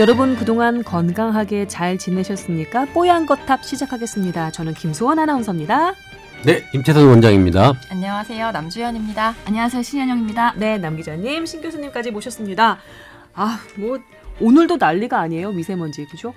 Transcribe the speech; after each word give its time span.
여러분 0.00 0.34
그동안 0.34 0.82
건강하게 0.82 1.68
잘 1.68 1.98
지내셨습니까? 1.98 2.86
뽀얀 2.86 3.26
거탑 3.26 3.62
시작하겠습니다. 3.62 4.50
저는 4.50 4.72
김소원 4.72 5.18
아나운서입니다. 5.18 5.92
네, 6.42 6.64
임채선 6.72 7.06
원장입니다. 7.06 7.74
안녕하세요. 7.90 8.50
남주현입니다. 8.50 9.34
안녕하세요. 9.44 9.82
신현영입니다. 9.82 10.54
네, 10.56 10.78
남 10.78 10.96
기자님, 10.96 11.44
신 11.44 11.60
교수님까지 11.60 12.12
모셨습니다. 12.12 12.78
아, 13.34 13.60
뭐 13.76 13.98
오늘도 14.40 14.78
난리가 14.78 15.20
아니에요. 15.20 15.52
미세먼지, 15.52 16.06
그죠? 16.06 16.32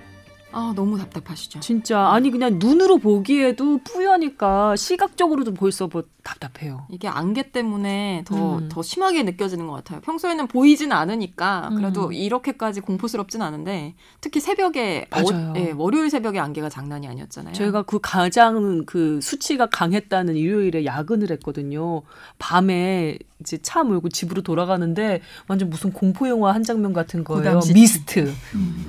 아 0.54 0.72
너무 0.76 0.96
답답하시죠. 0.98 1.60
진짜 1.60 2.08
아니 2.08 2.30
그냥 2.30 2.58
눈으로 2.60 2.98
보기에도 2.98 3.78
뿌여니까 3.78 4.76
시각적으로도 4.76 5.52
벌써 5.54 5.88
뭐 5.88 6.04
답답해요. 6.22 6.86
이게 6.90 7.08
안개 7.08 7.50
때문에 7.50 8.24
더, 8.26 8.58
음. 8.58 8.68
더 8.68 8.80
심하게 8.82 9.24
느껴지는 9.24 9.66
것 9.66 9.74
같아요. 9.74 10.00
평소에는 10.00 10.46
보이진 10.46 10.92
않으니까 10.92 11.70
그래도 11.76 12.06
음. 12.06 12.12
이렇게까지 12.12 12.80
공포스럽진 12.80 13.42
않은데 13.42 13.94
특히 14.20 14.40
새벽에 14.40 15.06
맞아요. 15.10 15.50
어, 15.50 15.54
예, 15.56 15.72
월요일 15.72 16.08
새벽에 16.08 16.38
안개가 16.38 16.68
장난이 16.68 17.08
아니었잖아요. 17.08 17.52
제가 17.52 17.82
그 17.82 17.98
가장 18.00 18.84
그 18.86 19.20
수치가 19.20 19.66
강했다는 19.66 20.36
일요일에 20.36 20.84
야근을 20.84 21.30
했거든요. 21.32 22.02
밤에 22.38 23.18
이제 23.44 23.58
차 23.62 23.84
몰고 23.84 24.08
집으로 24.08 24.42
돌아가는데 24.42 25.20
완전 25.46 25.68
무슨 25.68 25.92
공포 25.92 26.26
영화 26.28 26.52
한 26.54 26.64
장면 26.64 26.92
같은 26.94 27.22
거예요. 27.22 27.42
고담 27.42 27.60
시티. 27.60 27.74
미스트 27.74 28.32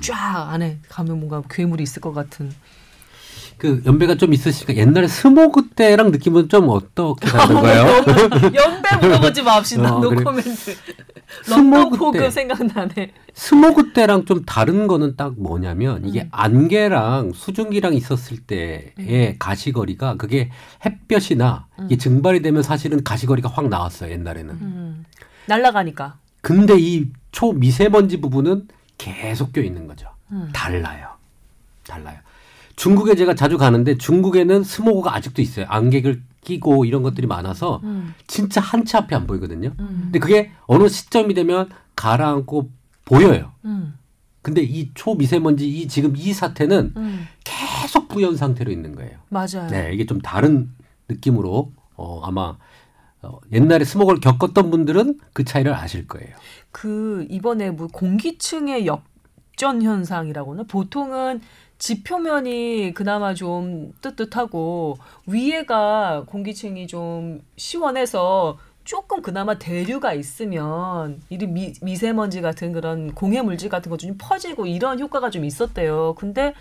쫙 0.00 0.48
안에 0.50 0.78
가면 0.88 1.20
뭔가 1.20 1.42
괴물이 1.48 1.82
있을 1.82 2.00
것 2.00 2.12
같은. 2.12 2.50
그 3.58 3.82
연배가 3.86 4.16
좀 4.16 4.32
있으시니까 4.34 4.76
옛날에 4.76 5.08
스모그 5.08 5.68
때랑 5.70 6.10
느낌은 6.10 6.48
좀 6.48 6.68
어떻게 6.68 7.26
다른 7.26 7.54
거예요? 7.54 7.84
연배 8.54 8.96
물어보지 9.00 9.42
맙시다. 9.42 9.96
어, 9.96 10.00
no 10.00 10.10
그래. 10.10 10.22
코멘트. 10.22 10.76
스모그 11.44 12.18
때. 12.18 12.30
생각나네. 12.30 13.12
스모그 13.34 13.92
때랑 13.92 14.26
좀 14.26 14.44
다른 14.44 14.86
거는 14.86 15.16
딱 15.16 15.34
뭐냐면 15.38 16.06
이게 16.06 16.22
음. 16.22 16.28
안개랑 16.32 17.32
수증기랑 17.34 17.94
있었을 17.94 18.38
때의 18.38 19.36
가시거리가 19.38 20.16
그게 20.16 20.50
햇볕이나 20.84 21.66
음. 21.78 21.86
이게 21.86 21.96
증발이 21.96 22.42
되면 22.42 22.62
사실은 22.62 23.02
가시거리가 23.02 23.48
확 23.48 23.68
나왔어요 23.68 24.10
옛날에는. 24.12 24.54
음. 24.54 25.04
날라가니까. 25.46 26.18
근데 26.42 26.74
이 26.78 27.06
초미세먼지 27.32 28.20
부분은 28.20 28.68
계속 28.98 29.52
껴 29.52 29.62
있는 29.62 29.86
거죠. 29.86 30.08
음. 30.30 30.50
달라요. 30.52 31.08
달라요. 31.86 32.18
중국에 32.76 33.14
제가 33.14 33.34
자주 33.34 33.56
가는데 33.58 33.96
중국에는 33.98 34.62
스모그가 34.62 35.14
아직도 35.14 35.40
있어요. 35.42 35.66
안개를 35.68 36.22
끼고 36.44 36.84
이런 36.84 37.02
것들이 37.02 37.26
많아서 37.26 37.80
음. 37.84 38.14
진짜 38.26 38.60
한 38.60 38.84
치 38.84 38.96
앞이 38.96 39.14
안 39.14 39.26
보이거든요. 39.26 39.72
음. 39.80 40.00
근데 40.04 40.18
그게 40.18 40.52
어느 40.66 40.88
시점이 40.88 41.34
되면 41.34 41.68
가라앉고 41.96 42.70
보여요. 43.04 43.52
음. 43.64 43.94
근데 44.42 44.62
이 44.62 44.92
초미세먼지 44.94 45.68
이 45.68 45.88
지금 45.88 46.14
이 46.16 46.32
사태는 46.32 46.92
음. 46.96 47.26
계속 47.42 48.06
부연 48.08 48.36
상태로 48.36 48.70
있는 48.70 48.94
거예요. 48.94 49.18
맞아요. 49.30 49.68
네, 49.70 49.90
이게 49.92 50.06
좀 50.06 50.20
다른 50.20 50.70
느낌으로 51.08 51.72
어 51.96 52.20
아마 52.22 52.56
어, 53.22 53.38
옛날에 53.52 53.84
스모그를 53.84 54.20
겪었던 54.20 54.70
분들은 54.70 55.18
그 55.32 55.42
차이를 55.44 55.74
아실 55.74 56.06
거예요. 56.06 56.36
그 56.70 57.26
이번에 57.30 57.70
뭐 57.70 57.88
공기층의 57.88 58.86
역전 58.86 59.82
현상이라고는 59.82 60.66
보통은 60.68 61.40
지표면이 61.78 62.92
그나마 62.94 63.34
좀 63.34 63.92
뜨뜻하고 64.00 64.98
위에가 65.26 66.24
공기층이 66.26 66.86
좀 66.86 67.42
시원해서 67.56 68.58
조금 68.84 69.20
그나마 69.20 69.58
대류가 69.58 70.14
있으면 70.14 71.20
이 71.28 71.38
미, 71.38 71.74
미세먼지 71.82 72.40
같은 72.40 72.72
그런 72.72 73.12
공해 73.14 73.42
물질 73.42 73.68
같은 73.68 73.90
거좀 73.90 74.14
퍼지고 74.16 74.66
이런 74.66 75.00
효과가 75.00 75.30
좀 75.30 75.44
있었대요. 75.44 76.14
근데 76.16 76.54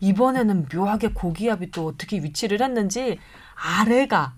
이번에는 0.00 0.68
묘하게 0.72 1.08
고기압이 1.14 1.70
또 1.70 1.86
어떻게 1.86 2.18
위치를 2.18 2.60
했는지 2.60 3.18
아래가 3.54 4.34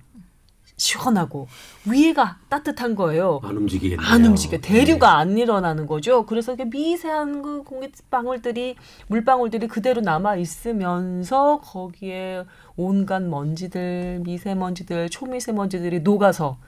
시원하고 0.78 1.48
위에가 1.84 2.38
따뜻한 2.48 2.94
거예요. 2.94 3.40
안 3.42 3.56
움직이겠네요. 3.56 4.08
안 4.08 4.24
움직여. 4.24 4.58
대류가 4.58 5.08
네. 5.08 5.20
안 5.20 5.38
일어나는 5.38 5.86
거죠. 5.86 6.24
그래서 6.24 6.54
이게 6.54 6.64
미세한 6.64 7.42
그 7.42 7.62
공기방울들이 7.64 8.76
물방울들이 9.08 9.68
그대로 9.68 10.00
남아 10.00 10.36
있으면서 10.36 11.60
거기에 11.62 12.44
온갖 12.76 13.22
먼지들, 13.22 14.20
미세먼지들, 14.24 15.10
초미세먼지들이 15.10 16.00
녹아서 16.00 16.58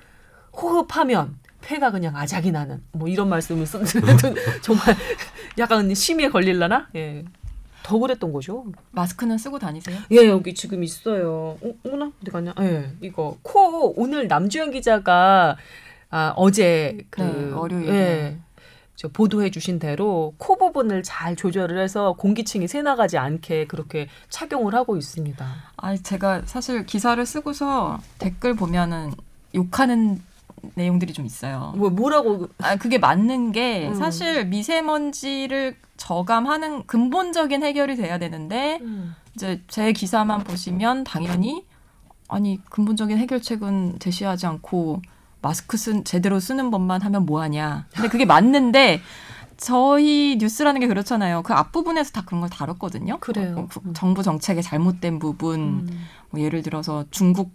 호흡하면 0.53 1.39
폐가 1.63 1.91
그냥 1.91 2.17
아작이 2.17 2.51
나는 2.51 2.83
뭐 2.93 3.09
이런 3.09 3.29
말씀을 3.29 3.67
쓰는 3.67 3.83
정말 4.63 4.97
약간 5.59 5.95
심의에 5.95 6.29
걸릴라나? 6.31 6.89
예. 6.97 7.25
더 7.83 7.99
그랬던 7.99 8.33
거죠. 8.33 8.67
마스크는 8.93 9.39
쓰고 9.39 9.59
다니세요? 9.59 9.99
예, 10.13 10.27
여기 10.29 10.55
지금 10.55 10.83
있어요. 10.85 11.57
어, 11.63 11.75
어머나, 11.85 12.13
어디 12.23 12.31
갔냐? 12.31 12.55
예, 12.61 12.93
이거 13.01 13.37
코 13.43 13.93
오늘 14.01 14.29
남주현 14.29 14.71
기자가 14.71 15.57
아, 16.11 16.33
어제 16.37 16.99
그 17.11 17.23
네, 17.23 17.53
월요일에. 17.53 17.93
예, 17.93 18.39
저 18.97 19.09
보도해 19.09 19.51
주신 19.51 19.79
대로 19.79 20.35
코 20.37 20.59
부분을 20.59 21.03
잘 21.03 21.35
조절을 21.35 21.81
해서 21.83 22.13
공기층이 22.15 22.69
새나가지 22.69 23.17
않게 23.17 23.67
그렇게 23.67 24.09
착용을 24.29 24.75
하고 24.75 24.99
있습니다. 24.99 25.47
아 25.77 25.97
제가 25.97 26.43
사실 26.45 26.85
기사를 26.85 27.25
쓰고서 27.25 27.99
댓글 28.19 28.55
보면은 28.55 29.13
욕하는 29.55 30.21
내용들이 30.75 31.13
좀 31.13 31.27
있어요. 31.27 31.73
뭐 31.77 31.91
뭐라고 31.91 32.49
아 32.59 32.77
그게 32.77 32.99
맞는 32.99 33.53
게 33.53 33.89
음. 33.89 33.95
사실 33.95 34.47
미세먼지를 34.47 35.77
저감하는 35.97 36.87
근본적인 36.87 37.63
해결이 37.63 37.97
돼야 37.97 38.19
되는데 38.19 38.79
음, 38.81 39.15
이제 39.35 39.61
제 39.69 39.93
기사만 39.93 40.45
보시면 40.45 41.05
당연히 41.05 41.65
아니 42.29 42.61
근본적인 42.71 43.19
해결책은 43.19 43.99
제시하지 43.99 44.47
않고 44.47 45.03
마스크 45.43 45.77
쓴 45.77 46.05
제대로 46.05 46.41
쓰는 46.41 46.71
법만 46.71 47.03
하면 47.03 47.27
뭐하냐. 47.27 47.87
근데 47.95 48.09
그게 48.09 48.25
맞는데 48.25 49.01
저희 49.57 50.39
뉴스라는 50.41 50.81
게 50.81 50.87
그렇잖아요. 50.87 51.43
그 51.43 51.53
앞부분에서 51.53 52.13
다 52.13 52.23
그런 52.25 52.41
걸 52.41 52.49
다뤘거든요. 52.49 53.19
그래요. 53.21 53.55
어, 53.59 53.69
그 53.71 53.93
정부 53.93 54.23
정책의 54.23 54.63
잘못된 54.63 55.19
부분, 55.19 55.61
음. 55.61 56.07
뭐 56.31 56.41
예를 56.41 56.63
들어서 56.63 57.05
중국 57.11 57.53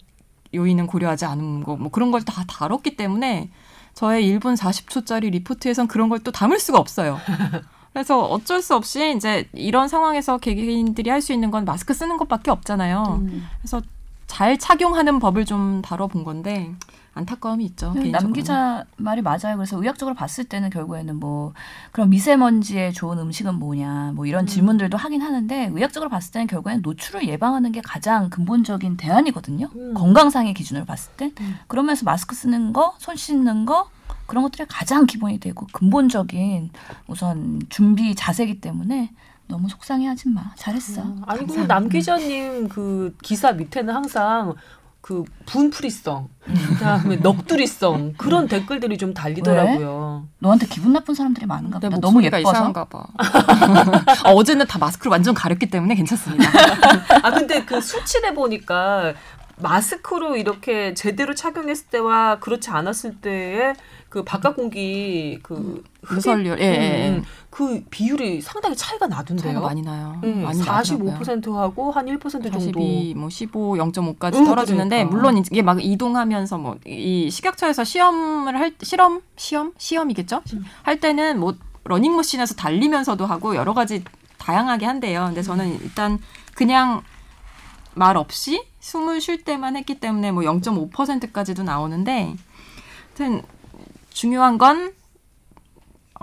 요인은 0.56 0.88
고려하지 0.88 1.26
않은 1.26 1.64
거, 1.64 1.76
뭐 1.76 1.90
그런 1.92 2.12
걸 2.12 2.22
다 2.22 2.44
다뤘기 2.48 2.96
때문에 2.96 3.50
저의 3.94 4.24
1분 4.40 4.58
40초짜리 4.58 5.32
리포트에선 5.32 5.88
그런 5.88 6.10
걸 6.10 6.20
또 6.24 6.32
담을 6.32 6.60
수가 6.60 6.80
없어요. 6.80 7.20
그래서 7.94 8.22
어쩔 8.26 8.62
수 8.62 8.76
없이 8.76 9.14
이제 9.16 9.48
이런 9.54 9.88
상황에서 9.88 10.38
개개인들이 10.38 11.10
할 11.10 11.22
수 11.22 11.32
있는 11.34 11.50
건 11.52 11.64
마스크 11.66 11.94
쓰는 11.94 12.18
것밖에 12.18 12.52
없잖아요. 12.52 13.20
음. 13.22 13.48
그래서 13.62 13.82
잘 14.28 14.58
착용하는 14.58 15.20
법을 15.20 15.46
좀 15.46 15.82
다뤄본 15.82 16.24
건데 16.26 16.74
안타까움이 17.16 17.64
있죠. 17.66 17.88
남 17.88 18.04
개인적으로. 18.04 18.34
기자 18.34 18.86
말이 18.98 19.22
맞아요. 19.22 19.56
그래서 19.56 19.82
의학적으로 19.82 20.16
봤을 20.16 20.44
때는 20.44 20.70
결국에는 20.70 21.16
뭐 21.16 21.54
그런 21.92 22.10
미세먼지에 22.10 22.92
좋은 22.92 23.18
음식은 23.18 23.56
뭐냐 23.56 24.12
뭐 24.14 24.26
이런 24.26 24.44
음. 24.44 24.48
질문들도 24.48 24.98
하긴 24.98 25.22
하는데 25.22 25.72
의학적으로 25.74 26.10
봤을 26.10 26.32
때는 26.34 26.48
결국에는 26.48 26.82
노출을 26.82 27.28
예방하는 27.28 27.72
게 27.72 27.82
가장 27.82 28.30
근본적인 28.30 28.98
대안이거든요. 28.98 29.70
음. 29.76 29.94
건강상의 29.94 30.54
기준으로 30.54 30.86
봤을 30.86 31.12
때 31.14 31.32
음. 31.40 31.56
그러면서 31.68 32.04
마스크 32.04 32.36
쓰는 32.36 32.74
거, 32.74 32.94
손 33.00 33.16
씻는 33.16 33.66
거 33.66 33.90
그런 34.26 34.44
것들이 34.44 34.66
가장 34.68 35.06
기본이 35.06 35.40
되고 35.40 35.68
근본적인 35.72 36.70
우선 37.08 37.62
준비 37.70 38.14
자세기 38.14 38.60
때문에 38.60 39.12
너무 39.48 39.70
속상해하지 39.70 40.30
마. 40.30 40.54
잘했어. 40.56 41.02
음. 41.04 41.22
아니 41.28 41.42
그 41.42 41.46
감사합니다. 41.48 41.74
남 41.74 41.90
기자님 41.90 42.68
그 42.68 43.16
기사 43.22 43.54
밑에는 43.54 43.94
항상 43.94 44.54
그 45.06 45.24
분풀이성, 45.46 46.30
그다음에 46.80 47.18
넋두리성 47.18 48.14
그런 48.18 48.48
댓글들이 48.48 48.98
좀 48.98 49.14
달리더라고요. 49.14 50.26
너한테 50.40 50.66
기분 50.66 50.94
나쁜 50.94 51.14
사람들이 51.14 51.46
많은가 51.46 51.80
내 51.80 51.90
보다. 51.90 52.02
너무 52.02 52.24
예뻐서. 52.24 52.40
이상한가 52.50 52.86
봐. 52.86 53.06
어, 54.26 54.32
어제는 54.34 54.66
다 54.66 54.80
마스크를 54.80 55.12
완전 55.12 55.36
가렸기 55.36 55.68
때문에 55.68 55.94
괜찮습니다. 55.94 56.50
아 57.22 57.30
근데 57.30 57.64
그 57.66 57.80
수치를 57.82 58.34
보니까 58.34 59.14
마스크로 59.58 60.38
이렇게 60.38 60.96
제대로 60.96 61.36
착용했을 61.36 61.86
때와 61.92 62.40
그렇지 62.40 62.72
않았을 62.72 63.18
때의 63.22 63.76
그 64.10 64.24
바깥 64.24 64.56
공기 64.56 65.38
그 65.44 65.84
흡입- 66.04 66.16
누설률, 66.16 66.60
예, 66.60 66.64
예, 66.66 67.04
예. 67.06 67.10
음, 67.10 67.24
그 67.56 67.82
비율이 67.90 68.42
상당히 68.42 68.76
차이가 68.76 69.08
나던데요. 69.08 69.44
차이가 69.54 69.62
많이 69.62 69.82
나요. 69.82 70.20
음, 70.26 70.44
많이 70.44 70.60
나더라고요. 70.60 71.20
45%하고 71.20 71.94
한1% 71.94 72.30
정도. 72.30 72.50
42, 72.52 73.14
뭐 73.16 73.30
15, 73.30 73.76
0.5까지 73.76 74.36
음, 74.36 74.44
떨어지는데 74.46 75.06
그러니까. 75.06 75.16
물론 75.16 75.38
이게 75.38 75.62
막 75.62 75.82
이동하면서 75.82 76.58
뭐 76.58 76.76
이 76.86 77.30
식약처에서 77.32 77.86
시험을 77.86 78.60
할 78.60 78.74
실험 78.82 79.22
시험 79.38 79.72
시험이겠죠? 79.78 80.42
음. 80.52 80.66
할 80.84 81.00
때는 81.00 81.40
뭐 81.40 81.56
러닝머신에서 81.86 82.56
달리면서도 82.56 83.26
하고 83.26 83.56
여러 83.56 83.74
가지 83.74 84.04
다양하게 84.38 84.86
한대요. 84.86 85.24
근데 85.28 85.42
저는 85.42 85.80
일단 85.82 86.20
그냥 86.56 87.04
말 87.94 88.18
없이 88.18 88.66
숨을 88.82 89.22
쉴 89.22 89.46
때만 89.46 89.78
했기 89.78 89.98
때문에 90.02 90.34
뭐 90.34 90.44
0.5%까지도 90.44 91.64
나오는데 91.64 92.36
하여튼 93.18 93.44
중요한 94.10 94.58
건 94.58 94.92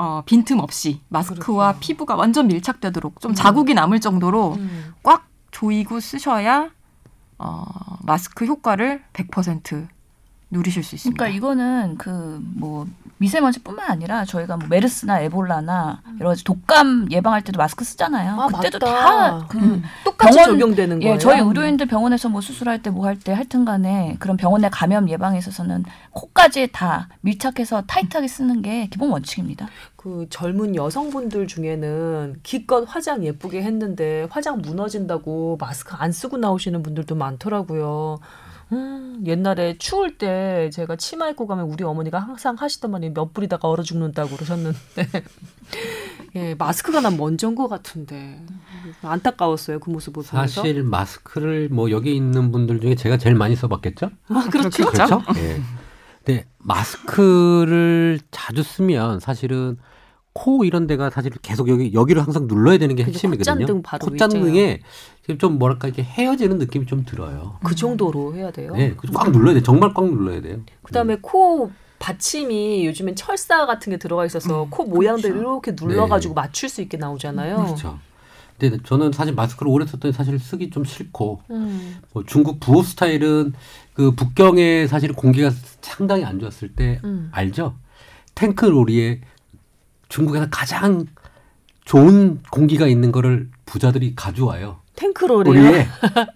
어, 0.02 0.22
빈틈 0.26 0.58
없이 0.58 1.00
마스크와 1.10 1.66
그렇구나. 1.68 1.78
피부가 1.78 2.16
완전 2.16 2.48
밀착되도록 2.48 3.20
좀 3.20 3.34
자국이 3.34 3.72
남을 3.72 4.00
정도로 4.00 4.54
음. 4.54 4.94
꽉 5.04 5.28
조이고 5.52 6.00
쓰셔야 6.00 6.70
어, 7.38 7.64
마스크 8.00 8.44
효과를 8.44 9.04
100% 9.12 9.86
누리실 10.52 10.82
수 10.84 10.94
있습니다. 10.94 11.16
그러니까 11.18 11.36
이거는 11.36 11.96
그 11.98 12.40
뭐 12.54 12.86
미세먼지뿐만 13.18 13.88
아니라 13.88 14.24
저희가 14.24 14.56
뭐 14.56 14.66
메르스나 14.68 15.20
에볼라나 15.20 16.00
여러 16.18 16.30
가지 16.30 16.42
독감 16.42 17.06
예방할 17.12 17.42
때도 17.42 17.56
마스크 17.56 17.84
쓰잖아요. 17.84 18.32
아, 18.40 18.46
그때도. 18.48 18.80
다그 18.80 19.58
음. 19.58 19.82
똑같이 20.04 20.36
병원- 20.36 20.58
적용되는 20.58 20.98
거예요. 20.98 21.14
예, 21.14 21.18
저희 21.18 21.40
의료인들 21.40 21.86
병원에서 21.86 22.28
뭐 22.28 22.40
수술할 22.40 22.82
때 22.82 22.90
뭐 22.90 23.04
할 23.06 23.16
때 23.18 23.32
하여튼 23.32 23.64
간에 23.64 24.16
그런 24.18 24.36
병원의 24.36 24.70
감염 24.70 25.08
예방에 25.08 25.38
있어서는 25.38 25.84
코까지 26.10 26.70
다 26.72 27.08
밀착해서 27.20 27.82
타이트하게 27.86 28.26
쓰는 28.26 28.60
게 28.60 28.88
기본 28.88 29.10
원칙입니다. 29.10 29.68
그 29.96 30.26
젊은 30.28 30.74
여성분들 30.74 31.46
중에는 31.46 32.40
기껏 32.42 32.84
화장 32.88 33.22
예쁘게 33.24 33.62
했는데 33.62 34.26
화장 34.30 34.60
무너진다고 34.60 35.58
마스크 35.60 35.94
안 35.96 36.10
쓰고 36.10 36.38
나오시는 36.38 36.82
분들도 36.82 37.14
많더라고요. 37.14 38.18
음, 38.72 39.22
옛날에 39.26 39.76
추울 39.78 40.16
때 40.16 40.70
제가 40.72 40.96
치마 40.96 41.28
입고 41.28 41.46
가면 41.46 41.66
우리 41.66 41.84
어머니가 41.84 42.18
항상 42.18 42.56
하시던 42.58 42.90
말이 42.90 43.10
몇 43.12 43.34
불이다가 43.34 43.68
얼어 43.68 43.82
죽는다고 43.82 44.34
그러셨는데 44.34 44.78
예, 46.34 46.54
마스크가 46.54 47.00
난 47.00 47.16
먼저인 47.16 47.54
것 47.54 47.68
같은데 47.68 48.42
안타까웠어요 49.02 49.78
그 49.80 49.90
모습 49.90 50.14
보면서 50.14 50.36
사실 50.36 50.82
마스크를 50.82 51.68
뭐 51.70 51.90
여기 51.90 52.16
있는 52.16 52.50
분들 52.50 52.80
중에 52.80 52.94
제가 52.94 53.18
제일 53.18 53.34
많이 53.36 53.54
써봤겠죠? 53.54 54.10
아, 54.28 54.48
그렇죠. 54.50 54.86
그렇죠? 54.86 55.22
예. 55.36 55.60
근데 56.24 56.46
마스크를 56.58 58.20
자주 58.30 58.62
쓰면 58.62 59.20
사실은 59.20 59.76
코 60.32 60.64
이런 60.64 60.86
데가 60.86 61.10
사실 61.10 61.30
계속 61.42 61.68
여기 61.68 61.92
여기를 61.92 62.22
항상 62.22 62.46
눌러야 62.46 62.78
되는 62.78 62.96
게 62.96 63.04
핵심이거든요. 63.04 63.54
콧잔등 63.54 63.82
바로 63.82 64.06
콧잔등에 64.06 64.80
지금 65.22 65.38
좀 65.38 65.58
뭐랄까 65.58 65.88
이렇게 65.88 66.02
헤어지는 66.02 66.58
느낌이 66.58 66.86
좀 66.86 67.04
들어요. 67.04 67.58
그 67.64 67.74
정도로 67.74 68.34
해야 68.34 68.50
돼요. 68.50 68.74
네, 68.74 68.94
그꽉 68.94 69.30
눌러야 69.30 69.54
돼. 69.54 69.62
정말 69.62 69.94
꽉 69.94 70.06
눌러야 70.06 70.40
돼요. 70.40 70.60
그다음에 70.82 71.18
코 71.20 71.70
받침이 72.00 72.84
요즘엔 72.86 73.14
철사 73.14 73.66
같은 73.66 73.90
게 73.90 73.96
들어가 73.96 74.26
있어서 74.26 74.66
코 74.68 74.84
모양대로 74.84 75.36
이렇게 75.36 75.72
눌러가지고 75.80 76.34
맞출 76.34 76.68
수 76.68 76.82
있게 76.82 76.96
나오잖아요. 76.96 77.56
그렇죠. 77.56 77.98
근데 78.58 78.78
저는 78.84 79.12
사실 79.12 79.34
마스크를 79.34 79.70
오래 79.70 79.86
썼더니 79.86 80.12
사실 80.12 80.38
쓰기 80.38 80.70
좀 80.70 80.84
싫고 80.84 81.42
음. 81.50 81.98
뭐 82.12 82.24
중국 82.26 82.58
부호 82.58 82.82
스타일은 82.82 83.52
그 83.94 84.12
북경에 84.12 84.86
사실 84.88 85.12
공기가 85.12 85.50
상당히 85.80 86.24
안 86.24 86.40
좋았을 86.40 86.74
때 86.74 87.00
음. 87.04 87.28
알죠? 87.32 87.76
탱크 88.34 88.66
로리에 88.66 89.20
중국에서 90.08 90.48
가장 90.50 91.06
좋은 91.84 92.40
공기가 92.50 92.86
있는 92.86 93.12
거를 93.12 93.48
부자들이 93.66 94.14
가져와요. 94.14 94.81
탱크롤이요. 94.96 95.50
우리에 95.50 95.86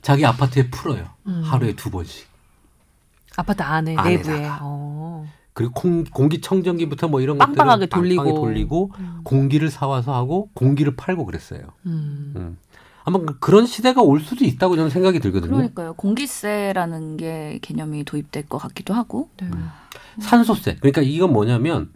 자기 0.03 0.25
아파트에 0.25 0.71
풀어요. 0.71 1.07
음. 1.27 1.43
하루에 1.45 1.75
두 1.75 1.91
번씩. 1.91 2.27
아파트 3.37 3.63
안에 3.63 3.97
안에다가. 3.97 4.31
내부에. 4.39 4.49
어. 4.61 5.27
그리고 5.53 5.73
공, 5.73 6.05
공기청정기부터 6.05 7.09
뭐 7.09 7.21
이런 7.21 7.39
빵빵하게 7.39 7.87
돌리고. 7.87 8.25
돌리고 8.35 8.93
음. 8.99 9.21
공기를 9.25 9.71
사와서 9.71 10.15
하고 10.15 10.51
공기를 10.55 10.97
팔고 10.97 11.25
그랬어요. 11.27 11.61
음. 11.87 12.33
음. 12.37 12.59
아마 13.05 13.19
그- 13.21 13.39
그런 13.39 13.67
시대가 13.67 14.03
올 14.03 14.21
수도 14.21 14.45
있다고 14.45 14.75
저는 14.77 14.91
생각이 14.91 15.21
들거든요. 15.21 15.53
그러니까요. 15.55 15.95
공기세라는 15.95 17.17
게 17.17 17.59
개념이 17.63 18.05
도입될 18.05 18.49
것 18.49 18.59
같기도 18.59 18.95
하고. 18.95 19.31
네. 19.41 19.49
산소세. 20.21 20.77
그러니까 20.81 21.03
이건 21.03 21.33
뭐냐면 21.33 21.93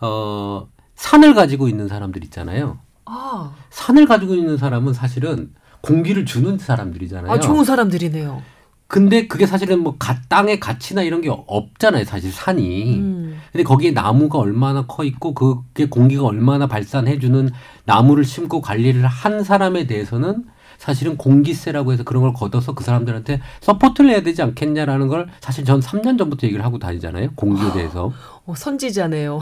어 0.00 0.66
산을 0.94 1.34
가지고 1.34 1.68
있는 1.68 1.86
사람들 1.88 2.24
있잖아요. 2.24 2.78
아, 3.04 3.52
산을 3.70 4.06
가지고 4.06 4.34
있는 4.34 4.56
사람은 4.56 4.94
사실은 4.94 5.52
공기를 5.84 6.24
주는 6.24 6.58
사람들이잖아요. 6.58 7.30
아, 7.30 7.38
좋은 7.38 7.64
사람들이네요. 7.64 8.42
근데 8.86 9.26
그게 9.26 9.46
사실은 9.46 9.80
뭐 9.80 9.96
가, 9.98 10.20
땅의 10.28 10.60
가치나 10.60 11.02
이런 11.02 11.20
게 11.20 11.30
없잖아요. 11.30 12.04
사실 12.04 12.30
산이. 12.30 12.94
음. 12.96 13.40
근데 13.52 13.64
거기에 13.64 13.90
나무가 13.90 14.38
얼마나 14.38 14.86
커 14.86 15.04
있고 15.04 15.34
그게 15.34 15.86
공기가 15.86 16.24
얼마나 16.24 16.66
발산해 16.66 17.18
주는 17.18 17.50
나무를 17.84 18.24
심고 18.24 18.60
관리를 18.60 19.06
한 19.06 19.42
사람에 19.42 19.86
대해서는 19.86 20.44
사실은 20.78 21.16
공기세라고 21.16 21.92
해서 21.92 22.02
그런 22.02 22.22
걸 22.22 22.32
걷어서 22.32 22.74
그 22.74 22.84
사람들한테 22.84 23.40
support를 23.60 24.10
해야 24.10 24.22
되지 24.22 24.42
않겠냐라는 24.42 25.08
걸 25.08 25.28
사실 25.40 25.64
전 25.64 25.80
3년 25.80 26.18
전부터 26.18 26.46
얘기를 26.46 26.64
하고 26.64 26.78
다니잖아요. 26.78 27.30
공기에 27.34 27.72
대해서. 27.72 28.12
어, 28.44 28.54
선지자네요. 28.54 29.40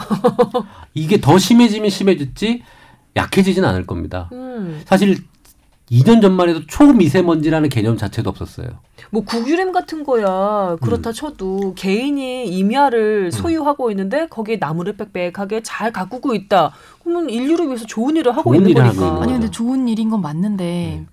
이게 0.95 1.21
더 1.21 1.39
심해지면 1.39 1.91
심해졌지 1.91 2.63
약해지진 3.17 3.65
않을 3.65 3.87
겁니다. 3.87 4.29
음. 4.33 4.81
사실 4.85 5.19
2년 5.93 6.23
전만 6.23 6.49
해도 6.49 6.67
초미세먼지라는 6.67 7.69
개념 7.69 7.99
자체도 7.99 8.31
없었어요. 8.31 8.67
뭐 9.11 9.23
국유림 9.25 9.73
같은 9.73 10.05
거야 10.05 10.77
그렇다 10.81 11.11
음. 11.11 11.13
쳐도 11.13 11.75
개인이 11.77 12.47
임야를 12.47 13.31
소유하고 13.31 13.91
있는데 13.91 14.27
거기에 14.29 14.57
나무를 14.57 14.97
빽빽하게 14.97 15.63
잘 15.63 15.93
가꾸고 15.93 16.35
있다. 16.35 16.73
그러면 17.05 17.29
인류를 17.29 17.67
위해서 17.67 17.85
좋은 17.85 18.17
일을 18.17 18.33
하고 18.33 18.51
좋은 18.55 18.57
있는 18.67 18.71
일을 18.71 18.85
거니까. 18.97 19.23
아니 19.23 19.33
근데. 19.33 19.51
좋은 19.51 19.87
일인 19.87 20.09
건 20.09 20.23
맞는데 20.23 20.65
네. 20.65 21.07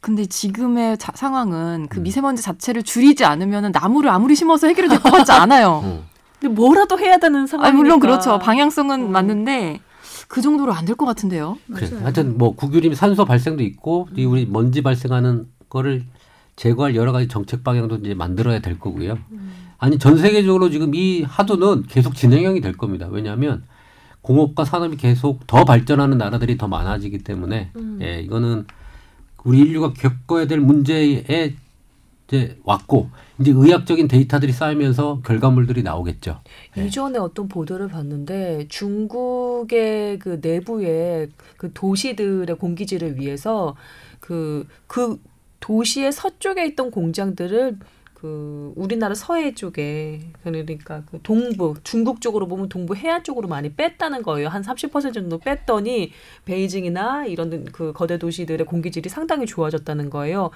근데 0.00 0.24
지금의 0.26 0.96
자- 0.98 1.12
상황은 1.14 1.88
그 1.90 1.98
음. 2.00 2.02
미세먼지 2.04 2.42
자체를 2.42 2.82
줄이지 2.82 3.24
않으면 3.26 3.72
나무를 3.72 4.08
아무리 4.10 4.34
심어서 4.34 4.66
해결이 4.68 4.88
될 4.88 5.00
것 5.00 5.10
같지 5.12 5.32
않아요. 5.32 5.82
어. 5.84 6.02
근데 6.40 6.54
뭐라도 6.54 6.98
해야 6.98 7.18
되는 7.18 7.46
상황이니까. 7.46 7.68
아니 7.68 7.76
물론 7.76 8.00
그렇죠. 8.00 8.38
방향성은 8.38 9.04
어. 9.04 9.08
맞는데 9.08 9.80
그 10.28 10.40
정도로 10.42 10.72
안 10.72 10.84
될 10.84 10.96
것 10.96 11.06
같은데요. 11.06 11.58
그래. 11.72 11.88
하여튼 12.02 12.36
뭐 12.38 12.54
국유림 12.54 12.94
산소 12.94 13.24
발생도 13.24 13.62
있고 13.62 14.08
이 14.16 14.24
우리 14.24 14.46
먼지 14.46 14.82
발생하는 14.82 15.46
거를 15.68 16.04
제거할 16.56 16.94
여러 16.94 17.12
가지 17.12 17.26
정책 17.28 17.64
방향도 17.64 17.96
이제 17.96 18.14
만들어야 18.14 18.60
될 18.60 18.78
거고요. 18.78 19.18
아니 19.78 19.98
전 19.98 20.16
세계적으로 20.18 20.70
지금 20.70 20.94
이 20.94 21.22
하도는 21.22 21.84
계속 21.88 22.14
진행형이 22.14 22.60
될 22.60 22.76
겁니다. 22.76 23.08
왜냐하면 23.10 23.64
공업과 24.22 24.64
산업이 24.64 24.96
계속 24.96 25.46
더 25.46 25.64
발전하는 25.64 26.16
나라들이 26.16 26.56
더 26.56 26.68
많아지기 26.68 27.18
때문에 27.18 27.70
음. 27.76 27.98
예, 28.00 28.20
이거는 28.20 28.64
우리 29.44 29.58
인류가 29.58 29.92
겪어야 29.92 30.46
될 30.46 30.60
문제에 30.60 31.54
이제 32.34 32.56
왔고 32.64 33.10
이제 33.40 33.52
의학적인 33.52 34.08
데이터들이 34.08 34.52
쌓이면서 34.52 35.20
결과물들이 35.24 35.82
나오겠죠. 35.84 36.40
예. 36.76 36.86
이전에 36.86 37.18
어떤 37.18 37.46
보도를 37.46 37.88
봤는데 37.88 38.66
중국의 38.68 40.18
그 40.18 40.40
내부의 40.42 41.28
그 41.56 41.70
도시들의 41.72 42.56
공기질을 42.56 43.18
위해서 43.18 43.76
그, 44.18 44.66
그 44.88 45.20
도시의 45.60 46.10
서쪽에 46.12 46.66
있던 46.66 46.90
공장들을 46.90 47.78
그 48.14 48.72
우리나라 48.74 49.14
서해 49.14 49.54
쪽에 49.54 50.32
그러니까 50.42 51.02
그 51.10 51.20
동부 51.22 51.74
중국 51.84 52.22
쪽으로 52.22 52.48
보면 52.48 52.70
동부 52.70 52.96
해안 52.96 53.22
쪽으로 53.22 53.48
많이 53.48 53.74
뺐다는 53.74 54.22
거예요. 54.22 54.48
한30% 54.48 55.12
정도 55.12 55.36
뺐더니 55.36 56.10
베이징이나 56.46 57.26
이런 57.26 57.66
그 57.66 57.92
거대 57.92 58.16
도시들의 58.16 58.66
공기질이 58.66 59.10
상당히 59.10 59.44
좋아졌다는 59.44 60.08
거예요. 60.08 60.50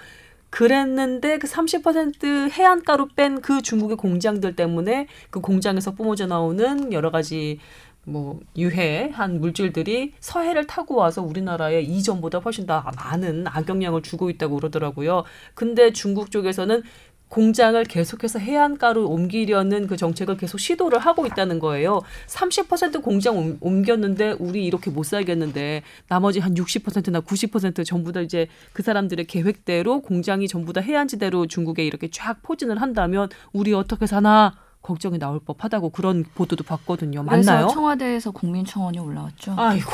그랬는데 0.51 1.39
그 1.39 1.47
30% 1.47 2.51
해안가로 2.51 3.09
뺀 3.17 3.41
그 3.43 3.63
중국의 3.63 3.97
공장들 3.97 4.57
때문에 4.57 5.07
그 5.31 5.41
공장에서 5.41 5.93
뿜어져 5.93 6.27
나오는 6.27 6.93
여러 6.93 7.11
가지 7.11 7.59
뭐 8.05 8.41
유해한 8.57 9.39
물질들이 9.41 10.15
서해를 10.19 10.67
타고 10.67 10.97
와서 10.97 11.23
우리나라에 11.23 11.83
이전보다 11.83 12.39
훨씬 12.39 12.65
더 12.65 12.83
많은 12.97 13.47
악영향을 13.47 14.03
주고 14.03 14.31
있다고 14.31 14.57
그러더라고요. 14.57 15.25
근데 15.55 15.93
중국 15.93 16.31
쪽에서는 16.31 16.83
공장을 17.29 17.83
계속해서 17.85 18.39
해안가로 18.39 19.07
옮기려는 19.07 19.87
그 19.87 19.97
정책을 19.97 20.37
계속 20.39 20.59
시도를 20.59 20.99
하고 20.99 21.27
있다는 21.27 21.59
거예요. 21.59 22.01
30% 22.27 23.03
공장 23.03 23.37
옮- 23.37 23.59
옮겼는데 23.61 24.37
우리 24.39 24.65
이렇게 24.65 24.91
못 24.91 25.03
살겠는데 25.05 25.83
나머지 26.09 26.39
한 26.41 26.55
60%나 26.55 27.21
90% 27.21 27.85
전부 27.85 28.13
다 28.13 28.21
이제 28.21 28.49
그 28.73 28.83
사람들의 28.83 29.27
계획대로 29.27 30.01
공장이 30.01 30.49
전부 30.49 30.73
다 30.73 30.81
해안지대로 30.81 31.47
중국에 31.47 31.85
이렇게 31.85 32.09
쫙 32.11 32.43
포진을 32.43 32.81
한다면 32.81 33.29
우리 33.53 33.75
어떻게 33.75 34.07
사나 34.07 34.55
걱정이 34.81 35.19
나올 35.19 35.41
법하다고 35.41 35.91
그런 35.91 36.25
보도도 36.35 36.65
봤거든요. 36.65 37.23
맞나요? 37.25 37.43
그래서 37.43 37.69
청와대에서 37.75 38.31
국민청원이 38.31 38.99
올라왔죠. 38.99 39.55
아이고. 39.59 39.91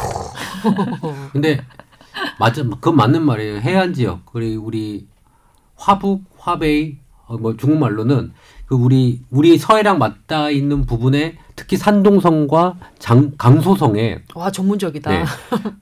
근데 1.33 1.61
맞아, 2.39 2.63
그건 2.63 2.95
맞는 2.97 3.23
말이에요. 3.23 3.59
해안 3.61 3.93
지역 3.93 4.25
그리고 4.27 4.67
우리 4.67 5.09
화북, 5.75 6.23
화베이 6.39 6.99
어, 7.01 7.04
뭐 7.29 7.57
중국말로는 7.57 8.33
그 8.67 8.75
우리 8.75 9.21
우리 9.31 9.59
서해랑 9.59 9.99
맞닿아 9.99 10.51
있는 10.51 10.85
부분에 10.87 11.37
특히 11.57 11.77
산동성과 11.77 12.77
장, 12.99 13.33
강소성에 13.39 14.23
와 14.35 14.51
전문적이다. 14.51 15.11
네, 15.11 15.25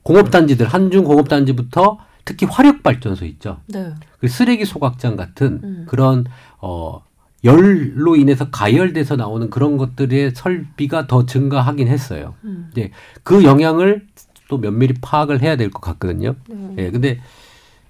공업단지들 0.02 0.66
한중 0.66 1.04
공업단지부터 1.04 1.98
특히 2.24 2.46
화력 2.46 2.82
발전소 2.82 3.24
있죠. 3.26 3.58
네. 3.66 3.92
그 4.20 4.28
쓰레기 4.28 4.64
소각장 4.64 5.16
같은 5.16 5.60
음. 5.64 5.84
그런 5.88 6.24
어 6.60 7.02
열로 7.44 8.14
인해서 8.14 8.50
가열돼서 8.50 9.16
나오는 9.16 9.50
그런 9.50 9.76
것들의 9.76 10.32
설비가 10.36 11.08
더 11.08 11.26
증가하긴 11.26 11.88
했어요. 11.88 12.34
음. 12.44 12.68
이제 12.70 12.92
그 13.24 13.42
영향을 13.42 14.06
또 14.48 14.58
면밀히 14.58 14.94
파악을 15.00 15.42
해야 15.42 15.56
될 15.56 15.70
것 15.70 15.80
같거든요. 15.80 16.36
네. 16.48 16.74
예, 16.78 16.90
근데 16.90 17.20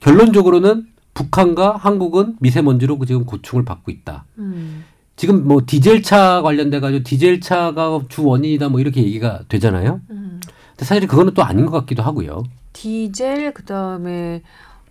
결론적으로는 0.01 0.87
북한과 1.15 1.77
한국은 1.77 2.37
미세먼지로 2.41 2.99
지금 3.07 3.25
고충을 3.25 3.65
받고 3.65 3.91
있다. 3.91 4.25
음. 4.39 4.85
지금 5.17 5.47
뭐 5.47 5.61
디젤차 5.67 6.43
관련돼 6.43 6.81
가지고 6.81 7.05
디젤차가 7.05 8.01
주 8.09 8.25
원인이다 8.25 8.69
뭐 8.71 8.81
이렇게 8.81 9.03
얘기가 9.03 9.41
되잖아요. 9.49 10.01
음. 10.11 10.41
근데 10.71 10.85
사실 10.85 11.07
그거는 11.07 11.35
또 11.35 11.43
아닌 11.45 11.67
것 11.67 11.73
같기도 11.73 12.03
하고요. 12.03 12.45
디젤 12.73 13.53
그다음에 13.53 14.43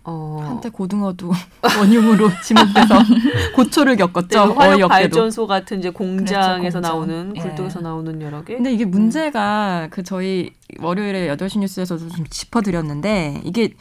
어 0.04 0.40
한때 0.44 0.68
고등어도 0.68 1.30
원흉으로 1.78 2.28
지목돼서 2.42 2.94
고초를 3.54 3.96
네, 3.96 4.04
겪었죠. 4.04 4.38
화력 4.54 4.60
어이없게도. 4.60 4.88
발전소 4.88 5.46
같은 5.46 5.78
이제 5.80 5.90
공장에서 5.90 6.80
그렇죠, 6.80 6.80
공장. 6.80 6.80
나오는 6.82 7.32
예. 7.36 7.40
굴뚝에서 7.40 7.80
나오는 7.80 8.20
여러 8.22 8.42
개. 8.42 8.54
근데 8.54 8.72
이게 8.72 8.84
문제가 8.84 9.88
그 9.90 10.02
저희 10.02 10.50
월요일에 10.80 11.28
8시 11.36 11.58
뉴스에서도 11.60 12.08
좀 12.08 12.26
짚어드렸는데 12.30 13.42
이게 13.44 13.74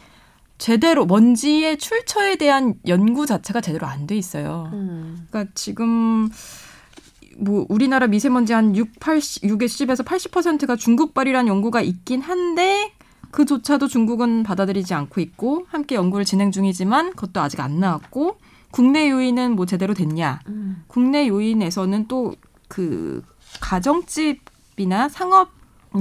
제대로 0.61 1.05
먼지의 1.05 1.77
출처에 1.79 2.35
대한 2.35 2.75
연구 2.87 3.25
자체가 3.25 3.61
제대로 3.61 3.87
안 3.87 4.05
돼 4.05 4.15
있어요. 4.15 4.69
음. 4.73 5.25
그러니까 5.29 5.51
지금 5.55 6.29
뭐 7.37 7.65
우리나라 7.69 8.05
미세먼지 8.07 8.53
한 8.53 8.75
6, 8.75 8.99
80, 8.99 9.43
6에 9.43 9.65
10에서 9.65 10.05
80%가 10.05 10.75
중국발이라는 10.75 11.47
연구가 11.47 11.81
있긴 11.81 12.21
한데 12.21 12.93
그조차도 13.31 13.87
중국은 13.87 14.43
받아들이지 14.43 14.93
않고 14.93 15.21
있고 15.21 15.65
함께 15.69 15.95
연구를 15.95 16.25
진행 16.25 16.51
중이지만 16.51 17.11
그것도 17.11 17.41
아직 17.41 17.59
안 17.59 17.79
나왔고 17.79 18.37
국내 18.69 19.09
요인은 19.09 19.55
뭐 19.55 19.65
제대로 19.65 19.93
됐냐? 19.93 20.41
음. 20.47 20.83
국내 20.87 21.27
요인에서는 21.27 22.07
또 22.07 22.33
그 22.71 23.21
가정집이나 23.59 25.09
상업 25.09 25.49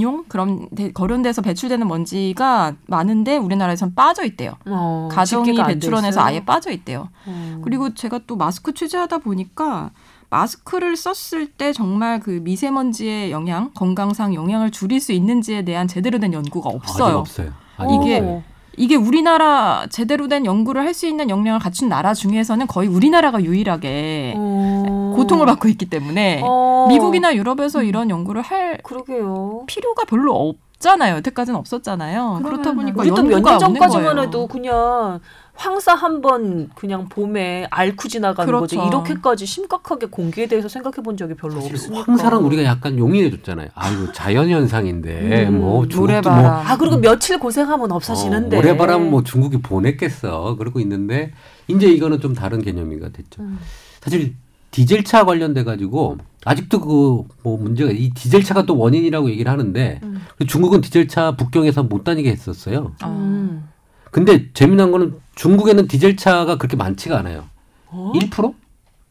용 0.00 0.24
그런 0.28 0.68
데, 0.70 0.92
그런 0.92 1.22
데서 1.22 1.42
배출되는 1.42 1.86
먼지가 1.86 2.74
많은데 2.86 3.36
우리나라에선 3.36 3.94
빠져 3.94 4.24
있대요. 4.24 4.52
어, 4.66 5.08
가정이 5.10 5.52
배출원에서? 5.54 6.20
아예 6.20 6.44
빠져 6.44 6.70
있대요. 6.70 7.08
어. 7.26 7.60
그리고 7.64 7.92
제가 7.94 8.20
또 8.26 8.36
마스크 8.36 8.72
취재하다 8.72 9.18
보니까 9.18 9.90
마스크를 10.30 10.96
썼을 10.96 11.48
때 11.48 11.72
정말 11.72 12.20
그 12.20 12.30
미세먼지의 12.30 13.32
영향, 13.32 13.72
건강상 13.74 14.34
영향을 14.34 14.70
줄일 14.70 15.00
수 15.00 15.12
있는지에 15.12 15.64
대한 15.64 15.88
제대로 15.88 16.20
된 16.20 16.32
연구가 16.32 16.70
없어요. 16.70 17.18
없어요. 17.18 17.52
아직 17.76 17.94
이게 17.94 18.18
없어요. 18.18 18.42
이게 18.76 18.94
우리나라 18.96 19.86
제대로 19.90 20.28
된 20.28 20.46
연구를 20.46 20.82
할 20.82 20.94
수 20.94 21.06
있는 21.06 21.30
역량을 21.30 21.60
갖춘 21.60 21.88
나라 21.88 22.14
중에서는 22.14 22.66
거의 22.66 22.88
우리나라가 22.88 23.42
유일하게 23.42 24.34
어. 24.36 25.12
고통을 25.16 25.46
받고 25.46 25.68
있기 25.68 25.86
때문에 25.86 26.40
어. 26.42 26.86
미국이나 26.88 27.34
유럽에서 27.34 27.82
이런 27.82 28.10
연구를 28.10 28.42
할 28.42 28.78
그러게요. 28.82 29.64
필요가 29.66 30.04
별로 30.04 30.34
없 30.34 30.56
잖아요. 30.80 31.16
여태까지는 31.16 31.58
없었잖아요. 31.60 32.40
그렇다 32.42 32.72
보니까 32.72 33.02
우리 33.02 33.10
또몇 33.10 33.32
연구가 33.32 33.58
년 33.58 33.62
없는 33.64 33.80
전까지만. 33.80 34.18
해도 34.18 34.46
그냥 34.46 35.20
황사 35.60 35.94
한 35.94 36.20
번 36.22 36.70
그냥 36.74 37.08
봄에 37.08 37.66
앓고 37.70 38.08
지나가는 38.08 38.50
거지 38.60 38.76
그렇죠. 38.76 38.88
이렇게까지 38.88 39.44
심각하게 39.44 40.06
공기에 40.06 40.46
대해서 40.46 40.68
생각해 40.68 40.96
본 41.04 41.16
적이 41.18 41.34
별로 41.34 41.56
없으니까. 41.58 42.02
황사랑 42.06 42.44
우리가 42.46 42.64
약간 42.64 42.98
용인해 42.98 43.30
줬잖아요. 43.30 43.68
아이고 43.74 44.12
자연 44.12 44.48
현상인데 44.48 45.48
음, 45.48 45.60
뭐 45.60 45.86
중국도. 45.86 46.30
뭐 46.30 46.40
아 46.50 46.76
그리고 46.78 46.96
며칠 46.96 47.38
고생하면 47.38 47.92
없어지는데. 47.92 48.56
어, 48.56 48.60
모래바람 48.60 49.10
뭐 49.10 49.22
중국이 49.22 49.58
보냈겠어. 49.60 50.56
그러고 50.56 50.80
있는데 50.80 51.32
이제 51.68 51.88
이거는 51.88 52.20
좀 52.20 52.34
다른 52.34 52.62
개념이가 52.62 53.10
됐죠. 53.10 53.42
음. 53.42 53.58
사실 54.00 54.34
디젤차 54.70 55.24
관련돼 55.24 55.64
가지고 55.64 56.16
아직도 56.44 56.80
그 56.80 57.24
뭐 57.42 57.56
문제가 57.58 57.90
이 57.90 58.10
디젤차가 58.10 58.64
또 58.66 58.78
원인이라고 58.78 59.28
얘기를 59.30 59.50
하는데 59.52 60.00
음. 60.02 60.20
중국은 60.46 60.80
디젤차 60.80 61.36
북경에서 61.36 61.82
못 61.84 62.04
다니게 62.04 62.30
했었어요. 62.30 62.92
아. 63.00 63.08
음. 63.08 63.68
근데 64.10 64.52
재미난 64.52 64.90
거는 64.90 65.18
중국에는 65.34 65.86
디젤 65.86 66.16
차가 66.16 66.56
그렇게 66.58 66.76
많지가 66.76 67.18
않아요. 67.18 67.44
어? 67.86 68.12
1%? 68.14 68.54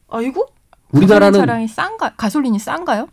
아이고? 0.08 0.46
우리나라는 0.92 1.40
차량이 1.40 1.68
싼가 1.68 2.14
가솔린이 2.16 2.58
싼가요? 2.58 3.08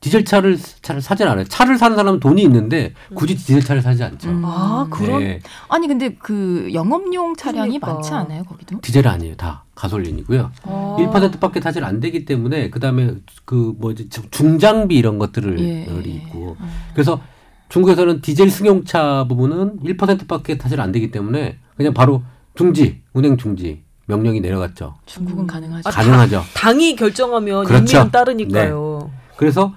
디젤 0.00 0.24
차를 0.24 0.58
차를 0.82 1.00
사질 1.00 1.26
않아요. 1.26 1.44
차를 1.46 1.78
사는 1.78 1.96
사람은 1.96 2.20
돈이 2.20 2.42
있는데 2.42 2.92
굳이 3.14 3.34
디젤 3.34 3.62
차를 3.62 3.82
사지 3.82 4.04
않죠. 4.04 4.28
음. 4.28 4.42
아 4.44 4.86
그런. 4.90 5.20
네. 5.20 5.40
아니 5.68 5.88
근데 5.88 6.14
그 6.14 6.68
영업용 6.72 7.34
차량이 7.34 7.78
그러니까. 7.80 7.94
많지 7.94 8.12
않아요 8.12 8.44
거기도? 8.44 8.80
디젤 8.80 9.08
아니에요. 9.08 9.34
다 9.36 9.64
가솔린이고요. 9.74 10.52
아. 10.64 10.96
1%밖에 10.98 11.60
사실 11.60 11.82
안 11.84 11.98
되기 11.98 12.24
때문에 12.24 12.70
그다음에 12.70 13.14
그 13.44 13.74
뭐지 13.78 14.08
중장비 14.30 14.94
이런 14.96 15.18
것들을 15.18 15.58
예, 15.60 15.64
이 15.64 15.86
예. 15.88 16.10
있고 16.10 16.56
그래서 16.92 17.20
중국에서는 17.68 18.20
디젤 18.20 18.50
승용차 18.50 19.26
부분은 19.28 19.80
1%밖에 19.80 20.56
사실 20.60 20.80
안 20.80 20.92
되기 20.92 21.10
때문에 21.10 21.58
그냥 21.76 21.92
바로 21.94 22.22
중지 22.54 23.02
운행 23.12 23.36
중지 23.36 23.82
명령이 24.06 24.40
내려갔죠. 24.40 24.94
중국은 25.06 25.44
음. 25.44 25.46
가능하죠. 25.46 25.88
아, 25.88 25.92
가능하죠. 25.92 26.42
당 26.54 26.80
이 26.80 26.94
결정하면 26.94 27.64
그렇죠. 27.64 27.96
인민은 27.96 28.10
따르니까요. 28.12 29.10
그래서 29.36 29.74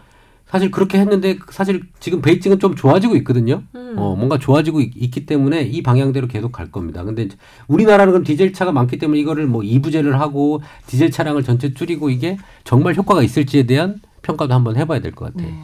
사실 0.48 0.72
그렇게 0.72 1.00
했는데 1.00 1.38
사실 1.51 1.81
지금 2.00 2.22
베이징은 2.22 2.60
좀 2.60 2.75
좋아지고 2.75 3.15
있거든요. 3.17 3.63
음. 3.75 3.93
어, 3.98 4.15
뭔가 4.15 4.38
좋아지고 4.39 4.81
있, 4.81 5.12
기 5.12 5.25
때문에 5.25 5.62
이 5.63 5.84
방향대로 5.84 6.27
계속 6.27 6.51
갈 6.51 6.72
겁니다. 6.72 7.03
근데 7.03 7.24
이제 7.24 7.38
우리나라는 7.67 8.13
그럼 8.13 8.24
디젤 8.24 8.53
차가 8.53 8.72
많기 8.72 8.98
때문에 8.98 9.19
이거를 9.19 9.46
뭐 9.48 9.63
이부제를 9.63 10.19
하고 10.19 10.62
디젤 10.88 11.12
차량을 11.12 11.43
전체 11.43 11.74
줄이고 11.74 12.10
이게 12.10 12.38
정말 12.63 12.96
효과가 12.96 13.22
있을지에 13.24 13.63
대한 13.63 14.00
평가도 14.22 14.53
한번 14.53 14.75
해봐야 14.75 15.00
될 15.01 15.12
것 15.12 15.34
같아요. 15.34 15.51
네. 15.51 15.60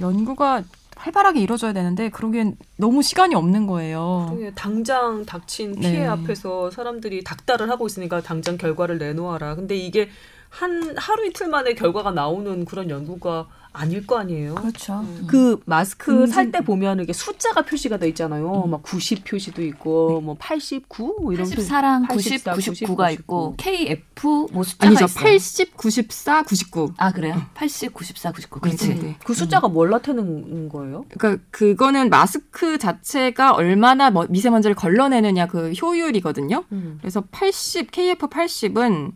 연구가 0.00 0.62
활발하게 1.04 1.40
이루어져야 1.40 1.74
되는데 1.74 2.08
그러기엔 2.08 2.56
너무 2.78 3.02
시간이 3.02 3.34
없는 3.34 3.66
거예요. 3.66 4.38
당장 4.54 5.26
닥친 5.26 5.74
피해 5.78 5.98
네. 6.00 6.06
앞에서 6.06 6.70
사람들이 6.70 7.22
닥달을 7.22 7.68
하고 7.68 7.86
있으니까 7.86 8.22
당장 8.22 8.56
결과를 8.56 8.96
내놓아라. 8.96 9.54
근데 9.54 9.76
이게 9.76 10.08
한 10.48 10.96
하루 10.96 11.26
이틀 11.26 11.48
만에 11.48 11.74
결과가 11.74 12.12
나오는 12.12 12.64
그런 12.64 12.88
연구가 12.88 13.48
아닐 13.74 14.06
거 14.06 14.18
아니에요. 14.18 14.54
그렇죠. 14.54 15.04
그 15.26 15.60
마스크 15.66 16.22
음. 16.22 16.26
살때 16.26 16.60
보면 16.60 17.00
이게 17.00 17.12
숫자가 17.12 17.62
표시가 17.62 17.98
돼 17.98 18.08
있잖아요. 18.08 18.64
막90 18.70 19.24
표시도 19.24 19.62
있고 19.64 20.20
뭐 20.20 20.36
89, 20.38 21.16
뭐 21.20 21.32
이런 21.32 21.46
84랑 21.48 22.06
84, 22.08 22.54
90, 22.54 22.72
99가 22.72 22.96
99. 23.08 23.12
있고 23.12 23.54
KF 23.56 24.46
뭐 24.52 24.62
숫자가 24.62 24.86
아니죠. 24.88 25.04
있어요. 25.06 25.24
80, 25.24 25.76
94, 25.76 26.42
99. 26.44 26.94
아 26.96 27.12
그래요? 27.12 27.42
80, 27.54 27.92
94, 27.92 28.32
99. 28.32 28.60
그렇지. 28.60 28.88
네, 28.88 28.94
네. 28.94 29.16
그 29.24 29.34
숫자가 29.34 29.66
뭘 29.66 29.90
나타내는 29.90 30.68
거예요? 30.68 31.04
그러니까 31.08 31.42
그거는 31.50 32.10
마스크 32.10 32.78
자체가 32.78 33.54
얼마나 33.54 34.10
뭐 34.10 34.26
미세먼지를 34.30 34.76
걸러내느냐 34.76 35.48
그 35.48 35.72
효율이거든요. 35.72 36.64
음. 36.70 36.98
그래서 37.00 37.24
80 37.32 37.90
KF 37.90 38.28
80은 38.28 39.12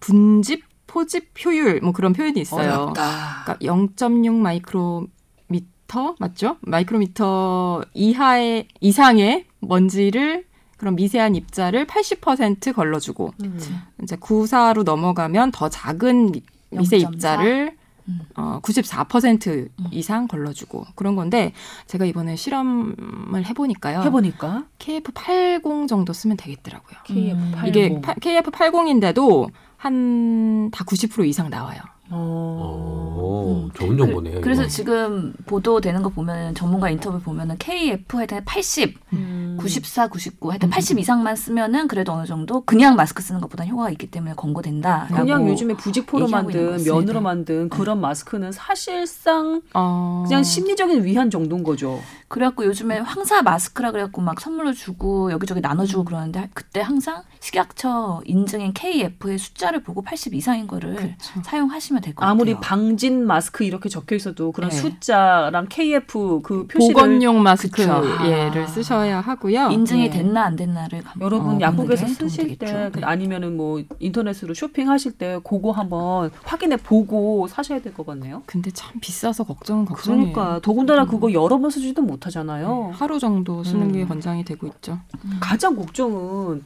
분집 0.00 0.73
포집 0.98 1.32
효율 1.44 1.80
뭐 1.80 1.90
그런 1.92 2.12
표현이 2.12 2.40
있어요. 2.40 2.72
어렵다. 2.92 3.42
그러니까 3.44 3.58
0.6 3.58 4.32
마이크로미터 4.32 6.14
맞죠? 6.20 6.56
마이크로미터 6.60 7.82
이하의 7.94 8.68
이상의 8.80 9.46
먼지를 9.58 10.44
그런 10.76 10.94
미세한 10.94 11.34
입자를 11.34 11.84
80% 11.86 12.72
걸러주고 12.74 13.32
음. 13.42 13.58
이제 14.04 14.14
94로 14.16 14.84
넘어가면 14.84 15.50
더 15.50 15.68
작은 15.68 16.30
미- 16.30 16.42
미세 16.70 16.98
0.4? 16.98 17.02
입자를 17.14 17.76
음. 18.06 18.20
어, 18.36 18.60
94% 18.62 19.68
이상 19.90 20.28
걸러주고 20.28 20.84
그런 20.94 21.16
건데 21.16 21.52
제가 21.88 22.04
이번에 22.04 22.36
실험을 22.36 23.46
해보니까요. 23.46 24.02
해보니까 24.02 24.66
KF80 24.78 25.88
정도 25.88 26.12
쓰면 26.12 26.36
되겠더라고요. 26.36 26.98
KF80 27.06 27.66
이게 27.68 28.00
KF80인데도 28.00 29.48
한 29.84 30.70
다 30.72 30.82
90% 30.84 31.26
이상 31.28 31.50
나와요. 31.50 31.80
어. 32.10 33.04
오, 33.16 33.70
좋은 33.74 33.96
정보네요. 33.96 34.40
그 34.40 34.48
래서 34.48 34.62
이거. 34.62 34.68
지금 34.68 35.32
보도되는 35.46 36.02
거 36.02 36.10
보면 36.10 36.54
전문가 36.54 36.90
인터뷰 36.90 37.18
보면은 37.20 37.56
KF 37.58 38.16
하여튼 38.16 38.44
80, 38.44 38.98
음. 39.12 39.56
94, 39.58 40.08
99 40.08 40.50
하여튼 40.50 40.68
80 40.70 40.98
이상만 40.98 41.36
쓰면은 41.36 41.88
그래도 41.88 42.12
어느 42.12 42.26
정도 42.26 42.60
그냥 42.62 42.96
마스크 42.96 43.22
쓰는 43.22 43.40
것보다 43.40 43.64
효과가 43.64 43.90
있기 43.90 44.10
때문에 44.10 44.34
권고된다. 44.34 45.08
그냥 45.08 45.48
요즘에 45.48 45.74
부직포로 45.74 46.28
만든 46.28 46.76
거 46.76 46.92
면으로 46.94 47.14
네. 47.14 47.20
만든 47.20 47.68
그런 47.68 48.00
마스크는 48.00 48.52
사실상 48.52 49.62
어... 49.72 50.24
그냥 50.26 50.42
심리적인 50.42 51.04
위안 51.04 51.30
정도인 51.30 51.62
거죠. 51.62 52.00
그래갖고 52.28 52.64
요즘에 52.66 52.98
황사 52.98 53.42
마스크라 53.42 53.92
그래갖고 53.92 54.20
막 54.20 54.40
선물로 54.40 54.72
주고 54.72 55.30
여기저기 55.30 55.60
나눠주고 55.60 56.04
그러는데 56.04 56.50
그때 56.52 56.80
항상 56.80 57.22
식약처 57.40 58.22
인증인 58.24 58.72
KF의 58.74 59.38
숫자를 59.38 59.82
보고 59.82 60.02
80 60.02 60.34
이상인 60.34 60.66
거를 60.66 60.96
그쵸. 60.96 61.42
사용하시면 61.44 61.93
될 62.00 62.14
것 62.14 62.20
같아요. 62.20 62.30
아무리 62.32 62.54
방진 62.54 63.26
마스크 63.26 63.64
이렇게 63.64 63.88
적혀 63.88 64.16
있어도 64.16 64.52
그런 64.52 64.70
네. 64.70 64.76
숫자랑 64.76 65.66
KF 65.68 66.40
그 66.42 66.66
표시를 66.66 66.94
보건용 66.94 67.42
마스크 67.42 67.70
그쵸. 67.82 68.02
예를 68.26 68.66
쓰셔야 68.68 69.20
하고요. 69.20 69.70
인증이 69.70 70.04
예. 70.04 70.10
됐나 70.10 70.44
안 70.44 70.56
됐나를 70.56 71.02
감- 71.02 71.20
여러분 71.20 71.56
어, 71.56 71.60
약국에서 71.60 72.06
게 72.06 72.12
쓰실 72.12 72.58
때. 72.58 72.90
그 72.92 73.00
네. 73.00 73.04
아니면은 73.06 73.56
뭐 73.56 73.82
인터넷으로 73.98 74.54
쇼핑하실 74.54 75.12
때 75.12 75.38
그거 75.44 75.70
한번 75.72 76.30
확인해 76.44 76.76
보고 76.76 77.46
사셔야 77.48 77.80
될 77.80 77.94
것 77.94 78.04
같네요. 78.06 78.42
근데 78.46 78.70
참 78.72 78.98
비싸서 79.00 79.44
걱정은 79.44 79.84
걱정이에요. 79.84 80.32
그러니까 80.32 80.60
더군다나 80.62 81.06
그거 81.06 81.32
여러 81.32 81.58
번 81.58 81.70
쓰지도 81.70 82.02
못하잖아요. 82.02 82.92
하루 82.94 83.18
정도 83.18 83.62
쓰는 83.64 83.92
게 83.92 84.02
음. 84.02 84.08
권장이 84.08 84.44
되고 84.44 84.66
있죠. 84.66 84.98
가장 85.40 85.76
걱정은 85.76 86.62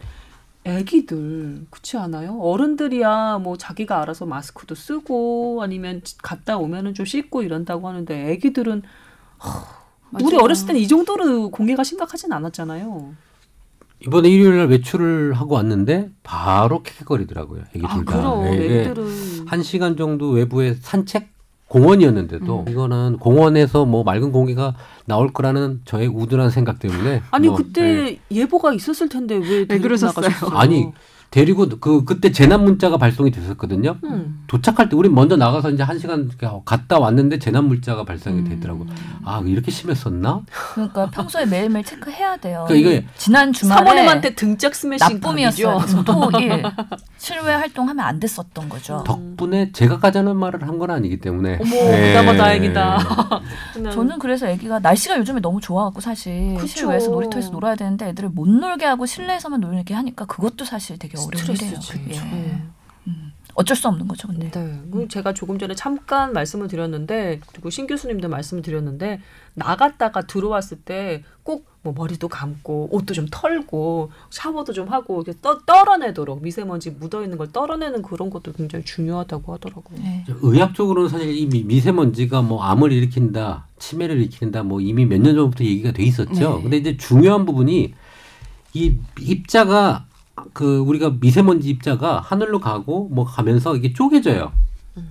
애기들 0.65 1.67
그렇지 1.71 1.97
않아요? 1.97 2.39
어른들이야 2.41 3.39
뭐 3.39 3.57
자기가 3.57 4.03
알아서 4.03 4.27
마스크도 4.27 4.75
쓰고 4.75 5.61
아니면 5.63 6.03
갔다 6.23 6.59
오면은 6.59 6.95
좀 6.95 7.07
씻고 7.07 7.43
이런다고 7.43 7.89
하는데 7.89 8.31
애기들은 8.33 8.83
우리 10.13 10.25
맞아요. 10.25 10.45
어렸을 10.45 10.67
때는 10.67 10.81
이 10.81 10.89
정도로 10.89 11.51
공해가 11.51 11.85
심각하진 11.85 12.33
않았잖아요. 12.33 13.15
이번에 14.01 14.29
일요일 14.29 14.59
날 14.59 14.69
외출을 14.69 15.33
하고 15.35 15.55
왔는데 15.55 16.11
바로 16.23 16.83
킥킥거리더라고요. 16.83 17.63
애기 17.75 17.85
아 17.87 17.89
다. 17.89 18.03
그럼 18.05 18.47
예, 18.47 18.53
예. 18.53 18.81
애기들은 18.83 19.47
한 19.49 19.63
시간 19.63 19.97
정도 19.97 20.31
외부에 20.31 20.75
산책 20.75 21.29
공원이었는데도 21.69 22.65
음. 22.67 22.73
이거는 22.73 23.19
공원에서 23.19 23.85
뭐 23.85 24.03
맑은 24.03 24.33
공기가 24.33 24.75
나올 25.05 25.33
거라는 25.33 25.83
저의 25.85 26.09
우둔한 26.09 26.51
생각 26.51 26.79
때문에 26.79 27.23
아니 27.31 27.49
뭐, 27.49 27.57
그때 27.57 27.83
예. 27.83 28.19
예보가 28.31 28.73
있었을 28.75 29.09
텐데 29.09 29.37
왜 29.37 29.67
데리고 29.67 29.83
그러셨어요? 29.83 30.27
나가셨어요? 30.27 30.59
아니 30.59 30.93
데리고 31.31 31.69
그 31.79 32.05
그때 32.05 32.33
재난 32.33 32.65
문자가 32.65 32.97
발송이 32.97 33.31
됐었거든요. 33.31 33.97
음. 34.05 34.45
도착할 34.47 34.89
때 34.89 34.97
우리 34.97 35.11
먼저 35.11 35.37
나가서 35.37 35.71
이제 35.71 35.83
한 35.83 35.99
시간 35.99 36.31
갔다 36.65 36.99
왔는데 36.99 37.39
재난 37.39 37.67
문자가 37.67 38.05
발송이 38.05 38.39
음. 38.41 38.49
되더라고. 38.49 38.87
요아 39.27 39.43
이렇게 39.45 39.71
심했었나? 39.71 40.41
그러니까 40.75 41.11
평소에 41.11 41.45
매일매일 41.45 41.85
체크해야 41.85 42.39
돼요. 42.39 42.65
그러니까 42.67 42.91
이게 42.91 43.07
지난 43.19 43.53
주말에 43.53 43.85
사모님한테 43.85 44.35
등짝 44.35 44.75
스매싱 44.75 45.21
나쁨이었어요. 45.21 45.77
각이죠. 45.77 46.03
그래서 46.03 46.31
토일 46.31 46.63
실외 47.19 47.53
활동하면 47.53 48.05
안 48.05 48.21
됐었던 48.21 48.69
거죠. 48.69 49.03
덕분에 49.05 49.73
제가 49.73 49.99
가자는 49.99 50.37
말을 50.37 50.63
한 50.67 50.79
건 50.79 50.91
아니기 50.93 51.19
때문에. 51.19 51.59
어머, 51.61 51.75
예. 51.77 52.13
그나마 52.13 52.37
다행이다. 52.37 52.99
그냥 53.75 53.93
저는 53.93 54.19
그래서 54.21 54.47
애기가 54.47 54.79
날씨가 54.79 55.19
요즘에 55.19 55.41
너무 55.41 55.61
좋아갖고 55.61 56.01
사실 56.01 56.55
그쵸. 56.55 56.67
실외에서 56.69 57.11
놀이터에서 57.11 57.51
놀아야 57.51 57.75
되는데 57.75 58.07
애들을 58.11 58.29
못 58.29 58.49
놀게 58.49 58.85
하고 58.87 59.05
실내에서만 59.07 59.61
놀게 59.61 59.93
하니까 59.95 60.25
그것도 60.27 60.65
사실 60.65 60.99
되게 60.99 61.19
어려운 61.19 61.45
일이에요. 61.57 61.81
그게. 61.91 62.13
네. 62.21 62.63
음. 63.09 63.33
어쩔 63.55 63.77
수 63.77 63.89
없는 63.89 64.07
거죠, 64.07 64.29
근데. 64.29 64.49
네. 64.53 64.81
그 64.93 65.09
제가 65.09 65.35
조금 65.35 65.59
전에 65.59 65.75
잠깐 65.75 66.33
말씀을 66.33 66.69
드렸는데 66.69 67.41
그리고 67.51 67.71
신 67.71 67.89
교수님도 67.89 68.29
말씀을 68.29 68.63
드렸는데 68.63 69.21
나갔다가 69.59 70.23
들어왔을 70.23 70.79
때꼭 70.79 71.67
뭐 71.83 71.93
머리도 71.97 72.29
감고 72.29 72.89
옷도 72.93 73.15
좀 73.15 73.27
털고 73.31 74.11
샤워도 74.31 74.73
좀 74.73 74.89
하고 74.89 75.23
이렇게 75.23 75.39
떠, 75.41 75.59
떨어내도록 75.61 76.43
미세먼지 76.43 76.91
묻어 76.91 77.23
있는 77.23 77.39
걸 77.39 77.53
떨어내는 77.53 78.03
그런 78.03 78.31
것도 78.31 78.53
굉장히 78.53 78.85
중요하다고 78.85 79.53
하더라고요. 79.55 79.99
네. 80.03 80.25
의학적으로는 80.43 81.09
사실 81.09 81.37
이 81.37 81.47
미- 81.47 81.65
미세먼지가 81.65 82.43
뭐 82.43 82.63
암을 82.65 82.93
일으킨다, 82.93 83.67
치매를 83.79 84.17
일으킨다, 84.19 84.63
뭐 84.63 84.81
이미 84.81 85.07
몇 85.07 85.19
년 85.21 85.35
전부터 85.37 85.65
얘기가 85.65 85.93
돼 85.93 86.03
있었죠. 86.05 86.57
네. 86.57 86.63
근데 86.63 86.77
이제 86.79 86.97
중요한 86.97 87.45
부분이 87.47 87.95
이 88.75 88.97
입자가 89.21 90.05
그 90.53 90.79
우리가 90.79 91.15
미세먼지 91.21 91.69
입자가 91.71 92.21
하늘로 92.21 92.61
가고 92.61 93.09
뭐 93.11 93.25
가면서 93.25 93.77
이게 93.77 93.93
쪼개져요. 93.93 94.53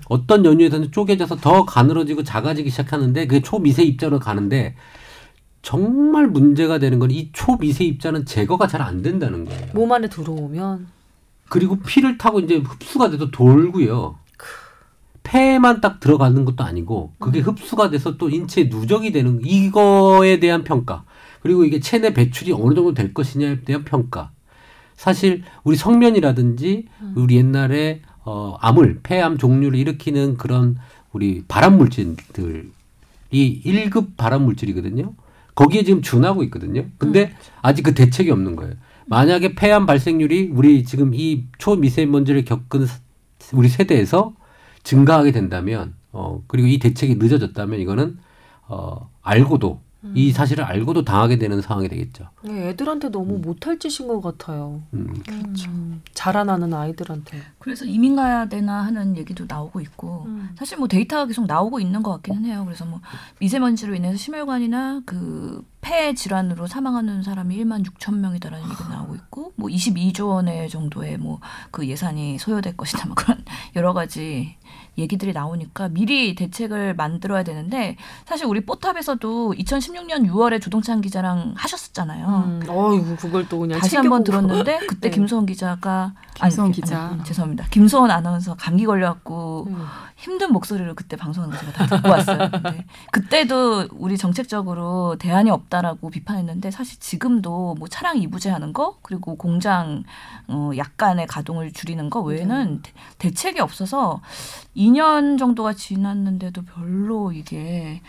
어떤 0.10 0.46
연유에서는 0.46 0.92
쪼개져서 0.92 1.38
더 1.38 1.66
가늘어지고 1.66 2.24
작아지기 2.24 2.70
시작하는데 2.70 3.28
그게 3.28 3.42
초미세 3.42 3.84
입자로 3.84 4.20
가는데 4.20 4.76
정말 5.62 6.28
문제가 6.28 6.80
되는 6.80 7.00
건 7.00 7.12
이 7.12 7.30
초미세 7.34 7.84
입자는 7.86 8.26
제거가 8.26 8.68
잘 8.68 8.82
안 8.82 9.02
된다는 9.02 9.46
거예요. 9.46 9.68
몸 9.74 9.92
안에 9.92 10.08
들어오면? 10.10 10.88
그리고 11.50 11.78
피를 11.80 12.18
타고 12.18 12.40
이제 12.40 12.58
흡수가 12.58 13.10
돼서 13.10 13.32
돌고요. 13.32 14.16
폐에만 15.24 15.82
딱 15.82 16.00
들어가는 16.00 16.46
것도 16.46 16.64
아니고 16.64 17.14
그게 17.20 17.40
흡수가 17.40 17.90
돼서 17.90 18.18
또 18.18 18.30
인체에 18.30 18.66
누적이 18.70 19.12
되는 19.12 19.42
이거에 19.44 20.40
대한 20.40 20.64
평가. 20.64 21.04
그리고 21.42 21.66
이게 21.66 21.80
체내 21.80 22.14
배출이 22.14 22.54
어느 22.54 22.74
정도 22.74 22.94
될 22.94 23.14
것이냐에 23.14 23.62
대한 23.62 23.84
평가. 23.84 24.32
사실 24.96 25.44
우리 25.64 25.76
성면이라든지 25.76 26.88
우리 27.16 27.36
옛날에 27.36 28.02
어 28.28 28.58
암을 28.60 29.00
폐암 29.04 29.38
종류를 29.38 29.80
일으키는 29.80 30.36
그런 30.36 30.78
우리 31.14 31.46
발암 31.48 31.78
물질들이 31.78 32.70
1급 33.32 34.18
발암 34.18 34.44
물질이거든요. 34.44 35.14
거기에 35.56 35.84
지금 35.84 36.02
준하고 36.02 36.44
있거든요. 36.44 36.86
근데 36.98 37.32
아직 37.62 37.84
그 37.84 37.94
대책이 37.94 38.30
없는 38.30 38.58
거예요. 38.58 38.74
만약에 39.06 39.56
폐암 39.56 39.86
발생률이 39.86 40.52
우리 40.54 40.84
지금 40.84 41.14
이 41.14 41.46
초미세먼지를 41.58 42.44
겪은 42.44 42.86
사- 42.86 43.00
우리 43.54 43.70
세대에서 43.70 44.34
증가하게 44.84 45.32
된다면 45.32 45.94
어 46.12 46.44
그리고 46.48 46.68
이 46.68 46.80
대책이 46.80 47.16
늦어졌다면 47.16 47.80
이거는 47.80 48.18
어 48.68 49.10
알고도 49.22 49.80
이 50.16 50.32
사실을 50.32 50.64
알고도 50.64 51.04
당하게 51.04 51.38
되는 51.38 51.62
상황이 51.62 51.88
되겠죠. 51.90 52.30
네, 52.44 52.70
애들한테 52.70 53.10
너무 53.10 53.38
못할 53.40 53.80
짓인 53.80 54.08
것 54.08 54.22
같아요. 54.22 54.82
음. 54.94 55.14
음, 55.30 56.02
자라나는 56.14 56.74
아이들한테. 56.74 57.42
그래서 57.60 57.86
이민 57.86 58.16
가야 58.16 58.48
되나 58.48 58.84
하는 58.84 59.18
얘기도 59.18 59.46
나오고 59.48 59.82
있고 59.82 60.24
음. 60.28 60.50
사실 60.58 60.78
뭐 60.78 60.88
데이터가 60.88 61.26
계속 61.26 61.46
나오고 61.46 61.80
있는 61.80 62.04
것 62.04 62.12
같기는 62.14 62.46
해요. 62.46 62.64
그래서 62.66 62.86
뭐 62.86 63.02
미세먼지로 63.40 63.96
인해서 63.96 64.18
심혈관이나 64.18 65.02
그 65.06 65.64
폐 65.88 66.14
질환으로 66.14 66.68
사망하는 66.68 67.24
사람이 67.24 67.56
1만 67.64 67.86
6천 67.86 68.18
명이다라는 68.18 68.66
얘기가 68.66 68.90
나오고 68.90 69.16
있고 69.16 69.54
뭐 69.56 69.70
22조 69.70 70.28
원의 70.28 70.70
정도의 70.70 71.18
뭐 71.18 71.40
그 71.72 71.88
예산이 71.88 72.40
소요될 72.40 72.76
것이다 72.76 73.06
뭐 73.08 73.16
그런 73.16 73.44
여러 73.76 73.94
가지 73.94 74.58
얘기들이 74.98 75.34
나오니까 75.34 75.90
미리 75.90 76.34
대책을 76.36 76.96
만들어야 76.96 77.44
되는데 77.44 77.96
사실 78.26 78.46
우리 78.48 78.66
뽀탑에서도 78.66 79.54
2016년 79.54 80.28
6월에 80.28 80.62
조동찬 80.62 81.02
기자랑 81.02 81.54
하셨었잖아요. 81.56 82.28
음, 82.28 82.62
어이구 82.68 83.16
그걸 83.18 83.48
또 83.48 83.60
그냥 83.60 83.80
다시 83.80 83.96
한번. 83.96 84.24
들었는데 84.24 84.80
그때 84.88 85.10
네. 85.10 85.16
김소원 85.16 85.46
기자가 85.46 86.14
김소원 86.36 86.68
아니, 86.70 86.76
기자. 86.76 87.00
아니, 87.10 87.24
죄송합니다. 87.24 87.66
김소원 87.70 88.10
아나운서 88.12 88.56
감기 88.56 88.86
걸려갖고 88.86 89.68
음. 89.70 89.86
힘든 90.16 90.52
목소리로 90.52 90.96
그때 90.96 91.16
방송하는 91.16 91.56
거 91.56 91.62
제가 91.62 91.72
다 91.74 91.86
듣고 91.96 92.10
왔어요. 92.10 92.50
근데 92.52 92.86
그때도 93.12 93.88
우리 93.92 94.18
정책적으로 94.18 95.16
대안이 95.20 95.50
없다라고 95.52 96.10
비판했는데 96.10 96.72
사실 96.72 97.00
지금도 97.00 97.76
뭐 97.78 97.88
차량 97.88 98.18
이부제 98.18 98.50
하는 98.50 98.74
거 98.74 98.98
그리고 99.04 99.36
공장 99.36 100.04
어 100.48 100.72
약간의 100.76 101.28
가동을 101.28 101.72
줄이는 101.72 102.10
거 102.10 102.22
외에는 102.22 102.82
대- 102.82 102.92
대책이 103.20 103.60
없어서 103.60 104.22
2년 104.78 105.40
정도가 105.40 105.74
지났는데도 105.74 106.62
별로 106.64 107.32
이게 107.32 108.02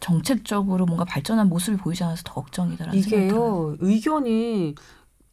정책적으로 0.00 0.86
뭔가 0.86 1.04
발전한 1.04 1.48
모습이 1.48 1.76
보이지 1.76 2.02
않아서 2.02 2.22
더 2.24 2.44
들어요. 2.50 2.94
이게요 2.94 3.76
의견이 3.80 4.74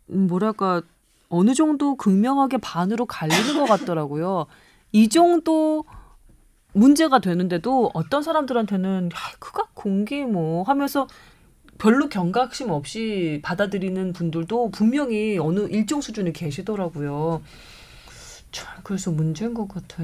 음, 0.09 0.27
뭐랄까 0.27 0.81
어느 1.29 1.53
정도 1.53 1.95
극명하게 1.95 2.57
반으로 2.57 3.05
갈리는 3.05 3.57
것 3.57 3.65
같더라고요. 3.65 4.47
이 4.91 5.07
정도 5.07 5.85
문제가 6.73 7.19
되는데도 7.19 7.89
어떤 7.93 8.21
사람들한테는 8.21 9.09
야, 9.13 9.17
그가 9.39 9.67
공기 9.73 10.25
뭐 10.25 10.63
하면서 10.63 11.07
별로 11.77 12.09
경각심 12.09 12.69
없이 12.69 13.39
받아들이는 13.43 14.13
분들도 14.13 14.71
분명히 14.71 15.37
어느 15.39 15.61
일정 15.69 16.01
수준에 16.01 16.31
계시더라고요. 16.31 17.41
참 18.51 18.67
그래서 18.83 19.09
문제인 19.11 19.53
것 19.53 19.67
같아. 19.67 20.03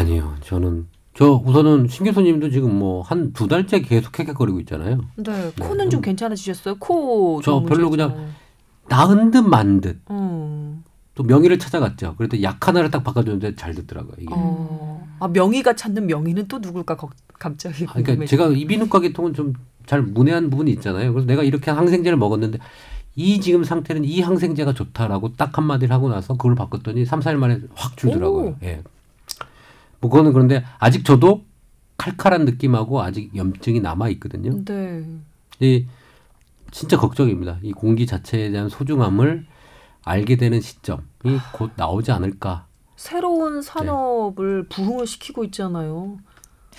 아니요, 0.00 0.34
저는 0.42 0.86
저 1.14 1.32
우선은 1.44 1.88
신 1.88 2.04
교수님도 2.04 2.50
지금 2.50 2.78
뭐 2.78 3.02
한 3.02 3.32
두 3.32 3.48
달째 3.48 3.80
계속 3.80 4.12
헥헥거리고 4.18 4.60
있잖아요. 4.60 5.00
근데 5.14 5.32
네, 5.32 5.52
코는 5.58 5.90
좀 5.90 6.00
음. 6.00 6.02
괜찮아지셨어요? 6.02 6.76
코. 6.78 7.40
저좀 7.42 7.66
별로 7.66 7.88
그냥. 7.90 8.28
나은 8.88 9.30
듯 9.30 9.38
만 9.42 9.80
듯. 9.80 9.98
음. 10.10 10.84
또 11.14 11.22
명의를 11.22 11.58
찾아갔죠. 11.58 12.14
그래도 12.18 12.40
약 12.42 12.68
하나를 12.68 12.90
딱 12.90 13.02
바꿔줬는데 13.02 13.54
잘 13.56 13.74
듣더라고요. 13.74 14.12
이게. 14.18 14.26
어. 14.30 15.06
아 15.18 15.28
명의가 15.28 15.74
찾는 15.74 16.06
명의는 16.06 16.46
또 16.48 16.58
누굴까 16.58 16.96
걱- 16.96 17.14
갑자기 17.38 17.84
아, 17.88 17.92
그러니까. 17.94 18.26
제가 18.26 18.48
이비인후과 18.48 19.00
계통은 19.00 19.32
좀 19.34 19.54
잘 19.86 20.02
문외한 20.02 20.50
부분이 20.50 20.72
있잖아요. 20.72 21.12
그래서 21.12 21.28
내가 21.28 21.44
이렇게 21.44 21.70
항생제를 21.70 22.18
먹었는데 22.18 22.58
이 23.14 23.40
지금 23.40 23.62
상태는 23.62 24.04
이 24.04 24.20
항생제가 24.20 24.74
좋다라고 24.74 25.34
딱 25.36 25.56
한마디를 25.56 25.94
하고 25.94 26.08
나서 26.08 26.34
그걸 26.36 26.56
바꿨더니 26.56 27.04
3, 27.04 27.20
4일 27.20 27.36
만에 27.36 27.60
확 27.76 27.96
줄더라고요. 27.96 28.44
오. 28.48 28.56
예. 28.64 28.82
뭐 30.06 30.10
그거는 30.10 30.32
그런데 30.32 30.64
아직 30.78 31.04
저도 31.04 31.44
칼칼한 31.96 32.44
느낌하고 32.44 33.02
아직 33.02 33.34
염증이 33.34 33.80
남아 33.80 34.08
있거든요. 34.10 34.64
네. 34.64 35.04
이 35.60 35.86
진짜 36.70 36.96
걱정입니다. 36.96 37.58
이 37.62 37.72
공기 37.72 38.06
자체에 38.06 38.50
대한 38.50 38.68
소중함을 38.68 39.46
알게 40.04 40.36
되는 40.36 40.60
시점이 40.60 41.02
곧 41.52 41.72
나오지 41.76 42.12
않을까. 42.12 42.66
새로운 42.96 43.62
산업을 43.62 44.66
부흥을 44.68 45.06
시키고 45.06 45.42
있잖아요. 45.44 46.18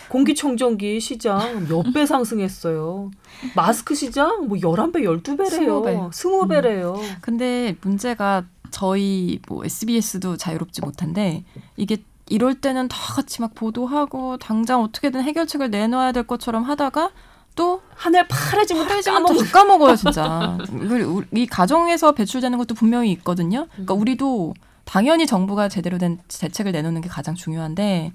공기청정기 0.09 0.99
시장 1.01 1.67
몇 1.67 1.91
배 1.93 2.05
상승했어요. 2.05 3.11
마스크 3.55 3.95
시장 3.95 4.47
뭐 4.47 4.57
11배, 4.57 4.97
12배래요. 5.03 6.11
20배. 6.11 6.11
20배래요. 6.11 6.99
근데 7.21 7.75
문제가 7.81 8.45
저희 8.69 9.39
뭐 9.47 9.65
SBS도 9.65 10.37
자유롭지 10.37 10.81
못한데 10.81 11.43
이게 11.75 11.97
이럴 12.29 12.55
때는 12.55 12.87
다 12.87 12.97
같이 13.13 13.41
막 13.41 13.55
보도하고 13.55 14.37
당장 14.37 14.81
어떻게든 14.81 15.23
해결책을 15.23 15.69
내놔야 15.69 16.11
될 16.11 16.23
것처럼 16.27 16.63
하다가 16.63 17.11
또 17.55 17.81
하늘 17.95 18.27
파래지면 18.27 18.87
까먹어. 18.87 19.43
다 19.43 19.51
까먹어요 19.51 19.95
진짜. 19.95 20.57
우리- 20.71 21.25
이 21.41 21.47
가정에서 21.47 22.11
배출되는 22.13 22.57
것도 22.57 22.75
분명히 22.75 23.11
있거든요. 23.13 23.67
그러니까 23.71 23.93
우리도 23.95 24.53
당연히 24.85 25.25
정부가 25.25 25.67
제대로 25.69 25.97
된 25.97 26.19
대책을 26.27 26.71
내놓는 26.71 27.01
게 27.01 27.09
가장 27.09 27.33
중요한데 27.35 28.13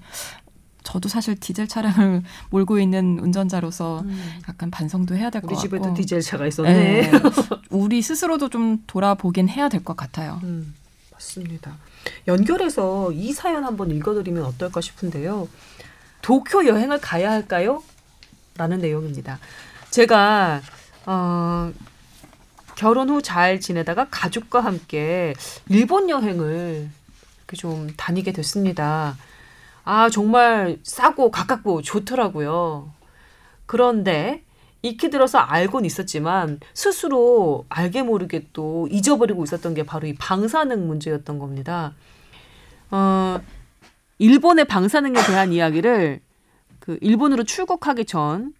저도 0.83 1.07
사실 1.09 1.35
디젤 1.39 1.67
차량을 1.67 2.23
몰고 2.51 2.79
있는 2.79 3.19
운전자로서 3.19 4.03
약간 4.49 4.69
반성도 4.71 5.15
해야 5.15 5.29
될것 5.29 5.49
우리 5.49 5.55
같고. 5.55 5.67
집에도 5.67 5.93
디젤 5.93 6.21
차가 6.21 6.45
있었네. 6.47 6.73
네. 6.73 7.11
우리 7.69 8.01
스스로도 8.01 8.49
좀 8.49 8.83
돌아보긴 8.87 9.49
해야 9.49 9.69
될 9.69 9.83
것 9.83 9.95
같아요. 9.97 10.39
음, 10.43 10.73
맞습니다. 11.23 11.77
연결해서 12.27 13.11
이 13.11 13.31
사연 13.31 13.63
한번 13.63 13.91
읽어드리면 13.91 14.43
어떨까 14.43 14.81
싶은데요. 14.81 15.47
도쿄 16.21 16.65
여행을 16.65 16.99
가야 16.99 17.31
할까요? 17.31 17.83
라는 18.57 18.79
내용입니다. 18.79 19.39
제가 19.89 20.61
어, 21.05 21.71
결혼 22.75 23.09
후 23.09 23.21
잘 23.21 23.59
지내다가 23.59 24.07
가족과 24.09 24.61
함께 24.61 25.33
일본 25.69 26.09
여행을 26.09 26.89
좀 27.57 27.89
다니게 27.95 28.31
됐습니다. 28.33 29.15
아 29.83 30.09
정말 30.09 30.79
싸고 30.83 31.29
가깝고 31.31 31.81
좋더라고요. 31.83 32.91
그런데 33.65 34.43
익히 34.83 35.09
들어서 35.09 35.37
알고는 35.39 35.85
있었지만 35.85 36.59
스스로 36.73 37.65
알게 37.69 38.03
모르게 38.03 38.47
또 38.51 38.87
잊어버리고 38.91 39.43
있었던 39.45 39.73
게 39.73 39.83
바로 39.83 40.07
이 40.07 40.13
방사능 40.13 40.87
문제였던 40.87 41.39
겁니다. 41.39 41.93
어, 42.91 43.39
일본의 44.19 44.65
방사능에 44.65 45.25
대한 45.25 45.53
이야기를 45.53 46.19
그 46.79 46.97
일본으로 47.01 47.45
출국하기 47.45 48.05
전 48.05 48.53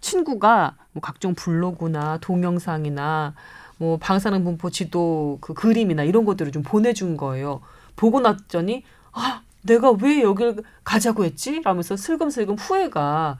친구가 0.00 0.76
뭐 0.92 1.02
각종 1.02 1.34
블로그나 1.34 2.18
동영상이나 2.18 3.34
뭐 3.76 3.98
방사능 3.98 4.44
분포 4.44 4.70
지도 4.70 5.36
그 5.42 5.52
그림이나 5.52 6.04
이런 6.04 6.24
것들을 6.24 6.52
좀 6.52 6.62
보내준 6.62 7.18
거예요. 7.18 7.60
보고 7.96 8.20
났더니 8.20 8.82
아 9.12 9.42
내가 9.60 9.90
왜 9.90 10.22
여길 10.22 10.62
가자고 10.84 11.24
했지? 11.26 11.60
라면서 11.60 11.96
슬금슬금 11.96 12.54
후회가 12.54 13.38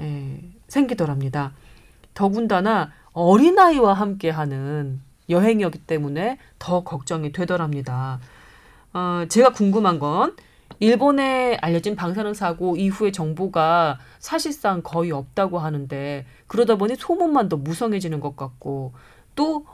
에, 0.00 0.40
생기더랍니다. 0.68 1.52
더군다나 2.16 2.90
어린아이와 3.12 3.92
함께하는 3.92 5.00
여행이었기 5.28 5.80
때문에 5.80 6.38
더 6.58 6.82
걱정이 6.82 7.30
되더랍니다. 7.30 8.20
어, 8.92 9.24
제가 9.28 9.52
궁금한 9.52 9.98
건 9.98 10.34
일본에 10.80 11.56
알려진 11.60 11.94
방사능 11.94 12.32
사고 12.34 12.76
이후의 12.76 13.12
정보가 13.12 13.98
사실상 14.18 14.82
거의 14.82 15.12
없다고 15.12 15.58
하는데 15.58 16.26
그러다 16.46 16.76
보니 16.76 16.96
소문만 16.96 17.48
더 17.48 17.56
무성해지는 17.56 18.20
것 18.20 18.34
같고 18.34 18.94
또 19.34 19.66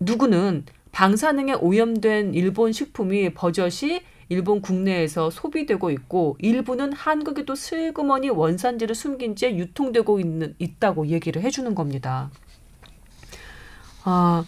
누구는 0.00 0.64
방사능에 0.90 1.54
오염된 1.54 2.34
일본 2.34 2.72
식품이 2.72 3.34
버젓이 3.34 4.02
일본 4.28 4.60
국내에서 4.60 5.30
소비되고 5.30 5.90
있고 5.90 6.36
일부는 6.38 6.92
한국에도 6.92 7.54
슬그머니 7.54 8.30
원산지를 8.30 8.94
숨긴 8.94 9.36
채 9.36 9.54
유통되고 9.56 10.20
있는 10.20 10.54
있다고 10.58 11.08
얘기를 11.08 11.42
해주는 11.42 11.74
겁니다. 11.74 12.30
아 14.04 14.44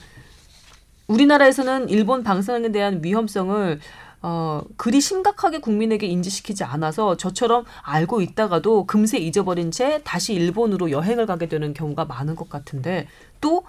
우리나라에서는 1.06 1.88
일본 1.88 2.22
방사능에 2.22 2.72
대한 2.72 3.00
위험성을 3.02 3.80
어, 4.22 4.62
그리 4.76 5.00
심각하게 5.00 5.58
국민에게 5.58 6.06
인지시키지 6.06 6.64
않아서 6.64 7.16
저처럼 7.16 7.64
알고 7.82 8.22
있다가도 8.22 8.86
금세 8.86 9.18
잊어버린 9.18 9.70
채 9.70 10.00
다시 10.04 10.34
일본으로 10.34 10.90
여행을 10.90 11.26
가게 11.26 11.46
되는 11.46 11.74
경우가 11.74 12.06
많은 12.06 12.34
것 12.34 12.48
같은데 12.48 13.06
또 13.40 13.64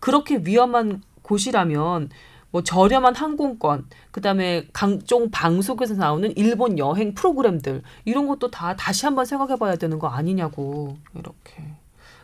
그렇게 0.00 0.40
위험한 0.42 1.02
곳이라면 1.22 2.10
뭐 2.50 2.62
저렴한 2.62 3.14
항공권, 3.14 3.86
그다음에 4.10 4.66
각종 4.72 5.30
방송에서 5.30 5.94
나오는 5.94 6.32
일본 6.36 6.78
여행 6.78 7.14
프로그램들 7.14 7.82
이런 8.04 8.26
것도 8.26 8.50
다 8.50 8.74
다시 8.76 9.06
한번 9.06 9.24
생각해 9.24 9.56
봐야 9.56 9.76
되는 9.76 9.98
거 9.98 10.08
아니냐고 10.08 10.96
이렇게 11.14 11.62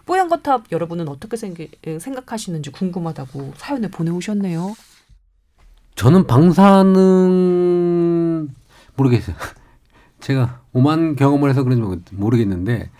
뽀얀 0.04 0.28
거탑 0.28 0.72
여러분은 0.72 1.08
어떻게 1.08 1.36
생기, 1.36 1.70
생각하시는지 1.98 2.70
궁금하다고 2.70 3.54
사연을 3.56 3.90
보내오셨네요. 3.90 4.74
저는 5.96 6.26
방사능 6.26 7.28
모르겠어요. 8.96 9.36
제가 10.20 10.60
오만 10.72 11.16
경험을 11.16 11.50
해서 11.50 11.62
그런지 11.62 12.14
모르겠는데 12.14 12.90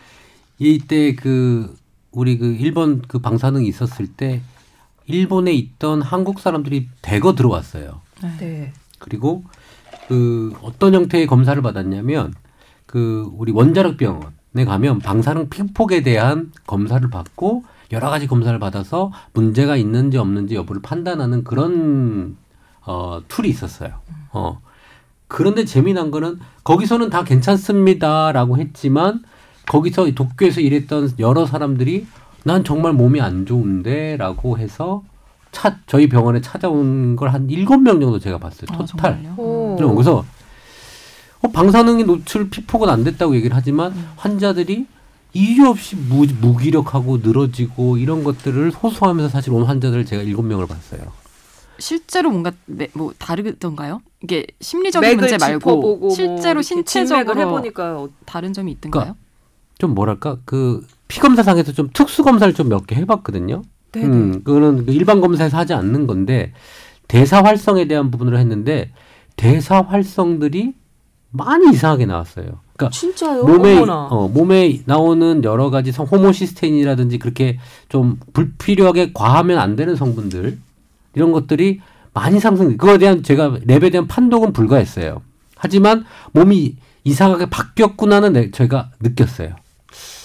이때 0.59 1.15
그 1.15 1.77
우리 2.11 2.39
그 2.39 2.47
일본 2.55 3.03
그 3.03 3.19
방사능이 3.19 3.69
있었을 3.69 4.07
때 4.07 4.43
일본에 5.07 5.53
있던 5.53 6.03
한국 6.03 6.40
사람들이 6.40 6.88
대거 7.03 7.35
들어왔어요. 7.35 8.01
네. 8.38 8.73
그리고 8.99 9.45
그 10.09 10.55
어떤 10.62 10.95
형태의 10.95 11.27
검사를 11.27 11.61
받았냐면 11.61 12.35
그 12.87 13.31
우리 13.35 13.53
원자력 13.53 13.97
병원에 13.97 14.64
가면 14.64 15.01
방사능 15.01 15.49
피폭에 15.49 16.03
대한 16.03 16.53
검사를 16.66 17.09
받고 17.09 17.64
여러 17.92 18.11
가지 18.11 18.27
검사를 18.27 18.57
받아서 18.59 19.12
문제가 19.33 19.77
있는지 19.77 20.19
없는지 20.19 20.55
여부를 20.55 20.83
판단하는 20.83 21.45
그런 21.45 22.37
어 22.85 23.21
tool이 23.29 23.49
있었어요. 23.49 24.01
어. 24.33 24.61
그런데 25.29 25.64
재미난 25.64 26.11
거는 26.11 26.38
거기서는 26.62 27.11
다 27.11 27.25
괜찮습니다라고 27.25 28.59
했지만 28.59 29.23
거기서 29.66 30.09
도쿄에서 30.12 30.61
일했던 30.61 31.14
여러 31.19 31.47
사람들이 31.47 32.07
난 32.46 32.62
정말 32.62 32.92
몸이 32.92 33.20
안 33.20 33.44
좋은데 33.44 34.16
라고 34.18 34.56
해서 34.56 35.02
차 35.50 35.78
저희 35.88 36.09
병원에 36.09 36.40
찾아온 36.40 37.16
걸 37.16 37.28
한 37.30 37.50
일곱 37.50 37.78
명 37.78 37.98
정도 38.00 38.20
제가 38.20 38.38
봤어요. 38.38 38.66
아, 38.70 38.85
total. 38.85 39.20
정말요? 39.24 39.35
어, 39.37 39.76
그래서 39.96 40.24
어, 41.42 41.48
방사능이 41.48 42.04
노출 42.04 42.48
피폭은 42.48 42.88
안 42.88 43.02
됐다고 43.02 43.35
얘기를 43.35 43.56
하지만 43.56 43.90
음. 43.92 44.09
환자들이 44.16 44.87
이유 45.35 45.66
없이 45.66 45.96
무, 45.96 46.24
무기력하고 46.40 47.16
늘어지고 47.18 47.96
이런 47.98 48.22
것들을 48.22 48.70
호소하면서 48.70 49.28
사실 49.28 49.52
온 49.52 49.64
환자들을 49.64 50.06
제가 50.06 50.22
일곱 50.22 50.42
명을 50.44 50.68
봤어요. 50.68 51.00
실제로 51.80 52.30
뭔가 52.30 52.52
매- 52.66 52.88
뭐 52.94 53.12
다르던가요? 53.18 54.00
이게 54.22 54.46
심리적인 54.61 55.04
맥을 55.09 55.16
문제 55.20 55.37
말고 55.37 55.59
짚어보고 55.59 56.11
실제로 56.11 56.54
뭐 56.59 56.62
신체적으로 56.62 57.40
해보니까 57.40 58.06
다른 58.24 58.52
점이 58.52 58.70
있던가요? 58.70 59.02
그러니까 59.02 59.20
좀 59.78 59.94
뭐랄까 59.96 60.38
그 60.44 60.87
피검사상에서 61.09 61.73
좀 61.73 61.88
특수 61.92 62.23
검사를 62.25 62.53
좀 62.55 62.69
몇 62.69 62.87
개 62.87 62.97
해봤거든요. 62.97 63.62
네네. 63.92 64.07
음, 64.07 64.42
그거는 64.45 64.87
그 64.87 64.92
일반 64.92 65.21
검사에서 65.21 65.57
하지 65.57 65.73
않는 65.75 66.07
건데 66.07 66.53
대사 67.09 67.42
활성에 67.42 67.87
대한 67.87 68.11
부분으로 68.11 68.38
했는데 68.38 68.90
대사 69.37 69.81
활성들이 69.81 70.75
많이 71.31 71.71
이상하게 71.71 72.07
나왔어요. 72.07 72.47
그러니까 72.77 72.90
진짜요? 72.90 73.45
몸에 73.45 73.77
어머나. 73.77 74.07
어, 74.09 74.29
몸에 74.29 74.81
나오는 74.87 75.42
여러 75.45 75.71
가지 75.71 75.92
성 75.92 76.07
호모시스테인이라든지 76.07 77.19
그렇게 77.19 77.59
좀 77.88 78.19
불필요하게 78.33 79.12
과하면 79.14 79.59
안 79.59 79.77
되는 79.77 79.97
성분들 79.97 80.59
이런 81.14 81.33
것들이 81.33 81.81
많이 82.12 82.40
상승. 82.40 82.77
그거에 82.77 82.99
대한 82.99 83.23
제가 83.23 83.51
랩에 83.66 83.92
대한 83.92 84.07
판독은 84.07 84.53
불가했어요. 84.53 85.23
하지만 85.57 86.05
몸이 86.33 86.77
이상하게 87.05 87.47
바뀌었구나는 87.47 88.33
내- 88.33 88.51
제가 88.51 88.90
느꼈어요. 89.01 89.55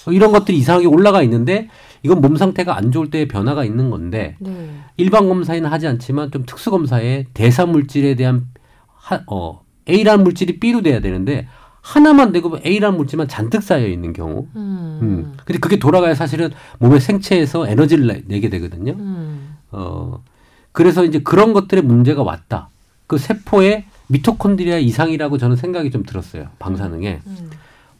어, 0.08 0.12
이런 0.12 0.32
것들이 0.32 0.58
이상하게 0.58 0.88
올라가 0.88 1.22
있는데 1.24 1.70
이건 2.04 2.22
몸 2.22 2.36
상태가 2.36 2.76
안 2.76 2.92
좋을 2.92 3.10
때의 3.10 3.28
변화가 3.28 3.64
있는 3.64 3.90
건데 3.90 4.36
네. 4.40 4.70
일반 4.98 5.28
검사에는 5.28 5.70
하지 5.70 5.88
않지만 5.88 6.32
좀 6.32 6.44
특수 6.46 6.72
검사에 6.72 7.26
대사 7.34 7.66
물질에 7.66 8.16
대한 8.16 8.48
하, 8.88 9.22
어, 9.28 9.62
A라는 9.90 10.24
물질이 10.24 10.60
B로 10.60 10.82
돼야 10.82 11.00
되는데 11.00 11.48
하나만 11.82 12.32
되고 12.32 12.58
A라는 12.66 12.98
물질만 12.98 13.28
잔뜩 13.28 13.64
쌓여 13.64 13.88
있는 13.88 14.14
경우. 14.14 14.48
음. 14.56 15.00
음. 15.02 15.34
근데 15.46 15.60
그게 15.60 15.78
돌아가야 15.78 16.14
사실은 16.16 16.52
몸의 16.80 17.02
생체에서 17.02 17.68
에너지를 17.68 18.08
내, 18.08 18.24
내게 18.28 18.50
되거든요. 18.50 18.94
음. 18.94 19.58
어. 19.72 20.24
그래서 20.72 21.04
이제 21.04 21.20
그런 21.20 21.54
것들의 21.54 21.84
문제가 21.84 22.24
왔다. 22.24 22.70
그 23.08 23.18
세포의 23.18 23.86
미토콘드리아 24.08 24.78
이상이라고 24.78 25.38
저는 25.38 25.56
생각이 25.56 25.92
좀 25.92 26.04
들었어요. 26.04 26.48
방사능에. 26.60 27.22
음. 27.26 27.50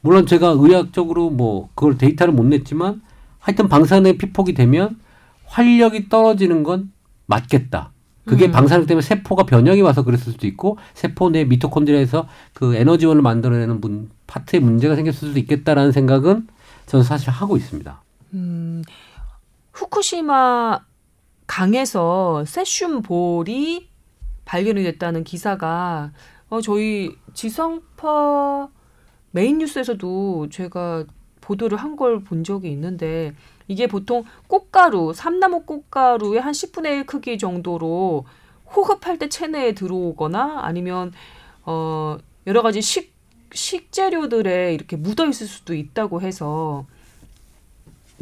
물론 0.02 0.26
제가 0.26 0.56
의학적으로 0.58 1.30
뭐 1.30 1.70
그걸 1.76 1.98
데이터를 1.98 2.34
못 2.34 2.44
냈지만 2.44 3.02
하여튼 3.40 3.68
방사능 3.68 4.18
피폭이 4.18 4.54
되면 4.54 5.00
활력이 5.46 6.10
떨어지는 6.10 6.64
건 6.64 6.92
맞겠다. 7.26 7.92
그게 8.26 8.46
음. 8.46 8.52
방사능 8.52 8.86
때문에 8.86 9.02
세포가 9.02 9.44
변형이 9.44 9.82
와서 9.82 10.04
그랬을 10.04 10.34
수도 10.34 10.46
있고 10.48 10.78
세포 10.94 11.30
내 11.30 11.44
미토콘드리아에서 11.44 12.28
그 12.54 12.76
에너지원을 12.76 13.22
만들어내는 13.22 13.82
문, 13.82 14.10
파트에 14.28 14.60
문제가 14.60 14.96
생겼을 14.96 15.30
수도 15.30 15.40
있겠다라는 15.40 15.92
생각은 15.92 16.48
저는 16.86 17.04
사실 17.04 17.30
하고 17.30 17.58
있습니다. 17.58 18.02
음, 18.34 18.84
후쿠시마 19.74 20.82
강에서 21.48 22.46
세슘 22.46 23.02
볼이 23.02 23.90
발견이 24.46 24.84
됐다는 24.84 25.24
기사가 25.24 26.12
어, 26.50 26.62
저희 26.62 27.16
지성파 27.34 28.70
메인 29.32 29.58
뉴스에서도 29.60 30.50
제가 30.50 31.06
보도를 31.42 31.78
한 31.78 31.96
걸 31.96 32.20
본 32.24 32.44
적이 32.44 32.72
있는데 32.72 33.34
이게 33.68 33.88
보통 33.88 34.24
꽃가루, 34.48 35.14
삼나무 35.14 35.64
꽃가루의 35.64 36.42
한 36.42 36.52
10분의 36.54 36.86
1 37.00 37.06
크기 37.06 37.38
정도로 37.38 38.26
호흡할 38.76 39.18
때 39.20 39.28
체내에 39.30 39.74
들어오거나 39.74 40.60
아니면 40.64 41.12
어 41.66 42.18
여러 42.48 42.62
가지 42.62 42.82
식 42.82 43.14
식재료들에 43.54 44.74
이렇게 44.74 44.96
묻어 44.96 45.28
있을 45.28 45.46
수도 45.48 45.74
있다고 45.74 46.22
해서 46.22 46.86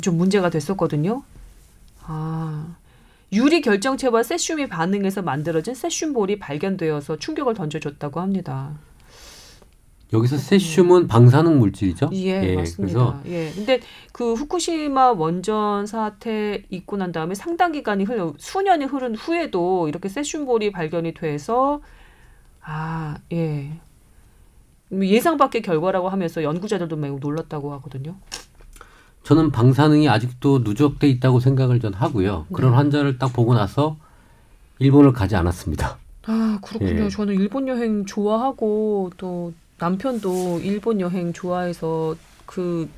좀 0.01 0.17
문제가 0.17 0.49
됐었거든요. 0.49 1.23
아, 2.03 2.75
유리 3.31 3.61
결정체와 3.61 4.23
세슘이 4.23 4.67
반응해서 4.67 5.21
만들어진 5.21 5.75
세슘볼이 5.75 6.39
발견되어서 6.39 7.17
충격을 7.17 7.53
던져줬다고 7.53 8.19
합니다. 8.21 8.73
여기서 10.11 10.37
세슘은 10.37 11.07
방사능 11.07 11.59
물질이죠. 11.59 12.09
예, 12.13 12.39
그래서 12.41 12.57
맞습니다. 12.57 13.21
예. 13.27 13.51
근데 13.53 13.79
그 14.11 14.33
후쿠시마 14.33 15.11
원전 15.11 15.85
사태 15.85 16.63
있고 16.69 16.97
난 16.97 17.11
다음에 17.11 17.35
상당 17.35 17.71
기간이 17.71 18.05
흘러 18.05 18.33
수년이 18.37 18.85
흐른 18.85 19.15
후에도 19.15 19.87
이렇게 19.87 20.09
세슘볼이 20.09 20.71
발견이 20.71 21.13
돼서 21.13 21.81
아, 22.61 23.17
예. 23.31 23.71
예상 24.91 25.37
밖의 25.37 25.61
결과라고 25.61 26.09
하면서 26.09 26.41
연구자들도 26.41 26.95
매우 26.95 27.19
놀랐다고 27.19 27.71
하거든요. 27.73 28.15
저는 29.21 29.51
방사능이 29.51 30.09
아직도 30.09 30.59
누적돼 30.59 31.07
있다고 31.07 31.39
생각을 31.39 31.79
전 31.79 31.93
하고요. 31.93 32.47
그런 32.51 32.71
네. 32.71 32.77
환자를 32.77 33.19
딱 33.19 33.31
보고 33.31 33.53
나서 33.53 33.97
일본을 34.79 35.13
가지 35.13 35.35
않았습니다. 35.35 35.99
아, 36.25 36.59
그렇군요. 36.63 37.05
예. 37.05 37.09
저는 37.09 37.35
일본 37.35 37.67
여행 37.67 38.05
좋아하고 38.05 39.11
또 39.17 39.53
남편도 39.79 40.59
일본 40.59 40.99
여행 41.01 41.33
좋아해서 41.33 42.15
그 42.45 42.89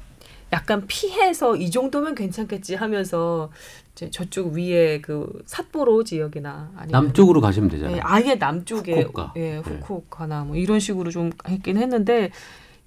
약간 0.54 0.84
피해서 0.88 1.56
이 1.56 1.70
정도면 1.72 2.14
괜찮겠지 2.16 2.76
하면서 2.76 3.50
이제 3.94 4.10
저쪽 4.10 4.54
위에 4.54 5.00
그 5.02 5.42
삿포로 5.46 6.04
지역이나 6.04 6.72
아니면 6.76 7.04
남쪽으로 7.04 7.40
가시면 7.40 7.70
되잖아요. 7.70 7.98
예, 7.98 8.00
아예 8.04 8.36
남쪽에 8.36 9.04
후쿠오카. 9.04 9.34
예, 9.38 9.40
네. 9.56 9.58
후쿠오카나 9.60 10.44
뭐 10.46 10.56
이런 10.58 10.80
식으로 10.80 11.10
좀 11.12 11.32
했긴 11.48 11.78
했는데 11.78 12.32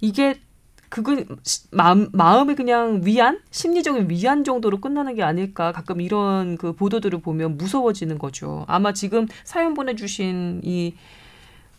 이게 0.01 0.39
시- 1.43 1.67
마음 1.71 2.07
마음이 2.13 2.55
그냥 2.55 3.01
위안 3.03 3.39
심리적인 3.51 4.09
위안 4.09 4.43
정도로 4.43 4.79
끝나는 4.79 5.15
게 5.15 5.23
아닐까 5.23 5.71
가끔 5.71 5.99
이런 5.99 6.57
그 6.57 6.73
보도들을 6.73 7.19
보면 7.21 7.57
무서워지는 7.57 8.17
거죠. 8.19 8.63
아마 8.67 8.93
지금 8.93 9.27
사연 9.43 9.73
보내주신 9.73 10.61
이 10.63 10.93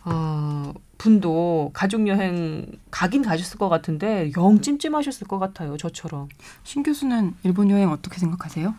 어, 0.07 0.73
분도 0.99 1.71
가족 1.75 2.09
여행 2.09 2.67
가긴 2.91 3.23
가셨을 3.23 3.59
것 3.59 3.69
같은데 3.69 4.33
영 4.37 4.61
찜찜하셨을 4.61 5.27
것 5.27 5.39
같아요. 5.39 5.77
저처럼. 5.77 6.29
신 6.65 6.83
교수는 6.83 7.35
일본 7.43 7.71
여행 7.71 7.91
어떻게 7.91 8.19
생각하세요? 8.19 8.75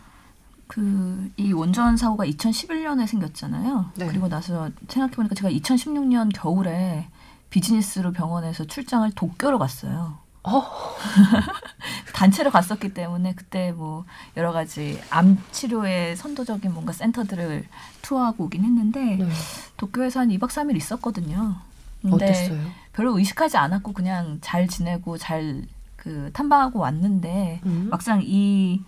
그 0.68 1.30
이 1.38 1.54
원전 1.54 1.96
사고가 1.98 2.26
2011년에 2.26 3.06
생겼잖아요. 3.08 3.92
네. 3.96 4.08
그리고 4.08 4.28
나서 4.28 4.70
생각해 4.88 5.12
보니까 5.16 5.36
제가 5.36 5.50
2016년 5.52 6.32
겨울에 6.34 7.08
비즈니스로 7.50 8.12
병원에서 8.12 8.66
출장을 8.66 9.10
도쿄로 9.12 9.60
갔어요. 9.60 10.18
어. 10.48 10.96
단체로 12.14 12.50
갔었기 12.50 12.94
때문에 12.94 13.34
그때 13.36 13.72
뭐 13.72 14.06
여러 14.36 14.52
가지 14.52 15.00
암 15.10 15.38
치료의 15.52 16.16
선도적인 16.16 16.74
뭔가 16.74 16.94
센터들을 16.94 17.66
투어하고 18.02 18.46
오긴 18.46 18.64
했는데 18.64 19.18
네. 19.18 19.30
도쿄에서 19.78 20.22
한 20.22 20.30
2박 20.30 20.50
3일 20.50 20.76
있었거든요. 20.78 21.56
근데 22.02 22.16
어땠어요? 22.26 22.60
별로 22.94 23.18
의식하지 23.18 23.58
않았고 23.58 23.94
그냥 23.94 24.40
잘 24.42 24.68
지내고 24.68 25.18
잘 25.18 25.68
그 26.08 26.30
탐방하고 26.32 26.80
왔는데 26.80 27.60
음? 27.66 27.88
막상 27.92 28.22
이 28.24 28.82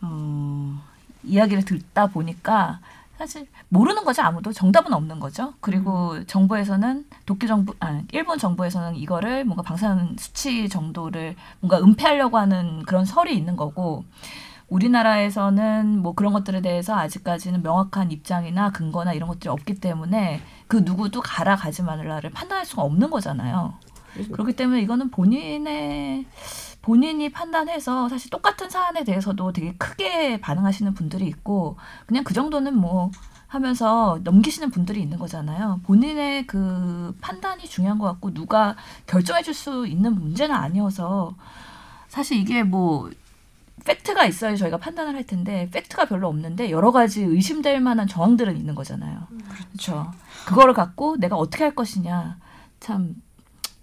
어, 0.00 0.80
이야기를 1.22 1.64
듣다 1.64 2.06
보니까 2.06 2.80
사실 3.16 3.46
모르는 3.68 4.04
거죠 4.04 4.22
아무도 4.22 4.52
정답은 4.52 4.92
없는 4.92 5.20
거죠. 5.20 5.54
그리고 5.60 6.24
정부에서는 6.26 7.06
도쿄 7.26 7.46
정부, 7.46 7.74
아 7.80 8.02
일본 8.12 8.38
정부에서는 8.38 8.96
이거를 8.96 9.44
뭔가 9.44 9.62
방사능 9.62 10.16
수치 10.18 10.68
정도를 10.68 11.36
뭔가 11.60 11.78
은폐하려고 11.78 12.38
하는 12.38 12.82
그런 12.82 13.04
설이 13.04 13.36
있는 13.36 13.56
거고 13.56 14.04
우리나라에서는 14.68 16.00
뭐 16.02 16.14
그런 16.14 16.32
것들에 16.32 16.60
대해서 16.60 16.96
아직까지는 16.96 17.62
명확한 17.62 18.10
입장이나 18.10 18.70
근거나 18.70 19.12
이런 19.12 19.28
것들이 19.28 19.48
없기 19.48 19.74
때문에 19.74 20.40
그 20.66 20.78
누구도 20.78 21.20
가라 21.20 21.56
가지 21.56 21.82
말라를 21.82 22.30
판단할 22.30 22.64
수가 22.64 22.82
없는 22.82 23.10
거잖아요. 23.10 23.74
그렇기 24.32 24.54
때문에 24.54 24.80
이거는 24.80 25.10
본인의 25.10 26.24
본인이 26.84 27.32
판단해서 27.32 28.10
사실 28.10 28.28
똑같은 28.30 28.68
사안에 28.68 29.04
대해서도 29.04 29.52
되게 29.54 29.74
크게 29.76 30.38
반응하시는 30.42 30.92
분들이 30.92 31.26
있고 31.28 31.78
그냥 32.04 32.24
그 32.24 32.34
정도는 32.34 32.76
뭐 32.76 33.10
하면서 33.46 34.20
넘기시는 34.22 34.70
분들이 34.70 35.00
있는 35.00 35.18
거잖아요. 35.18 35.80
본인의 35.84 36.46
그 36.46 37.16
판단이 37.22 37.64
중요한 37.64 37.98
것 37.98 38.04
같고 38.04 38.34
누가 38.34 38.76
결정해 39.06 39.42
줄 39.42 39.54
수 39.54 39.86
있는 39.86 40.14
문제는 40.14 40.54
아니어서 40.54 41.34
사실 42.08 42.36
이게 42.36 42.62
뭐 42.62 43.10
팩트가 43.86 44.26
있어야 44.26 44.54
저희가 44.54 44.76
판단을 44.76 45.14
할 45.14 45.24
텐데 45.24 45.70
팩트가 45.72 46.04
별로 46.04 46.28
없는데 46.28 46.70
여러 46.70 46.92
가지 46.92 47.22
의심될 47.22 47.80
만한 47.80 48.06
정황들은 48.06 48.58
있는 48.58 48.74
거잖아요. 48.74 49.26
그렇죠. 49.48 50.12
그거를 50.44 50.74
갖고 50.74 51.16
내가 51.16 51.36
어떻게 51.36 51.64
할 51.64 51.74
것이냐 51.74 52.36
참 52.78 53.14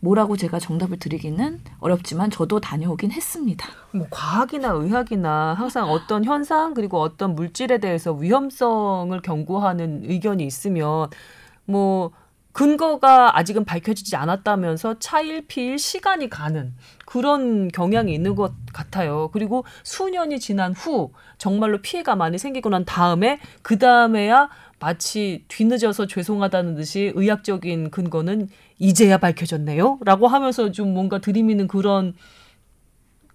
뭐라고 0.02 0.36
제가 0.36 0.60
정답을 0.60 0.98
드리기는 1.00 1.62
어렵지만 1.80 2.32
저도 2.32 2.60
다녀오긴 2.60 3.12
했습니다. 3.12 3.68
뭐 3.92 4.08
과학이나 4.10 4.70
의학이나 4.70 5.54
항상 5.54 5.90
어떤 5.90 6.26
현상 6.26 6.74
그리고 6.74 7.00
어떤 7.00 7.36
물질에 7.36 7.78
대해서 7.78 8.12
위험성을 8.12 9.20
경고하는 9.22 10.02
의견이 10.04 10.44
있으면 10.46 11.10
뭐 11.66 12.12
근거가 12.52 13.38
아직은 13.38 13.64
밝혀지지 13.64 14.16
않았다면서 14.16 15.00
차일피일 15.00 15.80
시간이 15.80 16.30
가는 16.30 16.74
그런 17.06 17.70
경향이 17.70 18.14
있는 18.14 18.36
것 18.36 18.54
같아요. 18.74 19.30
그리고 19.32 19.64
수년이 19.84 20.40
지난 20.40 20.74
후 20.74 21.12
정말로 21.38 21.82
피해가 21.82 22.16
많이 22.16 22.38
생기고 22.38 22.70
난 22.70 22.84
다음에 22.84 23.40
그 23.62 23.78
다음에야 23.78 24.50
마치 24.82 25.46
뒤늦어서 25.48 26.08
죄송하다는 26.08 26.76
듯이 26.76 27.12
의학적인 27.16 27.92
근거는 27.92 28.50
이제야 28.80 29.18
밝혀졌네요.라고 29.20 30.28
하면서 30.28 30.72
좀 30.72 30.94
뭔가 30.94 31.20
들이미는 31.20 31.68
그런 31.68 32.16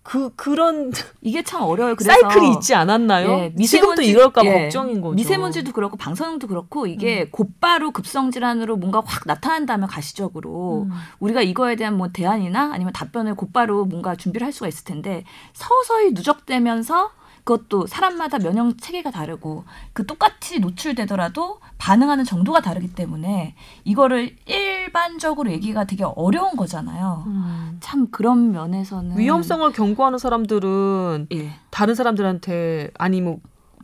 그 0.02 0.32
그런 0.36 0.90
이게 1.22 1.42
참 1.42 1.62
어려워요. 1.62 1.94
그래서 1.94 2.12
사이클이 2.12 2.54
있지 2.54 2.74
않았나요? 2.74 3.52
예, 3.58 3.64
지금도 3.64 4.02
이럴까 4.02 4.42
봐 4.42 4.48
예, 4.48 4.62
걱정인 4.64 5.00
거죠. 5.00 5.14
음. 5.14 5.16
미세먼지도 5.16 5.72
그렇고 5.72 5.96
방사능도 5.96 6.48
그렇고 6.48 6.86
이게 6.86 7.28
곧바로 7.30 7.92
급성 7.92 8.30
질환으로 8.32 8.76
뭔가 8.76 9.02
확 9.04 9.22
나타난다면 9.26 9.88
가시적으로 9.88 10.86
음. 10.88 10.90
우리가 11.20 11.42
이거에 11.42 11.76
대한 11.76 11.96
뭐 11.96 12.08
대안이나 12.12 12.72
아니면 12.72 12.92
답변을 12.92 13.34
곧바로 13.34 13.84
뭔가 13.84 14.14
준비를 14.14 14.44
할 14.44 14.52
수가 14.52 14.68
있을 14.68 14.84
텐데 14.84 15.24
서서히 15.52 16.12
누적되면서 16.12 17.10
그것도 17.46 17.86
사람마다 17.86 18.40
면역 18.40 18.76
체계가 18.82 19.12
다르고 19.12 19.64
그 19.92 20.04
똑같이 20.04 20.58
노출되더라도 20.58 21.60
반응하는 21.78 22.24
정도가 22.24 22.60
다르기 22.60 22.92
때문에 22.92 23.54
이거를 23.84 24.34
일반적으로 24.46 25.52
얘기가 25.52 25.84
되게 25.84 26.02
어려운 26.02 26.56
거잖아요. 26.56 27.22
음. 27.28 27.76
참 27.78 28.08
그런 28.10 28.50
면에서는 28.50 29.16
위험성을 29.16 29.70
경고하는 29.72 30.18
사람들은 30.18 31.28
예. 31.34 31.52
다른 31.70 31.94
사람들한테 31.94 32.90
아니 32.98 33.20
뭐 33.20 33.38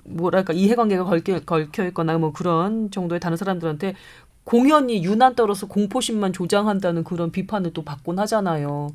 뭐랄까 0.05 0.53
이해관계가 0.53 1.05
걸겨, 1.05 1.39
걸혀 1.47 1.87
있거나 1.87 2.19
뭐 2.19 2.33
그런 2.33 2.91
정도의 2.91 3.21
다른 3.21 3.37
사람들한테 3.37 3.95
공연히 4.43 5.05
유난 5.05 5.37
떨어서 5.37 5.69
공포심만 5.69 6.33
조장한다는 6.33 7.05
그런 7.05 7.31
비판을 7.31 7.73
또 7.73 7.85
받곤 7.85 8.19
하잖아요. 8.19 8.89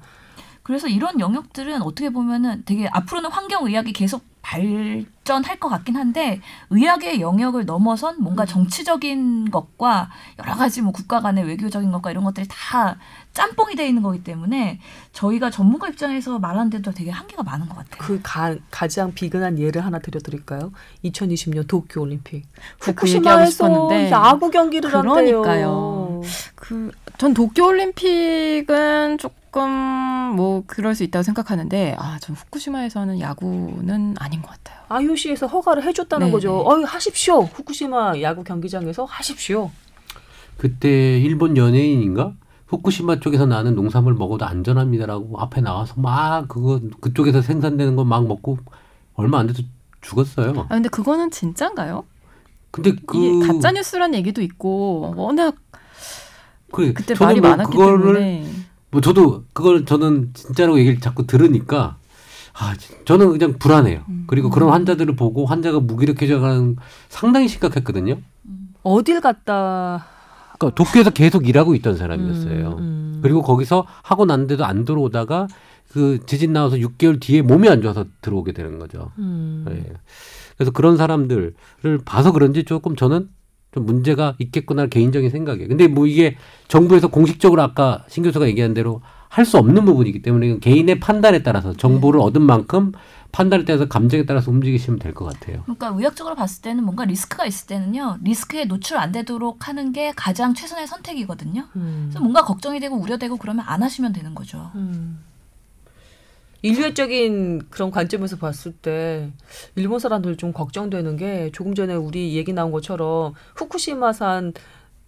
그래서 0.68 0.90
이런 0.90 1.22
영역들은 1.22 1.82
어떻게 1.82 2.10
보면은 2.10 2.64
되게 2.66 2.90
앞으로는 2.90 3.32
환경의학이 3.32 3.94
계속 3.94 4.22
발전할 4.42 5.62
것 5.62 5.70
같긴 5.70 5.96
한데 5.96 6.42
의학의 6.70 7.22
영역을 7.22 7.66
넘어선 7.66 8.22
뭔가 8.22 8.46
정치적인 8.46 9.50
것과 9.50 10.10
여러 10.40 10.56
가지 10.56 10.82
뭐 10.82 10.92
국가 10.92 11.22
간의 11.22 11.46
외교적인 11.46 11.90
것과 11.94 12.12
이런 12.12 12.26
것들이 12.26 12.48
다 12.50 12.98
짬뽕이 13.32 13.76
돼 13.76 13.88
있는 13.88 14.04
거기 14.04 14.26
때문에 14.26 14.82
저희가 15.14 15.52
전문가 15.52 15.88
입장에서 15.88 16.38
말하는데도 16.38 16.92
되게 16.92 17.12
한계가 17.12 17.44
많은 17.44 17.70
것 17.70 17.78
같아요. 17.78 17.98
그 18.00 18.20
가, 18.22 18.54
가장 18.70 19.14
비근한 19.14 19.60
예를 19.60 19.86
하나 19.86 20.00
드려드릴까요? 20.00 20.74
2020년 21.06 21.66
도쿄 21.66 22.02
올림픽 22.02 22.44
후쿠시마에서 22.82 23.90
야구 24.12 24.52
경기를 24.52 24.90
그러니까요. 24.90 25.44
한대요. 25.44 26.22
그전 26.56 27.34
도쿄 27.34 27.68
올림픽은 27.68 29.18
조금 29.18 29.37
뭐 29.66 30.64
그럴 30.68 30.94
수 30.96 31.04
있다고 31.04 31.24
생각하는데 31.24 31.96
아, 31.98 32.18
전 32.20 32.36
후쿠시마에서는 32.36 33.20
야구는 33.20 34.16
아닌 34.20 34.42
것 34.42 34.50
같아요. 34.52 34.78
IOC에서 34.90 35.48
허가를 35.48 35.84
해줬다는 35.84 36.28
네, 36.28 36.32
거죠. 36.32 36.52
네. 36.52 36.64
어이 36.66 36.84
하십시오. 36.84 37.42
후쿠시마 37.42 38.22
야구 38.22 38.44
경기장에서 38.44 39.06
하십시오. 39.06 39.72
그때 40.58 41.20
일본 41.20 41.56
연예인인가 41.58 42.34
후쿠시마 42.68 43.20
쪽에서 43.20 43.46
나는 43.46 43.76
농산물 43.76 44.14
먹어도 44.16 44.46
안전합니다라고 44.46 45.40
앞에 45.40 45.62
나와서 45.62 45.94
막 45.98 46.48
그거 46.48 46.80
그쪽에서 47.02 47.42
생산되는 47.42 47.96
거 47.96 48.04
막 48.04 48.28
먹고 48.28 48.58
얼마 49.16 49.40
안 49.40 49.48
돼서 49.48 49.64
죽었어요. 50.02 50.54
아 50.70 50.74
근데 50.76 50.90
그거는 50.90 51.32
진짠가요? 51.32 52.04
근데 52.72 52.94
그 53.06 53.48
가짜 53.48 53.72
뉴스란 53.72 54.14
얘기도 54.14 54.42
있고 54.42 55.14
워낙 55.16 55.56
그 56.72 56.92
그때 56.94 57.16
말이 57.20 57.40
뭐 57.40 57.52
많았기 57.52 57.72
그거를 57.78 58.00
때문에 58.16 58.46
뭐 58.92 59.02
저도 59.02 59.44
그걸 59.54 59.86
저는 59.86 60.32
진짜로 60.34 60.80
얘기를 60.80 61.00
자꾸 61.00 61.28
들으니까 61.28 61.98
아 62.54 62.74
저는 63.06 63.32
그냥 63.32 63.58
불안해요. 63.60 64.04
음. 64.10 64.24
그리고 64.28 64.50
그런 64.50 64.70
환자들을 64.70 65.16
보고 65.16 65.46
환자가 65.46 65.80
무기력해져 65.80 66.40
가는 66.40 66.76
상당히 67.10 67.48
심각했거든요. 67.48 68.18
어딜 68.84 69.22
갔다 69.22 70.06
그러니까 70.58 70.76
도쿄에서 70.76 71.10
계속 71.12 71.48
일하고 71.48 71.76
있던 71.76 71.98
사람이었어요. 71.98 72.70
음, 72.70 72.80
음. 72.80 73.20
그리고 73.22 73.42
거기서 73.42 73.86
하고 74.04 74.26
난데도 74.26 74.66
안 74.66 74.86
들어오다가 74.86 75.48
그 75.92 76.20
지진 76.26 76.54
나와서 76.54 76.78
6개월 76.78 77.20
뒤에 77.20 77.42
몸이 77.42 77.70
안 77.70 77.82
좋아서 77.82 78.06
들어오게 78.22 78.54
되는 78.54 78.80
거죠. 78.80 79.12
음. 79.20 79.66
예. 79.70 79.94
그래서 80.58 80.72
그런 80.72 80.98
사람들을 80.98 81.54
봐서 82.04 82.32
그런지 82.32 82.64
조금 82.64 82.96
저는 82.96 83.30
좀 83.78 83.86
문제가 83.86 84.36
있겠구나 84.40 84.88
개인적인 84.88 85.30
생각이에요. 85.30 85.68
근데 85.70 85.88
뭐 85.88 86.08
이게 86.08 86.36
정부에서 86.68 87.08
공식적으로 87.10 87.62
아까 87.62 88.04
신 88.10 88.24
교수가 88.24 88.48
얘기한 88.48 88.74
대로 88.74 89.02
할 89.30 89.46
수 89.46 89.58
없는 89.58 89.84
부분이기 89.86 90.22
때문에 90.22 90.58
개인의 90.60 91.00
판단에 91.00 91.44
따라서 91.44 91.74
정보를 91.74 92.20
얻은 92.22 92.42
만큼 92.42 92.94
판단에 93.34 93.66
따라서 93.66 93.86
감정에 93.88 94.26
따라서 94.26 94.50
움직이시면 94.50 95.00
될 95.00 95.14
것 95.14 95.26
같아요. 95.26 95.62
그러니까 95.64 95.90
의학적으로 95.90 96.34
봤을 96.36 96.62
때는 96.62 96.84
뭔가 96.86 97.04
리스크가 97.06 97.46
있을 97.46 97.68
때는요 97.68 98.18
리스크에 98.24 98.66
노출 98.66 98.98
안 98.98 99.12
되도록 99.12 99.68
하는 99.68 99.92
게 99.92 100.14
가장 100.16 100.54
최선의 100.54 100.88
선택이거든요. 100.88 101.66
음. 101.76 102.06
그래서 102.08 102.20
뭔가 102.22 102.44
걱정이 102.46 102.80
되고 102.80 102.96
우려되고 102.96 103.36
그러면 103.38 103.66
안 103.68 103.84
하시면 103.84 104.14
되는 104.14 104.34
거죠. 104.34 104.72
음. 104.76 105.20
인류애적인 106.62 107.70
그런 107.70 107.92
관점에서 107.92 108.38
봤을 108.38 108.72
때 108.72 109.32
일본 109.76 110.00
사람들 110.00 110.38
좀 110.38 110.54
걱정되는 110.54 111.18
게 111.18 111.52
조금 111.54 111.76
전에 111.76 111.94
우리 111.94 112.36
얘기 112.36 112.54
나온 112.54 112.72
것처럼 112.72 113.34
후쿠시마산 113.56 114.54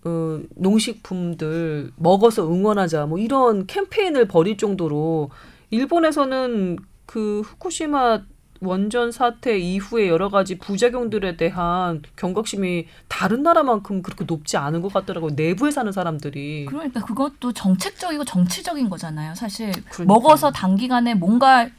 어, 0.05 0.39
농식품들 0.55 1.91
먹어서 1.97 2.47
응원하자 2.47 3.07
뭐 3.07 3.17
이런 3.17 3.65
캠페인을 3.67 4.27
벌일 4.27 4.57
정도로 4.57 5.29
일본에서는 5.71 6.77
그 7.05 7.41
후쿠시마 7.41 8.23
원전 8.61 9.11
사태 9.11 9.57
이후에 9.57 10.07
여러 10.09 10.29
가지 10.29 10.57
부작용들에 10.57 11.37
대한 11.37 12.01
경각심이 12.15 12.87
다른 13.07 13.43
나라만큼 13.43 14.01
그렇게 14.01 14.25
높지 14.25 14.57
않은 14.57 14.81
것 14.81 14.91
같더라고요. 14.93 15.31
내부에 15.35 15.71
사는 15.71 15.89
사람들이. 15.91 16.65
그러니까 16.65 17.01
그것도 17.01 17.53
정책적이고 17.53 18.25
정치적인 18.25 18.89
거잖아요. 18.89 19.33
사실 19.35 19.71
그러니까요. 19.71 20.05
먹어서 20.07 20.51
단기간에 20.51 21.13
뭔가 21.15 21.65
효- 21.65 21.69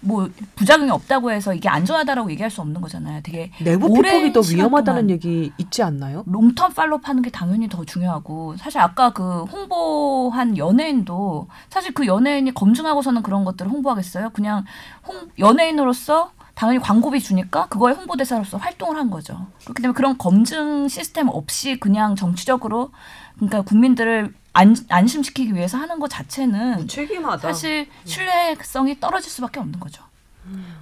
뭐 0.00 0.28
부작용이 0.56 0.90
없다고 0.90 1.30
해서 1.30 1.54
이게 1.54 1.68
안전하다라고 1.68 2.30
얘기할 2.32 2.50
수 2.50 2.60
없는 2.60 2.80
거잖아요. 2.80 3.20
되게 3.22 3.50
내부 3.62 3.92
피폭이 3.92 4.32
더 4.32 4.40
위험하다는 4.40 5.10
얘기 5.10 5.52
있지 5.58 5.82
않나요? 5.82 6.24
롱텀 6.24 6.74
팔로우 6.74 7.00
하는 7.02 7.22
게 7.22 7.30
당연히 7.30 7.68
더 7.68 7.84
중요하고 7.84 8.56
사실 8.56 8.80
아까 8.80 9.12
그 9.12 9.44
홍보한 9.44 10.56
연예인도 10.58 11.48
사실 11.70 11.92
그 11.92 12.06
연예인이 12.06 12.52
검증하고서는 12.54 13.22
그런 13.22 13.44
것들을 13.44 13.70
홍보하겠어요. 13.70 14.30
그냥 14.30 14.64
홍, 15.06 15.28
연예인으로서 15.38 16.32
당연히 16.54 16.78
광고비 16.78 17.20
주니까 17.20 17.66
그거에 17.66 17.92
홍보대사로서 17.92 18.58
활동을 18.58 18.96
한 18.96 19.10
거죠. 19.10 19.46
그렇기 19.64 19.82
때문에 19.82 19.94
그런 19.94 20.16
검증 20.18 20.88
시스템 20.88 21.28
없이 21.28 21.78
그냥 21.80 22.14
정치적으로 22.14 22.90
그러니까 23.36 23.62
국민들을 23.62 24.32
안, 24.54 24.74
안심시키기 24.88 25.54
위해서 25.54 25.76
하는 25.76 25.98
것 25.98 26.08
자체는 26.08 26.76
무책임하다. 26.78 27.38
사실 27.48 27.86
신뢰성이 28.04 28.98
떨어질 29.00 29.30
수밖에 29.30 29.60
없는 29.60 29.78
거죠. 29.80 30.02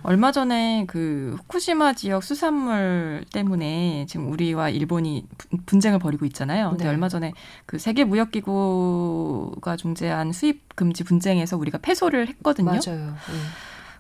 얼마 0.03 0.33
전에 0.33 0.85
그 0.89 1.37
후쿠시마 1.39 1.93
지역 1.93 2.25
수산물 2.25 3.25
때문에 3.33 4.07
지금 4.09 4.31
우리와 4.33 4.69
일본이 4.71 5.25
분- 5.39 5.61
분쟁을 5.67 6.01
벌이고 6.01 6.27
있잖아요. 6.27 6.71
근데 6.71 6.85
네. 6.85 6.91
얼마 6.91 7.09
전에 7.09 7.33
그 7.65 7.79
세계 7.79 8.03
무역 8.05 8.33
기구가 8.33 9.77
중재한 9.77 10.33
수입 10.33 10.75
금지 10.75 11.05
분쟁에서 11.05 11.57
우리가 11.57 11.79
패소를 11.79 12.27
했거든요. 12.29 12.73
맞아요. 12.73 13.15
예. 13.31 13.35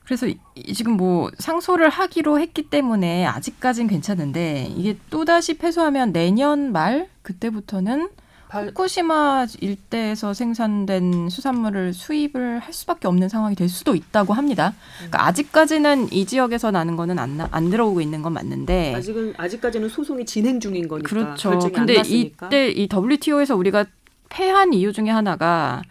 그래서 0.04 0.26
이- 0.26 0.36
이 0.56 0.74
지금 0.74 0.96
뭐 0.96 1.30
상소를 1.38 1.88
하기로 1.90 2.40
했기 2.40 2.62
때문에 2.68 3.24
아직까진 3.26 3.86
괜찮은데 3.86 4.64
이게 4.76 4.98
또 5.10 5.24
다시 5.24 5.56
패소하면 5.56 6.12
내년 6.12 6.72
말 6.72 7.08
그때부터는 7.22 8.08
발- 8.08 8.21
후쿠시마 8.60 9.46
일대에서 9.60 10.34
생산된 10.34 11.28
수산물을 11.30 11.94
수입을 11.94 12.58
할 12.60 12.72
수밖에 12.72 13.08
없는 13.08 13.28
상황이 13.28 13.54
될 13.56 13.68
수도 13.68 13.94
있다고 13.94 14.34
합니다. 14.34 14.74
그러니까 14.98 15.26
아직까지는 15.26 16.12
이 16.12 16.26
지역에서 16.26 16.70
나는 16.70 16.96
거는 16.96 17.18
안, 17.18 17.36
나- 17.38 17.48
안 17.50 17.70
들어오고 17.70 18.00
있는 18.00 18.20
건 18.22 18.34
맞는데 18.34 18.94
아직은 18.94 19.34
아직까지는 19.36 19.88
소송이 19.88 20.26
진행 20.26 20.60
중인 20.60 20.86
거니까. 20.88 21.08
그렇죠. 21.08 21.50
결정이 21.50 21.72
근데 21.72 21.92
안 21.94 21.98
났으니까. 21.98 22.46
이때 22.48 22.70
이 22.70 22.88
WTO에서 22.92 23.56
우리가 23.56 23.86
패한 24.28 24.72
이유 24.74 24.92
중에 24.92 25.08
하나가 25.10 25.82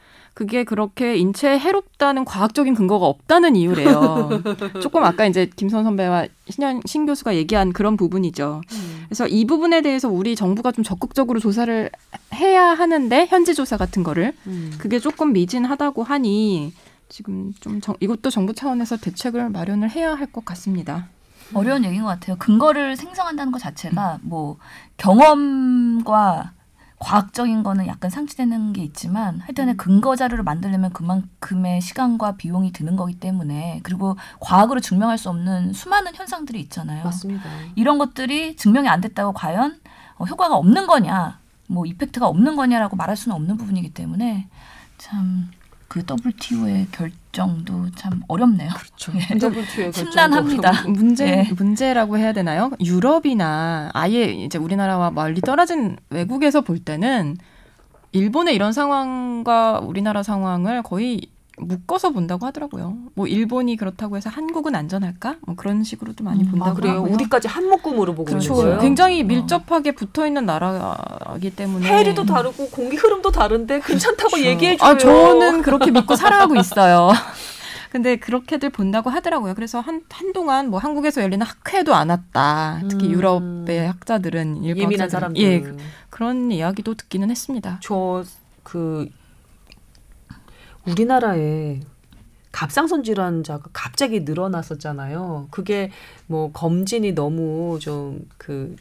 그게 0.41 0.63
그렇게 0.63 1.17
인체에 1.17 1.59
해롭다는 1.59 2.25
과학적인 2.25 2.73
근거가 2.73 3.05
없다는 3.05 3.55
이유래요. 3.55 4.41
조금 4.81 5.03
아까 5.03 5.27
이제 5.27 5.47
김선 5.55 5.83
선배와 5.83 6.25
신현 6.49 6.81
신 6.85 7.05
교수가 7.05 7.35
얘기한 7.35 7.73
그런 7.73 7.95
부분이죠. 7.95 8.61
음. 8.71 9.03
그래서 9.05 9.27
이 9.27 9.45
부분에 9.45 9.83
대해서 9.83 10.09
우리 10.09 10.35
정부가 10.35 10.71
좀 10.71 10.83
적극적으로 10.83 11.39
조사를 11.39 11.91
해야 12.33 12.63
하는데 12.73 13.27
현지 13.27 13.53
조사 13.53 13.77
같은 13.77 14.01
거를 14.01 14.33
음. 14.47 14.73
그게 14.79 14.97
조금 14.97 15.31
미진하다고 15.31 16.01
하니 16.01 16.73
지금 17.07 17.53
좀 17.59 17.79
정, 17.79 17.95
이것도 17.99 18.31
정부 18.31 18.55
차원에서 18.55 18.97
대책을 18.97 19.49
마련을 19.49 19.91
해야 19.91 20.15
할 20.15 20.25
것 20.31 20.43
같습니다. 20.43 21.07
어려운 21.53 21.85
얘기인 21.85 22.01
것 22.01 22.07
같아요. 22.07 22.35
근거를 22.39 22.95
생성한다는 22.97 23.51
것 23.51 23.59
자체가 23.59 24.17
뭐 24.23 24.57
경험과 24.97 26.53
과학적인 27.01 27.63
거는 27.63 27.87
약간 27.87 28.09
상치되는 28.09 28.73
게 28.73 28.83
있지만 28.83 29.39
하여튼에 29.39 29.73
근거 29.73 30.15
자료를 30.15 30.43
만들려면 30.43 30.93
그만큼의 30.93 31.81
시간과 31.81 32.37
비용이 32.37 32.71
드는 32.71 32.95
거기 32.95 33.19
때문에 33.19 33.79
그리고 33.83 34.17
과학으로 34.39 34.79
증명할 34.79 35.17
수 35.17 35.29
없는 35.29 35.73
수많은 35.73 36.13
현상들이 36.15 36.59
있잖아요. 36.61 37.03
맞습니다. 37.03 37.49
이런 37.75 37.97
것들이 37.97 38.55
증명이 38.55 38.87
안 38.87 39.01
됐다고 39.01 39.33
과연 39.33 39.79
어, 40.17 40.25
효과가 40.25 40.55
없는 40.55 40.85
거냐, 40.85 41.39
뭐 41.67 41.85
이펙트가 41.85 42.27
없는 42.27 42.55
거냐라고 42.55 42.95
말할 42.95 43.17
수는 43.17 43.35
없는 43.35 43.57
부분이기 43.57 43.93
때문에 43.93 44.47
참 44.97 45.49
그 45.91 46.05
WTO의 46.25 46.87
결 46.93 47.11
정도 47.31 47.89
참 47.95 48.21
어렵네요. 48.27 48.69
그렇죠. 48.69 49.13
예. 49.15 49.35
WTO의 49.35 49.93
심란합니다. 49.93 50.87
문제 50.87 51.27
예. 51.49 51.53
문제라고 51.53 52.17
해야 52.17 52.33
되나요? 52.33 52.71
유럽이나 52.79 53.89
아예 53.93 54.25
이제 54.25 54.57
우리나라와 54.57 55.11
멀리 55.11 55.41
떨어진 55.41 55.97
외국에서 56.09 56.61
볼 56.61 56.79
때는 56.79 57.37
일본의 58.11 58.55
이런 58.55 58.73
상황과 58.73 59.79
우리나라 59.79 60.23
상황을 60.23 60.83
거의 60.83 61.21
묶어서 61.61 62.09
본다고 62.09 62.45
하더라고요. 62.47 62.97
뭐 63.13 63.27
일본이 63.27 63.77
그렇다고 63.77 64.17
해서 64.17 64.29
한국은 64.29 64.75
안전할까? 64.75 65.35
뭐 65.45 65.55
그런 65.55 65.83
식으로도 65.83 66.23
많이 66.23 66.43
음, 66.43 66.51
본다고 66.51 66.71
아, 66.71 66.73
그래요. 66.73 66.93
하고요. 66.95 67.13
우리까지 67.13 67.47
한 67.47 67.69
묶음으로 67.69 68.13
보고 68.15 68.25
그렇죠. 68.25 68.53
있는 68.53 68.65
거예요. 68.65 68.79
굉장히 68.79 69.23
밀접하게 69.23 69.91
붙어 69.93 70.25
있는 70.25 70.45
나라이기 70.45 71.55
때문에 71.55 71.87
해리도 71.87 72.25
다르고 72.25 72.69
공기 72.69 72.95
흐름도 72.97 73.31
다른데 73.31 73.81
괜찮다고 73.81 74.39
얘기해 74.39 74.77
줘요. 74.77 74.89
아, 74.89 74.97
저는 74.97 75.61
그렇게 75.61 75.91
믿고 75.91 76.15
살아가고 76.15 76.55
있어요. 76.55 77.11
근데 77.91 78.15
그렇게들 78.15 78.69
본다고 78.69 79.09
하더라고요. 79.09 79.53
그래서 79.53 79.81
한, 79.81 80.01
한동안 80.09 80.69
뭐 80.69 80.79
한국에서 80.79 81.21
열리는 81.21 81.45
학회도 81.45 81.93
안 81.93 82.09
왔다. 82.09 82.81
특히 82.89 83.07
음. 83.07 83.11
유럽의 83.11 83.87
학자들은 83.87 84.63
일본 84.63 84.83
예민한. 84.83 85.09
사람들. 85.09 85.41
예, 85.41 85.59
그- 85.59 85.77
그런 86.09 86.51
이야기도 86.53 86.93
듣기는 86.95 87.29
했습니다. 87.29 87.79
저그 87.83 89.09
우리나라에 90.87 91.79
갑상선 92.51 93.03
질환자가 93.03 93.69
갑자기 93.71 94.21
늘어났었잖아요. 94.21 95.47
그게 95.51 95.91
뭐 96.27 96.51
검진이 96.51 97.13
너무 97.13 97.79
좀그 97.79 98.75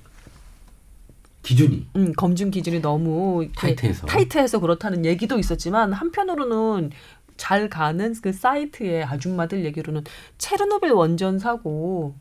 기준이 1.42 1.86
음, 1.96 2.12
검증 2.16 2.50
기준이 2.50 2.80
너무 2.82 3.46
타이트해서. 3.56 4.06
타이트해서 4.06 4.60
그렇다는 4.60 5.04
얘기도 5.04 5.38
있었지만 5.38 5.92
한편으로는 5.92 6.90
잘 7.36 7.70
가는 7.70 8.14
그 8.20 8.32
사이트의 8.32 9.04
아줌마들 9.04 9.64
얘기로는 9.64 10.04
체르노빌 10.36 10.92
원전 10.92 11.38
사고 11.38 12.14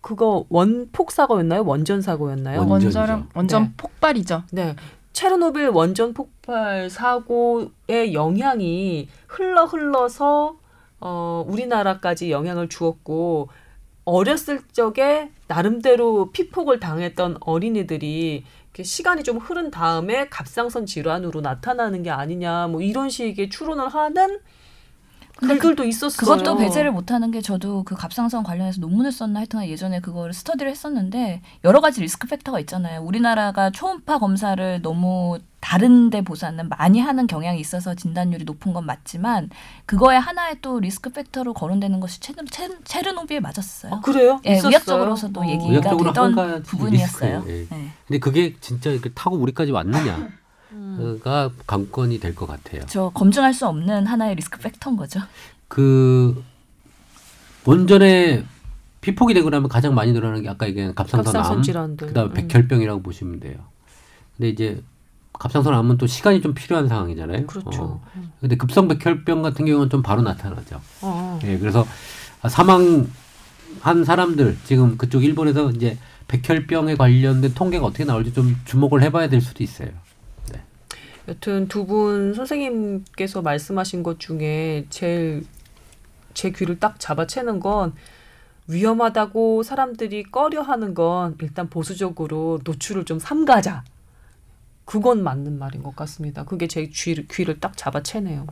그거 0.00 0.44
원폭 0.50 1.10
사고였나요? 1.10 1.64
원전 1.64 2.02
사고였나요? 2.02 2.66
원전 2.68 3.26
원전 3.34 3.62
네. 3.64 3.72
폭발이죠. 3.76 4.42
네. 4.52 4.76
체르노빌 5.12 5.70
원전 5.70 6.12
폭발 6.12 6.90
사고의 6.90 8.12
영향이 8.12 9.08
흘러 9.28 9.66
흘러서 9.66 10.58
어 11.00 11.44
우리나라까지 11.46 12.32
영향을 12.32 12.68
주었고 12.68 13.48
어렸을 14.04 14.62
적에 14.72 15.30
나름대로 15.46 16.32
피폭을 16.32 16.80
당했던 16.80 17.38
어린이들이 17.40 18.44
시간이 18.80 19.22
좀 19.22 19.38
흐른 19.38 19.70
다음에 19.70 20.28
갑상선 20.28 20.86
질환으로 20.86 21.40
나타나는 21.40 22.02
게 22.02 22.10
아니냐 22.10 22.68
뭐 22.68 22.80
이런 22.80 23.10
식의 23.10 23.50
추론을 23.50 23.88
하는 23.88 24.40
글들도 25.40 25.84
있었어요. 25.84 26.18
그것도 26.18 26.56
배제를 26.56 26.90
못하는 26.90 27.30
게 27.30 27.40
저도 27.40 27.84
그 27.84 27.94
갑상선 27.94 28.42
관련해서 28.42 28.80
논문을 28.80 29.12
썼나 29.12 29.40
하여튼 29.40 29.64
예전에 29.66 30.00
그거를 30.00 30.32
스터디를 30.32 30.70
했었는데 30.70 31.42
여러 31.64 31.80
가지 31.80 32.00
리스크 32.00 32.26
팩터가 32.26 32.58
있잖아요. 32.60 33.02
우리나라가 33.02 33.70
초음파 33.70 34.18
검사를 34.18 34.82
너무 34.82 35.38
다른 35.60 36.08
데 36.10 36.22
보다는 36.22 36.68
많이 36.68 37.00
하는 37.00 37.26
경향이 37.26 37.58
있어서 37.60 37.94
진단율이 37.94 38.44
높은 38.44 38.72
건 38.72 38.86
맞지만 38.86 39.50
그거에 39.86 40.16
하나의 40.16 40.58
또 40.62 40.78
리스크 40.78 41.10
팩터로 41.10 41.52
거론되는 41.52 41.98
것이 42.00 42.20
체르, 42.20 42.44
체르, 42.50 42.74
체르 42.84 43.10
노비에 43.10 43.40
맞았어요. 43.40 43.94
아, 43.94 44.00
그래요? 44.00 44.40
예, 44.46 44.52
있었어요? 44.52 44.68
의학적으로서도 44.70 45.40
어. 45.40 45.46
얘기가 45.48 45.68
의학적으로 45.70 46.12
되던 46.12 46.62
부분이었어요. 46.62 47.44
예. 47.48 47.66
네. 47.68 47.90
근데 48.06 48.18
그게 48.20 48.54
진짜 48.60 48.90
이렇게 48.90 49.10
타고 49.10 49.36
우리까지 49.36 49.72
왔느냐가 49.72 50.28
음. 50.72 51.20
관건이 51.66 52.20
될 52.20 52.34
것 52.34 52.46
같아요. 52.46 52.82
저 52.86 53.10
검증할 53.10 53.52
수 53.52 53.66
없는 53.66 54.06
하나의 54.06 54.36
리스크 54.36 54.60
팩터인 54.60 54.96
거죠. 54.96 55.20
그 55.66 56.44
원전에 57.64 58.44
피폭이 59.00 59.34
되고 59.34 59.50
나면 59.50 59.68
가장 59.68 59.94
많이 59.94 60.12
늘어나는 60.12 60.42
게 60.42 60.48
아까 60.48 60.66
얘기한 60.68 60.94
갑상선 60.94 61.32
갑상선. 61.32 61.96
그다음에 61.96 62.30
음. 62.30 62.34
백혈병이라고 62.48 63.02
보시면 63.02 63.40
돼요. 63.40 63.56
근데 64.36 64.48
이제 64.50 64.82
갑상선 65.38 65.72
암은 65.74 65.98
또 65.98 66.06
시간이 66.06 66.40
좀 66.40 66.54
필요한 66.54 66.88
상황이잖아요. 66.88 67.46
그렇죠. 67.46 67.82
어. 67.82 68.04
근데 68.40 68.56
급성 68.56 68.88
백혈병 68.88 69.42
같은 69.42 69.64
경우는 69.66 69.88
좀 69.90 70.02
바로 70.02 70.22
나타나죠. 70.22 70.80
어. 71.02 71.38
예, 71.44 71.58
그래서 71.58 71.86
사망한 72.48 74.04
사람들 74.04 74.56
지금 74.64 74.96
그쪽 74.96 75.24
일본에서 75.24 75.70
이제 75.70 75.96
백혈병에 76.28 76.96
관련된 76.96 77.54
통계가 77.54 77.86
어떻게 77.86 78.04
나올지 78.04 78.32
좀 78.32 78.56
주목을 78.64 79.02
해봐야 79.02 79.28
될 79.28 79.40
수도 79.40 79.62
있어요. 79.62 79.88
여튼 81.28 81.68
두 81.68 81.84
분 81.84 82.32
선생님께서 82.34 83.42
말씀하신 83.42 84.02
것 84.02 84.18
중에 84.18 84.86
제일 84.88 85.44
제 86.32 86.50
귀를 86.50 86.78
딱 86.80 86.98
잡아채는 86.98 87.60
건 87.60 87.92
위험하다고 88.66 89.62
사람들이 89.62 90.22
꺼려하는 90.24 90.94
건 90.94 91.36
일단 91.42 91.68
보수적으로 91.68 92.60
노출을 92.64 93.04
좀 93.04 93.18
삼가자. 93.18 93.84
그건 94.88 95.22
맞는 95.22 95.58
말인 95.58 95.82
것 95.82 95.94
같습니다. 95.94 96.44
그게 96.44 96.66
제 96.66 96.86
귀를, 96.86 97.26
귀를 97.28 97.60
딱 97.60 97.76
잡아채네요. 97.76 98.46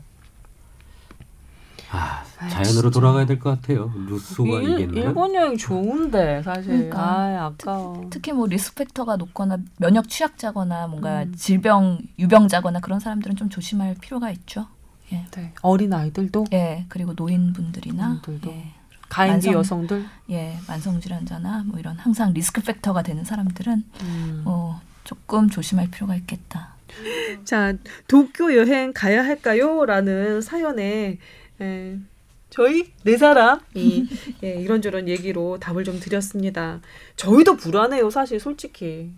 아, 1.90 2.22
아이, 2.38 2.50
자연으로 2.50 2.90
진짜. 2.90 2.90
돌아가야 2.90 3.24
될 3.24 3.38
것 3.40 3.50
같아요. 3.58 3.90
뉴스가 4.06 4.60
일, 4.60 4.80
이겠나요? 4.80 5.04
일본 5.06 5.34
여행 5.34 5.56
좋은데 5.56 6.42
사실. 6.42 6.66
그러니까. 6.90 6.98
아, 7.00 7.46
아까워. 7.46 8.06
특히 8.10 8.32
뭐 8.32 8.46
리스크 8.46 8.84
팩터가 8.84 9.16
높거나 9.16 9.56
면역 9.78 10.10
취약자거나 10.10 10.88
뭔가 10.88 11.22
음. 11.22 11.34
질병 11.34 12.00
유병자거나 12.18 12.80
그런 12.80 13.00
사람들은 13.00 13.36
좀 13.36 13.48
조심할 13.48 13.94
필요가 14.02 14.30
있죠. 14.32 14.66
예. 15.12 15.24
네. 15.30 15.54
어린 15.62 15.94
아이들도 15.94 16.46
예, 16.52 16.84
그리고 16.90 17.14
노인분들이나 17.14 18.20
분들도. 18.20 18.50
예, 18.50 18.72
가임기 19.08 19.46
만성- 19.48 19.54
여성들. 19.54 20.04
예, 20.30 20.58
만성 20.68 21.00
질환자나 21.00 21.62
뭐 21.64 21.78
이런 21.78 21.96
항상 21.96 22.34
리스크 22.34 22.60
팩터가 22.60 23.02
되는 23.02 23.24
사람들은 23.24 23.84
음. 24.02 24.42
어, 24.44 24.82
조금 25.10 25.48
조심할 25.48 25.90
필요가 25.90 26.14
있겠다. 26.16 26.74
자, 27.44 27.74
도쿄 28.08 28.54
여행 28.56 28.92
가야 28.92 29.24
할까요? 29.24 29.84
라는 29.86 30.40
사연에 30.40 31.18
에, 31.60 31.98
저희 32.50 32.92
네 33.04 33.16
사람이 33.16 34.08
예, 34.42 34.54
이런저런 34.60 35.08
얘기로 35.08 35.58
답을 35.60 35.84
좀 35.84 36.00
드렸습니다. 36.00 36.80
저희도 37.16 37.56
불안해요, 37.56 38.10
사실 38.10 38.40
솔직히. 38.40 39.10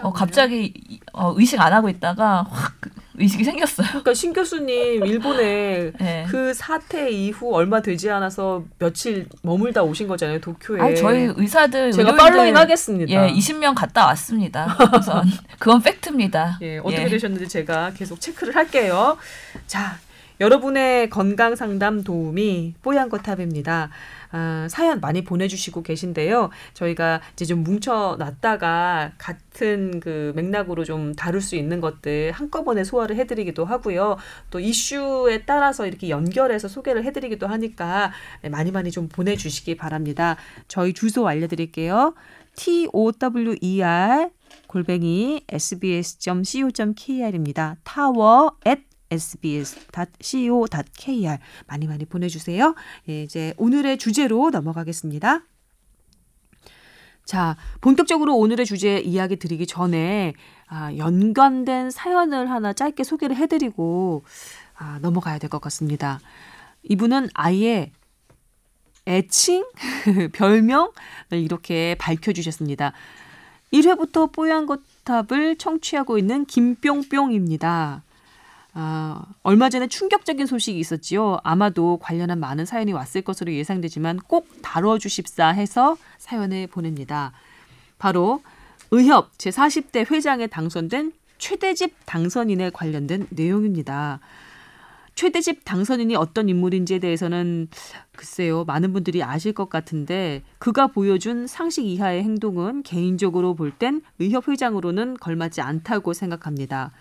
어? 0.00 0.12
갑자기 0.12 0.72
이- 0.88 1.00
어, 1.12 1.34
의식 1.36 1.60
안 1.60 1.72
하고 1.72 1.88
있다가 1.88 2.44
확 2.48 2.80
의식이 3.14 3.44
생겼어요. 3.44 3.88
그러니까 3.88 4.14
신 4.14 4.32
교수님 4.32 5.04
일본에 5.04 5.92
예. 6.00 6.26
그 6.30 6.54
사태 6.54 7.10
이후 7.10 7.54
얼마 7.54 7.80
되지 7.82 8.10
않아서 8.10 8.64
며칠 8.78 9.26
머물다 9.42 9.82
오신 9.82 10.08
거잖아요, 10.08 10.40
도쿄에. 10.40 10.80
아니, 10.80 10.96
저희 10.96 11.32
의사들 11.36 11.92
제가 11.92 12.16
팔로잉 12.16 12.56
하겠습니다. 12.56 13.12
예, 13.12 13.32
20명 13.32 13.74
갔다 13.74 14.06
왔습니다. 14.06 14.76
우선 14.98 15.24
그건 15.58 15.82
팩트입니다. 15.82 16.58
예, 16.62 16.78
어떻게 16.78 17.04
예. 17.04 17.08
되셨는지 17.08 17.48
제가 17.48 17.92
계속 17.94 18.20
체크를 18.20 18.56
할게요. 18.56 19.18
자, 19.66 19.98
여러분의 20.40 21.08
건강 21.10 21.54
상담 21.54 22.02
도움이 22.02 22.74
뽀얀 22.82 23.08
거탑입니다. 23.08 23.90
아, 24.32 24.66
사연 24.70 25.00
많이 25.00 25.22
보내주시고 25.24 25.82
계신데요. 25.82 26.50
저희가 26.74 27.20
이제 27.34 27.44
좀 27.44 27.62
뭉쳐놨다가 27.62 29.12
같은 29.18 30.00
그 30.00 30.32
맥락으로 30.34 30.84
좀 30.84 31.14
다룰 31.14 31.40
수 31.40 31.54
있는 31.56 31.80
것들 31.80 32.32
한꺼번에 32.32 32.82
소화를 32.82 33.16
해드리기도 33.16 33.64
하고요. 33.64 34.16
또 34.50 34.58
이슈에 34.58 35.44
따라서 35.44 35.86
이렇게 35.86 36.08
연결해서 36.08 36.68
소개를 36.68 37.04
해드리기도 37.04 37.46
하니까 37.46 38.12
많이 38.50 38.70
많이 38.70 38.90
좀 38.90 39.08
보내주시기 39.08 39.76
바랍니다. 39.76 40.36
저희 40.66 40.92
주소 40.92 41.28
알려드릴게요. 41.28 42.14
E 42.58 42.88
R 43.82 44.30
골뱅이 44.66 45.42
sbs.co.kr입니다. 45.48 46.76
타워 47.84 48.56
at 48.66 48.91
sbs.co.kr 50.02 51.38
많이 51.66 51.86
많이 51.86 52.04
보내주세요. 52.04 52.74
예, 53.08 53.22
이제 53.22 53.54
오늘의 53.56 53.98
주제로 53.98 54.50
넘어가겠습니다. 54.50 55.42
자, 57.24 57.56
본격적으로 57.80 58.36
오늘의 58.36 58.66
주제 58.66 58.98
이야기 58.98 59.36
드리기 59.36 59.66
전에 59.66 60.34
아, 60.66 60.94
연관된 60.96 61.90
사연을 61.90 62.50
하나 62.50 62.72
짧게 62.72 63.04
소개를 63.04 63.36
해드리고 63.36 64.24
아, 64.76 64.98
넘어가야 65.00 65.38
될 65.38 65.48
것 65.48 65.60
같습니다. 65.60 66.18
이분은 66.82 67.28
아예 67.34 67.92
애칭, 69.06 69.64
별명을 70.32 70.90
이렇게 71.30 71.94
밝혀주셨습니다. 71.98 72.92
1회부터 73.72 74.32
뽀얀 74.32 74.66
거탑을 74.66 75.56
청취하고 75.56 76.18
있는 76.18 76.44
김뿅뿅입니다. 76.44 78.02
아, 78.74 79.22
얼마 79.42 79.68
전에 79.68 79.86
충격적인 79.86 80.46
소식이 80.46 80.78
있었지요. 80.78 81.38
아마도 81.44 81.98
관련한 81.98 82.40
많은 82.40 82.64
사연이 82.64 82.92
왔을 82.92 83.20
것으로 83.22 83.52
예상되지만 83.52 84.18
꼭 84.26 84.48
다뤄주십사 84.62 85.48
해서 85.48 85.96
사연을 86.18 86.68
보냅니다. 86.68 87.32
바로 87.98 88.42
의협 88.90 89.36
제40대 89.36 90.10
회장에 90.10 90.46
당선된 90.46 91.12
최대집 91.38 91.94
당선인에 92.06 92.70
관련된 92.70 93.26
내용입니다. 93.30 94.20
최대집 95.14 95.66
당선인이 95.66 96.16
어떤 96.16 96.48
인물인지에 96.48 96.98
대해서는 96.98 97.68
글쎄요, 98.16 98.64
많은 98.64 98.94
분들이 98.94 99.22
아실 99.22 99.52
것 99.52 99.68
같은데 99.68 100.42
그가 100.58 100.86
보여준 100.86 101.46
상식 101.46 101.84
이하의 101.84 102.22
행동은 102.22 102.82
개인적으로 102.82 103.54
볼 103.54 103.72
땐 103.72 104.00
의협 104.18 104.48
회장으로는 104.48 105.18
걸맞지 105.18 105.60
않다고 105.60 106.14
생각합니다. 106.14 106.92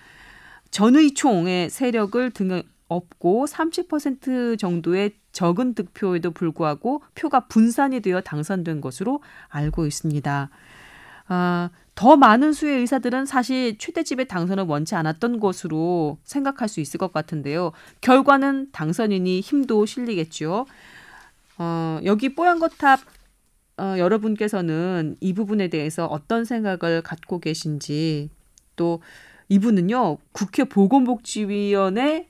전의총의 0.72 1.70
세력을 1.70 2.32
등 2.32 2.64
업고 2.88 3.46
30% 3.46 4.58
정도의 4.60 5.14
적은 5.32 5.76
득표에도 5.76 6.32
불구하고 6.32 7.02
표가 7.16 7.48
분산이 7.48 8.02
되어 8.02 8.22
당선된 8.22 8.82
것으로 8.82 9.22
알고 9.48 9.86
있습니다. 9.86 10.50
아, 11.28 11.70
더 11.96 12.18
많은 12.18 12.52
수의 12.52 12.80
의사들은 12.80 13.26
사실 13.26 13.78
최대집의 13.78 14.28
당선을 14.28 14.66
원치 14.66 14.96
않았던 14.96 15.40
것으로 15.40 16.18
생각할 16.24 16.68
수 16.68 16.82
있을 16.82 16.98
것 16.98 17.14
같은데요. 17.14 17.72
결과는 18.02 18.72
당선인이 18.72 19.40
힘도 19.40 19.86
실리겠죠. 19.86 20.66
어, 21.58 22.00
여기 22.04 22.34
뽀얀 22.34 22.60
거탑 22.60 23.00
어, 23.78 23.96
여러분께서는 23.98 25.16
이 25.22 25.34
부분에 25.34 25.70
대해서 25.70 26.06
어떤 26.08 26.44
생각을 26.44 27.02
갖고 27.04 27.40
계신지 27.40 28.30
또 28.76 29.02
이분은요 29.56 30.18
국회 30.32 30.64
보건복지위원회 30.64 32.28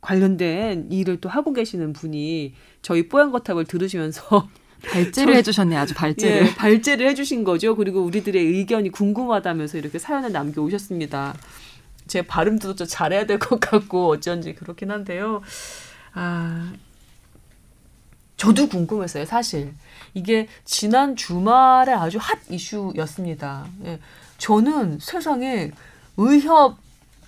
관련된 0.00 0.92
일을 0.92 1.20
또 1.20 1.28
하고 1.28 1.52
계시는 1.52 1.92
분이 1.92 2.54
저희 2.82 3.08
뽀얀 3.08 3.32
거탑을 3.32 3.64
들으시면서 3.64 4.48
발제를 4.92 5.32
저- 5.32 5.36
해주셨네 5.38 5.76
아주 5.76 5.94
발제를. 5.94 6.46
예, 6.46 6.54
발제를 6.54 7.08
해주신 7.08 7.42
거죠. 7.42 7.74
그리고 7.74 8.02
우리들의 8.04 8.40
의견이 8.44 8.90
궁금하다면서 8.90 9.78
이렇게 9.78 9.98
사연을 9.98 10.30
남겨 10.30 10.62
오셨습니다. 10.62 11.34
제 12.06 12.22
발음도 12.22 12.76
좀 12.76 12.86
잘해야 12.86 13.26
될 13.26 13.40
것 13.40 13.58
같고 13.58 14.08
어쩐지 14.10 14.54
그렇긴 14.54 14.92
한데요. 14.92 15.42
아, 16.14 16.72
저도 18.36 18.68
궁금했어요. 18.68 19.24
사실 19.24 19.72
이게 20.14 20.46
지난 20.64 21.16
주말에 21.16 21.92
아주 21.92 22.18
핫 22.20 22.38
이슈였습니다. 22.48 23.66
예, 23.86 23.98
저는 24.38 24.98
세상에 25.00 25.72
의협 26.16 26.76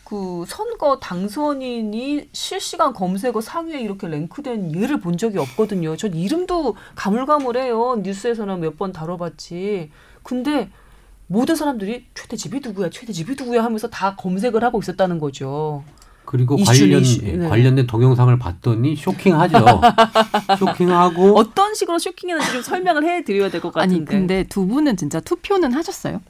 그 0.05 0.45
선거 0.49 0.99
당선인이 1.01 2.31
실시간 2.33 2.95
검색어 2.95 3.41
상위에 3.43 3.81
이렇게 3.81 4.09
랭크된 4.09 4.75
예를 4.75 5.01
본 5.01 5.19
적이 5.19 5.39
없거든요. 5.39 5.97
전 5.97 6.15
이름도 6.15 6.77
가물가물해요. 6.95 7.97
뉴스에서나 8.03 8.57
몇 8.57 8.79
번 8.79 8.93
다뤄봤지. 8.93 9.91
근데 10.23 10.71
모든 11.27 11.57
사람들이 11.57 12.07
최대 12.15 12.37
집이 12.37 12.61
누구야, 12.65 12.89
최대 12.89 13.13
집이 13.13 13.35
누구야 13.39 13.63
하면서 13.63 13.89
다 13.91 14.17
검색을 14.17 14.65
하고 14.65 14.79
있었다는 14.81 15.19
거죠. 15.19 15.85
그리고 16.25 16.57
이슈, 16.57 16.67
관련 16.81 17.03
이슈. 17.03 17.21
예, 17.25 17.33
네. 17.33 17.49
관련된 17.49 17.87
동영상을 17.87 18.39
봤더니 18.39 18.97
쇼킹하죠. 18.97 19.59
쇼킹하고 20.59 21.37
어떤 21.39 21.75
식으로 21.75 21.99
쇼킹했는지 21.99 22.53
좀 22.53 22.63
설명을 22.63 23.05
해드려야 23.05 23.51
될 23.51 23.61
것 23.61 23.73
같은데. 23.75 23.97
아니 23.97 24.05
근데 24.05 24.45
두 24.45 24.67
분은 24.67 24.97
진짜 24.97 25.21
투표는 25.21 25.73
하셨어요? 25.73 26.21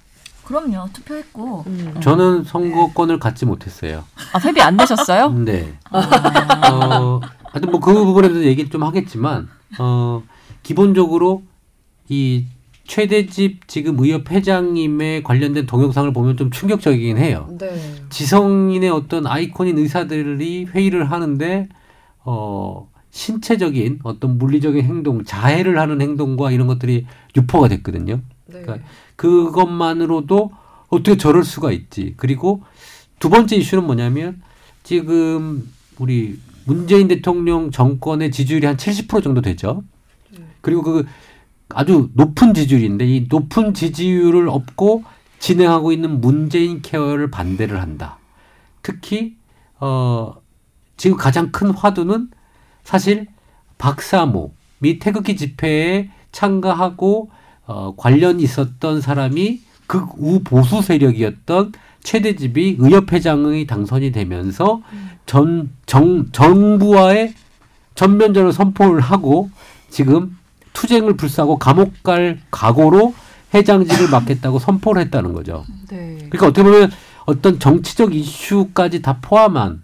그럼요. 0.49 0.89
투표했고 0.95 1.65
음. 1.67 1.95
저는 2.01 2.45
선거권을 2.45 3.19
갖지 3.19 3.45
못했어요. 3.45 4.05
아 4.33 4.39
회비 4.39 4.61
안 4.63 4.77
내셨어요? 4.79 5.29
네. 5.45 5.75
어, 5.91 7.21
하여튼 7.53 7.71
뭐 7.71 7.81
그 7.81 7.93
부분에 7.93 8.29
대해서 8.29 8.47
얘기를 8.47 8.71
좀 8.71 8.83
하겠지만, 8.83 9.49
어, 9.79 10.23
기본적으로 10.63 11.43
이 12.09 12.47
최대집 12.85 13.69
지금 13.69 13.99
의협 13.99 14.31
회장님의 14.31 15.23
관련된 15.23 15.67
동영상을 15.67 16.11
보면 16.15 16.39
좀 16.39 16.51
충격적이긴 16.51 17.19
해요. 17.19 17.47
네. 17.59 17.69
지성인의 18.09 18.89
어떤 18.89 19.27
아이콘인 19.27 19.77
의사들이 19.77 20.65
회의를 20.75 21.11
하는데, 21.11 21.69
어, 22.25 22.89
신체적인 23.11 24.01
어떤 24.05 24.39
물리적인 24.39 24.83
행동, 24.83 25.25
자해를 25.25 25.79
하는 25.79 26.01
행동과 26.01 26.51
이런 26.53 26.67
것들이 26.67 27.07
유포가 27.37 27.69
됐거든요. 27.69 28.21
네. 28.49 28.63
그러니까 28.63 28.87
그것만으로도 29.17 30.51
어떻게 30.89 31.17
저럴 31.17 31.45
수가 31.45 31.73
있지. 31.73 32.15
그리고 32.17 32.63
두 33.19 33.29
번째 33.31 33.57
이슈는 33.57 33.85
뭐냐면 33.85 34.43
지금 34.83 35.71
우리 35.99 36.39
문재인 36.65 37.09
대통령 37.09 37.71
정권의 37.71 38.31
지지율이 38.31 38.67
한 38.67 38.77
70% 38.77 39.23
정도 39.23 39.41
되죠. 39.43 39.83
그리고 40.61 40.83
그 40.83 41.07
아주 41.71 42.11
높은 42.15 42.55
지지율인데 42.55 43.07
이 43.07 43.27
높은 43.29 43.75
지지율을 43.75 44.49
얻고 44.49 45.05
진행하고 45.39 45.93
있는 45.93 46.21
문재인 46.21 46.83
케어를 46.83 47.31
반대를 47.31 47.81
한다. 47.81 48.19
특히 48.83 49.37
어 49.79 50.35
지금 50.97 51.17
가장 51.17 51.53
큰 51.53 51.71
화두는 51.71 52.31
사실 52.83 53.27
박사모 53.77 54.53
및 54.79 54.99
태극기 54.99 55.37
집회에 55.37 56.11
참가하고 56.33 57.31
어, 57.69 57.95
관련 57.97 58.41
있었던 58.41 59.01
사람이 59.01 59.61
극우 59.87 60.41
보수 60.43 60.83
세력이었던 60.83 61.73
최대집이 62.03 62.77
의협회장의 62.79 63.67
당선이 63.67 64.13
되면서 64.13 64.83
전 65.27 65.71
정, 65.87 66.27
정부와의 66.33 67.35
전면전을 67.95 68.53
선포를 68.53 69.01
하고 69.01 69.51
지금 69.91 70.37
투쟁을 70.73 71.17
불사하고 71.17 71.59
감옥 71.59 72.03
갈 72.03 72.41
각오로 72.51 73.15
회장직을 73.55 74.11
맡겠다고 74.11 74.59
선포를 74.59 75.03
했다는 75.03 75.33
거죠. 75.33 75.65
네. 75.89 76.17
그러니까 76.31 76.47
어떻게 76.47 76.63
보면 76.63 76.91
어떤 77.27 77.59
정치적 77.59 78.15
이슈까지 78.15 79.03
다 79.03 79.19
포함한 79.21 79.83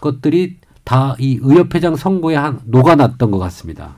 것들이 0.00 0.56
다 0.84 1.16
이 1.18 1.38
의협회장 1.42 1.96
선거에 1.96 2.36
한 2.36 2.60
녹아났던 2.66 3.30
것 3.30 3.38
같습니다. 3.38 3.96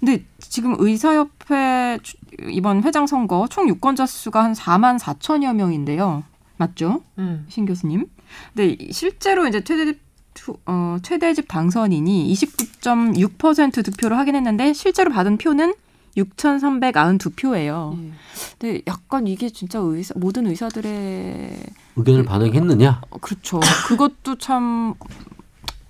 근데 0.00 0.24
지금 0.38 0.74
의사협회 0.78 1.98
주- 2.02 2.16
이번 2.48 2.82
회장 2.82 3.06
선거 3.06 3.46
총 3.50 3.68
유권자 3.68 4.06
수가 4.06 4.42
한 4.42 4.52
4만 4.54 4.98
4천여 4.98 5.54
명인데요. 5.54 6.24
맞죠? 6.56 7.02
음. 7.18 7.44
신 7.48 7.66
교수님. 7.66 8.06
근데 8.54 8.76
이- 8.78 8.92
실제로 8.92 9.46
이제 9.46 9.62
최대집 9.62 10.00
투- 10.34 10.56
어, 10.66 10.96
최대집 11.02 11.48
당선인이 11.48 12.32
29.6% 12.32 13.84
득표를 13.84 14.16
하긴 14.18 14.36
했는데 14.36 14.72
실제로 14.72 15.10
받은 15.12 15.36
표는 15.38 15.74
6,392표예요. 16.16 17.96
예. 18.02 18.12
근데 18.58 18.82
약간 18.86 19.26
이게 19.26 19.48
진짜 19.50 19.78
의사 19.78 20.14
모든 20.16 20.46
의사들의 20.46 21.56
의견을 21.96 22.24
반영했느냐? 22.24 23.00
어, 23.10 23.18
그렇죠. 23.18 23.60
그것도 23.86 24.38
참 24.38 24.94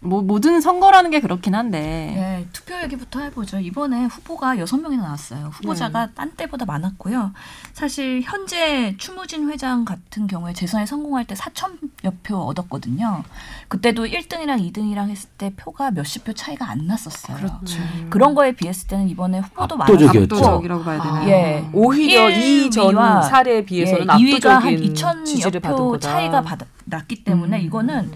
뭐 0.03 0.23
모든 0.23 0.63
선거라는 0.63 1.11
게 1.11 1.21
그렇긴 1.21 1.55
한데 1.55 1.79
네, 1.79 2.47
투표 2.55 2.75
얘기부터 2.83 3.21
해보죠. 3.21 3.59
이번에 3.59 4.07
후보가 4.07 4.59
여섯 4.59 4.79
명이나 4.79 5.03
나왔어요. 5.03 5.51
후보자가 5.53 6.07
네. 6.07 6.13
딴 6.15 6.31
때보다 6.33 6.65
많았고요. 6.65 7.33
사실 7.75 8.23
현재 8.25 8.95
추무진 8.97 9.51
회장 9.51 9.85
같은 9.85 10.27
경우에 10.27 10.55
재선에 10.55 10.87
성공할 10.87 11.27
때 11.27 11.35
4천여 11.35 12.15
표 12.23 12.39
얻었거든요. 12.39 13.25
그때도 13.69 14.07
1등이랑 14.07 14.73
2등이랑 14.73 15.11
했을 15.11 15.29
때 15.37 15.53
표가 15.55 15.91
몇십 15.91 16.25
표 16.25 16.33
차이가 16.33 16.71
안 16.71 16.87
났었어요. 16.87 17.37
그렇죠. 17.37 17.79
음. 17.79 18.07
그런 18.09 18.35
거에 18.35 18.53
비했을 18.53 18.89
때는 18.89 19.07
이번에 19.11 19.41
후보도 19.41 19.77
압도적이었죠. 19.83 20.35
많았고 20.35 20.37
압도적이라고 20.37 20.83
봐야 20.83 21.03
되나요? 21.03 21.29
예. 21.29 21.69
오히려 21.75 22.31
이전 22.31 22.95
1위와 22.95 23.29
사례에 23.29 23.65
비해서는 23.67 24.07
예, 24.19 24.25
2위가 24.25 24.49
한 24.49 24.57
압도적인 24.63 24.95
2천 24.95 25.27
지지를 25.27 25.61
받은 25.61 25.77
표 25.77 25.91
거다. 25.91 26.09
차이가 26.09 26.41
받, 26.41 26.59
났기 26.87 27.23
때문에 27.25 27.61
음. 27.61 27.65
이거는 27.67 28.11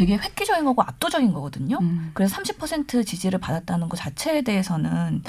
되게 0.00 0.16
획기적인 0.16 0.64
거고 0.64 0.80
압도적인 0.80 1.34
거거든요. 1.34 1.76
음. 1.82 2.10
그래서 2.14 2.34
30% 2.36 3.06
지지를 3.06 3.38
받았다는 3.38 3.90
것 3.90 3.98
자체에 3.98 4.40
대해서는 4.40 5.22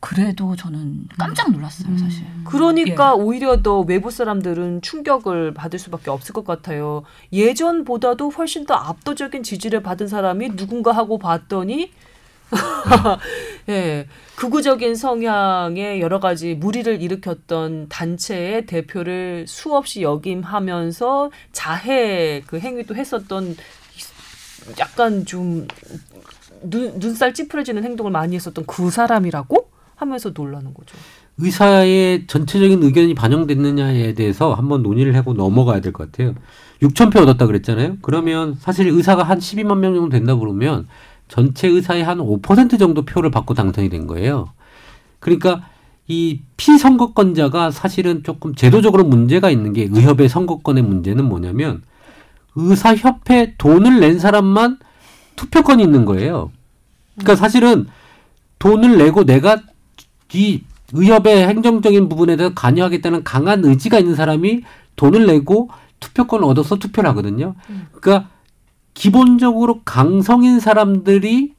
그래도 0.00 0.56
저는 0.56 1.06
깜짝 1.16 1.52
놀랐어요, 1.52 1.88
음. 1.88 1.98
사실. 1.98 2.24
그러니까 2.42 3.14
오히려 3.14 3.62
더 3.62 3.78
외부 3.82 4.10
사람들은 4.10 4.82
충격을 4.82 5.54
받을 5.54 5.78
수밖에 5.78 6.10
없을 6.10 6.32
것 6.34 6.44
같아요. 6.44 7.04
예전보다도 7.32 8.30
훨씬 8.30 8.66
더 8.66 8.74
압도적인 8.74 9.44
지지를 9.44 9.84
받은 9.84 10.08
사람이 10.08 10.56
누군가 10.56 10.90
하고 10.90 11.18
봤더니 11.18 11.92
예, 13.68 14.06
극우적인 14.36 14.96
성향의 14.96 16.00
여러 16.00 16.18
가지 16.18 16.54
무리를 16.54 17.00
일으켰던 17.02 17.88
단체의 17.88 18.66
대표를 18.66 19.44
수없이 19.46 20.02
역임하면서 20.02 21.30
자해 21.52 22.42
그 22.46 22.58
행위도 22.58 22.96
했었던 22.96 23.56
약간 24.78 25.24
좀 25.24 25.66
눈, 26.62 26.98
눈살 26.98 27.34
찌푸려지는 27.34 27.84
행동을 27.84 28.10
많이 28.12 28.34
했었던 28.36 28.64
그 28.66 28.90
사람이라고 28.90 29.68
하면서 29.96 30.30
놀라는 30.34 30.74
거죠. 30.74 30.96
의사의 31.38 32.26
전체적인 32.26 32.82
의견이 32.82 33.14
반영됐느냐에 33.14 34.14
대해서 34.14 34.54
한번 34.54 34.82
논의를 34.82 35.14
하고 35.16 35.34
넘어가야 35.34 35.80
될 35.80 35.92
것 35.92 36.10
같아요. 36.10 36.34
6천 36.82 37.12
표 37.12 37.20
얻었다 37.20 37.46
그랬잖아요. 37.46 37.98
그러면 38.02 38.56
사실 38.60 38.88
의사가 38.88 39.22
한 39.22 39.38
12만 39.38 39.78
명 39.78 39.94
정도 39.94 40.10
된다 40.10 40.34
그러면 40.36 40.86
전체 41.28 41.68
의사의 41.68 42.02
한 42.04 42.18
5% 42.18 42.78
정도 42.78 43.02
표를 43.04 43.30
받고 43.30 43.54
당선이 43.54 43.88
된 43.88 44.06
거예요. 44.06 44.48
그러니까 45.20 45.68
이 46.06 46.40
피선거권자가 46.56 47.70
사실은 47.70 48.22
조금 48.22 48.54
제도적으로 48.54 49.04
문제가 49.04 49.50
있는 49.50 49.72
게 49.72 49.88
의협의 49.90 50.28
선거권의 50.28 50.82
문제는 50.82 51.24
뭐냐면 51.24 51.82
의사협회 52.54 53.54
돈을 53.58 54.00
낸 54.00 54.18
사람만 54.18 54.78
투표권이 55.36 55.82
있는 55.82 56.04
거예요. 56.04 56.50
그러니까 57.14 57.36
사실은 57.36 57.86
돈을 58.58 58.98
내고 58.98 59.24
내가 59.24 59.62
이 60.32 60.62
의협의 60.92 61.46
행정적인 61.48 62.08
부분에 62.08 62.36
대해서 62.36 62.54
관여하겠다는 62.54 63.24
강한 63.24 63.64
의지가 63.64 63.98
있는 63.98 64.14
사람이 64.14 64.62
돈을 64.96 65.26
내고 65.26 65.70
투표권을 66.00 66.44
얻어서 66.44 66.76
투표를 66.76 67.08
하거든요. 67.10 67.54
그러니까 67.92 68.28
기본적으로 68.94 69.82
강성인 69.84 70.60
사람들이 70.60 71.54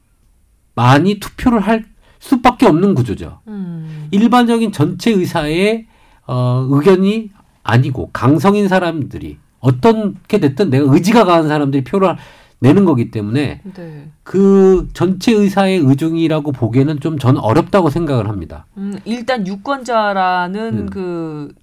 많이 0.75 1.19
투표를 1.19 1.59
할 1.59 1.85
수밖에 2.19 2.65
없는 2.65 2.95
구조죠. 2.95 3.39
음. 3.47 4.07
일반적인 4.11 4.71
전체 4.71 5.11
의사의 5.11 5.87
어, 6.27 6.67
의견이 6.69 7.31
아니고 7.63 8.09
강성인 8.11 8.67
사람들이 8.67 9.37
어떻게 9.59 10.39
됐든 10.39 10.69
내가 10.69 10.91
의지가 10.93 11.25
강한 11.25 11.47
사람들이 11.47 11.83
표를 11.83 12.15
내는 12.59 12.83
거기 12.85 13.09
때문에 13.09 13.61
네. 13.73 14.09
그 14.23 14.89
전체 14.93 15.31
의사의 15.31 15.79
의중이라고 15.79 16.51
보기에는 16.51 16.99
좀 16.99 17.17
저는 17.17 17.39
어렵다고 17.39 17.89
생각을 17.89 18.27
합니다. 18.27 18.65
음, 18.77 18.99
일단 19.05 19.47
유권자라는 19.47 20.77
음. 20.77 20.89
그 20.89 21.53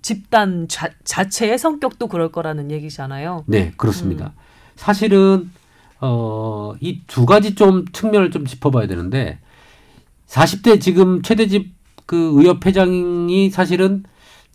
집단 0.00 0.68
자, 0.68 0.90
자체의 1.04 1.58
성격도 1.58 2.06
그럴 2.08 2.30
거라는 2.30 2.70
얘기잖아요. 2.70 3.44
네, 3.46 3.72
그렇습니다. 3.76 4.32
사실은 4.76 5.50
어, 6.00 6.74
이 6.80 7.00
두 7.06 7.24
가지 7.26 7.54
좀 7.54 7.84
측면을 7.92 8.30
좀 8.30 8.44
짚어봐야 8.44 8.86
되는데 8.86 9.38
40대 10.28 10.80
지금 10.80 11.22
최대집 11.22 11.72
그 12.06 12.32
의협 12.34 12.64
회장이 12.66 13.50
사실은 13.50 14.04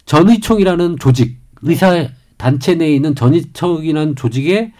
전의총이라는 0.06 0.98
조직 1.00 1.40
의사 1.62 2.08
단체 2.40 2.74
내에 2.74 2.96
있는 2.96 3.16
전의총이라는 3.16 4.16
조직의 4.16 4.72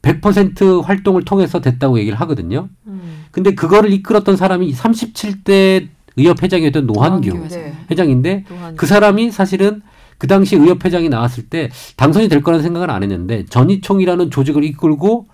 100% 0.00 0.82
활동을 0.82 1.22
통해서 1.24 1.60
됐다고 1.60 1.98
얘기를 1.98 2.18
하거든요. 2.22 2.68
음. 2.86 3.26
근데 3.30 3.54
그거를 3.54 3.92
이끌었던 3.92 4.36
사람이 4.36 4.72
37대 4.72 5.88
의협 6.16 6.42
회장이었던 6.42 6.86
노환규 6.86 7.28
노환규 7.28 7.54
네. 7.54 7.74
회장인데 7.90 8.44
또한 8.48 8.76
그 8.76 8.86
사람이 8.86 9.30
사실은 9.30 9.82
그 10.16 10.26
당시 10.26 10.56
의협 10.56 10.84
회장이 10.84 11.10
나왔을 11.10 11.48
때 11.48 11.70
당선이 11.96 12.28
될 12.28 12.42
거라는 12.42 12.62
생각은 12.62 12.88
안 12.88 13.02
했는데 13.02 13.44
전의총이라는 13.46 14.30
조직을 14.30 14.64
이끌고 14.64 15.26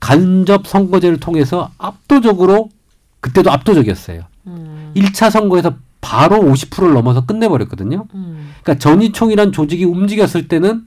간접 0.00 0.66
선거제를 0.66 1.20
통해서 1.20 1.70
압도적으로 1.78 2.70
그때도 3.20 3.50
압도적이었어요. 3.52 4.22
음. 4.48 4.92
1차 4.96 5.30
선거에서 5.30 5.76
바로 6.00 6.38
50%를 6.38 6.94
넘어서 6.94 7.26
끝내버렸거든요. 7.26 8.06
음. 8.14 8.50
그러니까 8.62 8.80
전의총이란 8.80 9.52
조직이 9.52 9.84
움직였을 9.84 10.48
때는 10.48 10.84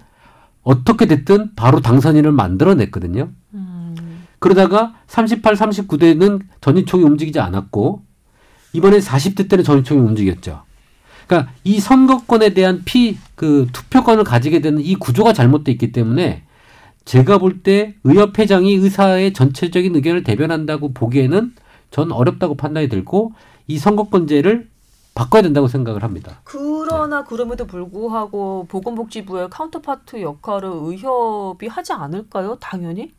어떻게 0.69 1.05
됐든 1.07 1.55
바로 1.55 1.79
당선인을 1.81 2.31
만들어냈거든요. 2.31 3.29
음. 3.55 3.95
그러다가 4.37 4.93
38, 5.07 5.55
39대는 5.55 6.41
전의총이 6.61 7.03
움직이지 7.03 7.39
않았고 7.39 8.03
이번에 8.73 8.99
40대 8.99 9.49
때는 9.49 9.63
전의총이 9.63 9.99
움직였죠. 9.99 10.63
그러니까 11.27 11.51
이 11.63 11.79
선거권에 11.79 12.53
대한 12.53 12.83
피 12.85 13.17
그 13.35 13.67
투표권을 13.71 14.25
가지게 14.25 14.59
되는 14.59 14.81
이 14.81 14.95
구조가 14.95 15.31
잘못돼 15.31 15.71
있기 15.71 15.93
때문에 15.93 16.43
제가 17.05 17.37
볼 17.37 17.63
때 17.63 17.95
의협회장이 18.03 18.73
의사의 18.73 19.31
전체적인 19.31 19.95
의견을 19.95 20.23
대변한다고 20.23 20.93
보기에는 20.93 21.53
전 21.89 22.11
어렵다고 22.11 22.55
판단이 22.55 22.89
들고 22.89 23.31
이 23.67 23.77
선거권제를 23.77 24.67
바꿔야 25.19 25.41
된다고 25.41 25.67
생각을 25.67 26.01
합니다. 26.01 26.39
그러나 26.45 27.25
그럼에도 27.25 27.67
불구하고 27.67 28.67
보건복지부의 28.69 29.49
counterpart 29.49 30.21
역할을 30.21 30.69
의협이 30.71 31.67
하지 31.67 31.91
않을까요? 31.91 32.55
당연히. 32.61 33.11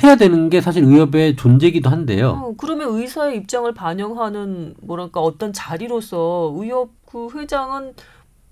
해야 0.00 0.14
되는 0.14 0.48
게 0.48 0.60
사실 0.60 0.84
의협의 0.84 1.34
존재이기도 1.34 1.90
한데요. 1.90 2.40
어, 2.40 2.54
그러면 2.56 2.94
의사의 2.94 3.36
입장을 3.38 3.74
반영하는 3.74 4.76
뭐랄까 4.80 5.18
어떤 5.20 5.52
자리로서 5.52 6.52
의협 6.54 6.90
그 7.04 7.26
회장은 7.34 7.94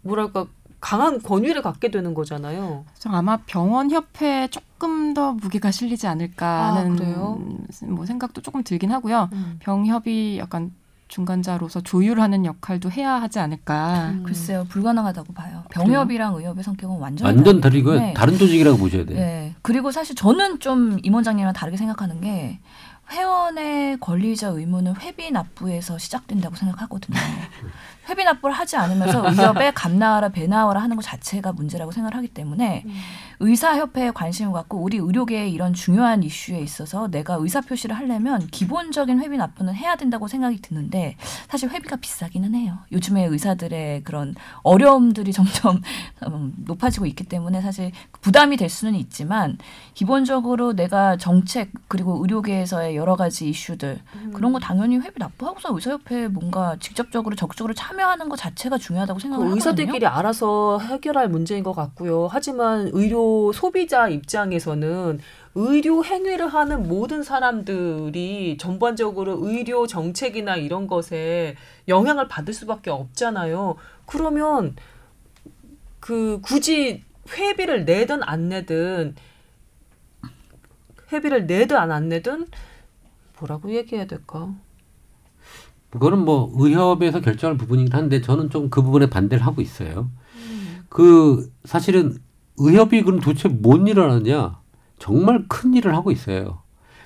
뭐랄까 0.03 0.47
강한 0.81 1.23
권위를 1.23 1.63
갖게 1.63 1.93
되는 1.93 2.15
거잖아요. 2.15 2.85
아마 3.05 3.37
병원 3.47 3.93
협회에 3.93 4.49
조금 4.49 5.15
더 5.15 5.35
무게가 5.35 5.71
실리지 5.71 6.09
않을까 6.09 6.47
아, 6.47 6.75
하는 6.75 6.97
그래요? 6.97 7.41
뭐 7.85 8.07
생각도 8.07 8.43
조금 8.43 8.65
들긴 8.65 8.91
하고요. 8.91 9.29
음. 9.33 9.57
병협이 9.61 10.39
약간 10.39 10.73
중간자로서 11.09 11.83
조율하는 11.83 12.45
역할도 12.45 12.91
해야 12.91 13.13
하지 13.15 13.39
않을까. 13.39 14.11
음. 14.11 14.23
글쎄요, 14.25 14.65
불가능하다고 14.69 15.33
봐요. 15.33 15.63
병협이랑 15.71 16.35
의협의 16.35 16.65
성격은 16.65 16.99
완전히 16.99 17.27
완전 17.27 17.61
다르기 17.61 17.83
다르고요. 17.83 17.95
때문에 17.95 18.15
다른 18.15 18.39
조직이라고 18.39 18.77
보셔야 18.77 19.05
돼요. 19.05 19.19
네. 19.19 19.55
그리고 19.63 19.91
사실 19.91 20.17
저는 20.17 20.61
좀 20.61 20.99
임원장님이랑 21.03 21.53
다르게 21.53 21.77
생각하는 21.77 22.21
게 22.21 22.59
회원의 23.11 23.99
권리자 24.01 24.49
의무는 24.49 24.97
회비 25.01 25.31
납부에서 25.31 25.97
시작된다고 25.97 26.57
생각하거든요. 26.57 27.17
회비 28.09 28.25
납부를 28.25 28.55
하지 28.55 28.77
않으면서 28.77 29.31
의협에 29.31 29.73
감 29.75 29.99
나와라 29.99 30.29
배 30.29 30.47
나와라 30.47 30.83
하는 30.83 30.97
것 30.97 31.03
자체가 31.03 31.53
문제라고 31.53 31.93
생각을 31.93 32.17
하기 32.17 32.29
때문에 32.29 32.85
의사협회에 33.41 34.13
관심을 34.13 34.53
갖고 34.53 34.79
우리 34.79 34.97
의료계의 34.97 35.53
이런 35.53 35.75
중요한 35.75 36.23
이슈에 36.23 36.61
있어서 36.61 37.09
내가 37.09 37.35
의사 37.35 37.61
표시를 37.61 37.97
하려면 37.97 38.47
기본적인 38.49 39.21
회비 39.21 39.37
납부는 39.37 39.75
해야 39.75 39.97
된다고 39.97 40.29
생각이 40.29 40.61
드는데 40.63 41.17
사실 41.49 41.69
회비가 41.71 41.97
비싸기는 41.97 42.55
해요. 42.55 42.79
요즘에 42.93 43.25
의사들의 43.27 44.05
그런 44.05 44.35
어려움들이 44.63 45.33
점점 45.37 45.83
음, 46.27 46.55
높아지고 46.65 47.07
있기 47.07 47.25
때문에 47.25 47.61
사실 47.61 47.93
부담이 48.21 48.57
될 48.57 48.69
수는 48.69 48.95
있지만 48.95 49.59
기본적으로 49.95 50.73
내가 50.75 51.17
정책 51.17 51.71
그리고 51.89 52.19
의료계에서의 52.23 52.97
여러 52.97 53.17
가지 53.17 53.49
이슈들 53.49 54.01
그런 54.33 54.53
거 54.53 54.59
당연히 54.59 54.97
회비 54.99 55.15
납부하고서 55.19 55.75
의사협회에 55.75 56.29
뭔가 56.29 56.77
직접적으로 56.81 57.37
적극적으로 57.37 57.75
참여하는 57.75 58.29
것 58.29 58.37
자체가 58.37 58.79
중요하다고 58.79 59.19
생각을 59.19 59.45
그 59.45 59.51
하거든요. 59.51 59.71
의사들끼리 59.71 60.07
알아서 60.07 60.79
해결할 60.79 61.29
문제인 61.29 61.63
것 61.63 61.73
같고요. 61.75 62.29
하지만 62.31 62.91
의료 62.93 63.26
소비자 63.55 64.09
입장에서는 64.09 65.21
의료 65.55 66.05
행위를 66.05 66.49
하는 66.49 66.87
모든 66.87 67.23
사람들이 67.23 68.57
전반적으로 68.59 69.39
의료 69.41 69.87
정책이나 69.87 70.57
이런 70.57 70.87
것에 70.87 71.57
영향을 71.89 72.29
받을 72.29 72.53
수밖에 72.53 72.91
없잖아요. 72.91 73.77
그러면 74.05 74.77
그 76.01 76.41
굳이 76.43 77.05
회비를 77.31 77.85
내든 77.85 78.23
안 78.23 78.49
내든 78.49 79.15
회비를 81.13 81.47
내든 81.47 81.77
안, 81.77 81.91
안 81.91 82.09
내든 82.09 82.47
뭐라고 83.39 83.73
얘기해야 83.75 84.07
될까? 84.07 84.55
그거는 85.91 86.19
뭐 86.25 86.51
의협에서 86.55 87.21
결정할 87.21 87.57
부분이긴 87.57 87.93
한데 87.95 88.21
저는 88.21 88.51
좀 88.51 88.69
그 88.71 88.83
부분에 88.83 89.09
반대를 89.09 89.47
하고 89.47 89.63
있어요. 89.63 90.11
그 90.89 91.51
사실은 91.65 92.19
의협이 92.59 93.03
그럼 93.03 93.21
도대체 93.21 93.49
뭔 93.49 93.87
일을 93.87 94.11
하느냐? 94.11 94.59
정말 94.99 95.45
큰 95.49 95.75
일을 95.75 95.95
하고 95.95 96.11
있어요. 96.11 96.61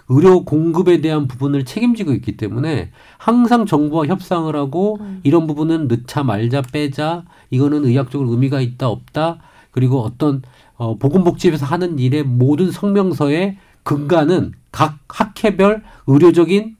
의료 0.09 0.45
공급에 0.45 1.01
대한 1.01 1.29
부분을 1.29 1.65
책임지고 1.65 2.13
있기 2.15 2.37
때문에 2.37 2.91
항상 3.17 3.65
정부와 3.65 4.07
협상을 4.07 4.55
하고 4.57 4.99
이런 5.23 5.47
부분은 5.47 5.87
넣자 5.87 6.25
말자 6.25 6.63
빼자 6.63 7.25
이거는 7.51 7.85
의학적으로 7.85 8.31
의미가 8.33 8.61
있다 8.61 8.89
없다 8.89 9.39
그리고 9.71 10.01
어떤 10.01 10.43
어, 10.75 10.97
보건복지부에서 10.99 11.65
하는 11.65 12.01
일의 12.01 12.25
모든 12.25 12.73
성명서의 12.73 13.59
근간은 13.85 14.53
각 14.73 14.99
학회별 15.09 15.85
의료적인 16.09 16.77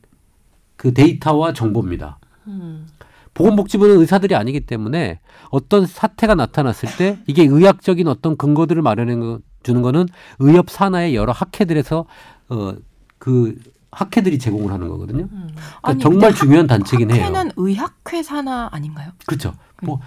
그 0.77 0.93
데이터와 0.93 1.53
정보입니다. 1.53 2.19
음. 2.49 2.89
보건복지부는 3.35 4.01
의사들이 4.01 4.35
아니기 4.35 4.61
때문에 4.61 5.21
어떤 5.51 5.87
사태가 5.87 6.35
나타났을 6.35 6.89
때 6.97 7.19
이게 7.27 7.45
의학적인 7.45 8.09
어떤 8.09 8.37
근거들을 8.37 8.83
마련해 8.83 9.39
주는 9.63 9.83
거는 9.83 10.07
의협 10.39 10.71
산하의 10.71 11.15
여러 11.15 11.33
학회들에서 11.33 12.07
어 12.49 12.73
그 13.19 13.55
학회들이 13.93 14.39
제공을 14.39 14.73
하는 14.73 14.89
거거든요. 14.89 15.25
음. 15.25 15.29
그러니까 15.53 15.79
아니, 15.83 16.01
정말 16.01 16.33
중요한 16.35 16.67
단체긴 16.67 17.11
해요. 17.11 17.25
학회는 17.25 17.51
의학회 17.57 18.23
산하 18.23 18.69
아닌가요? 18.73 19.11
그렇죠. 19.27 19.53
뭐 19.83 20.01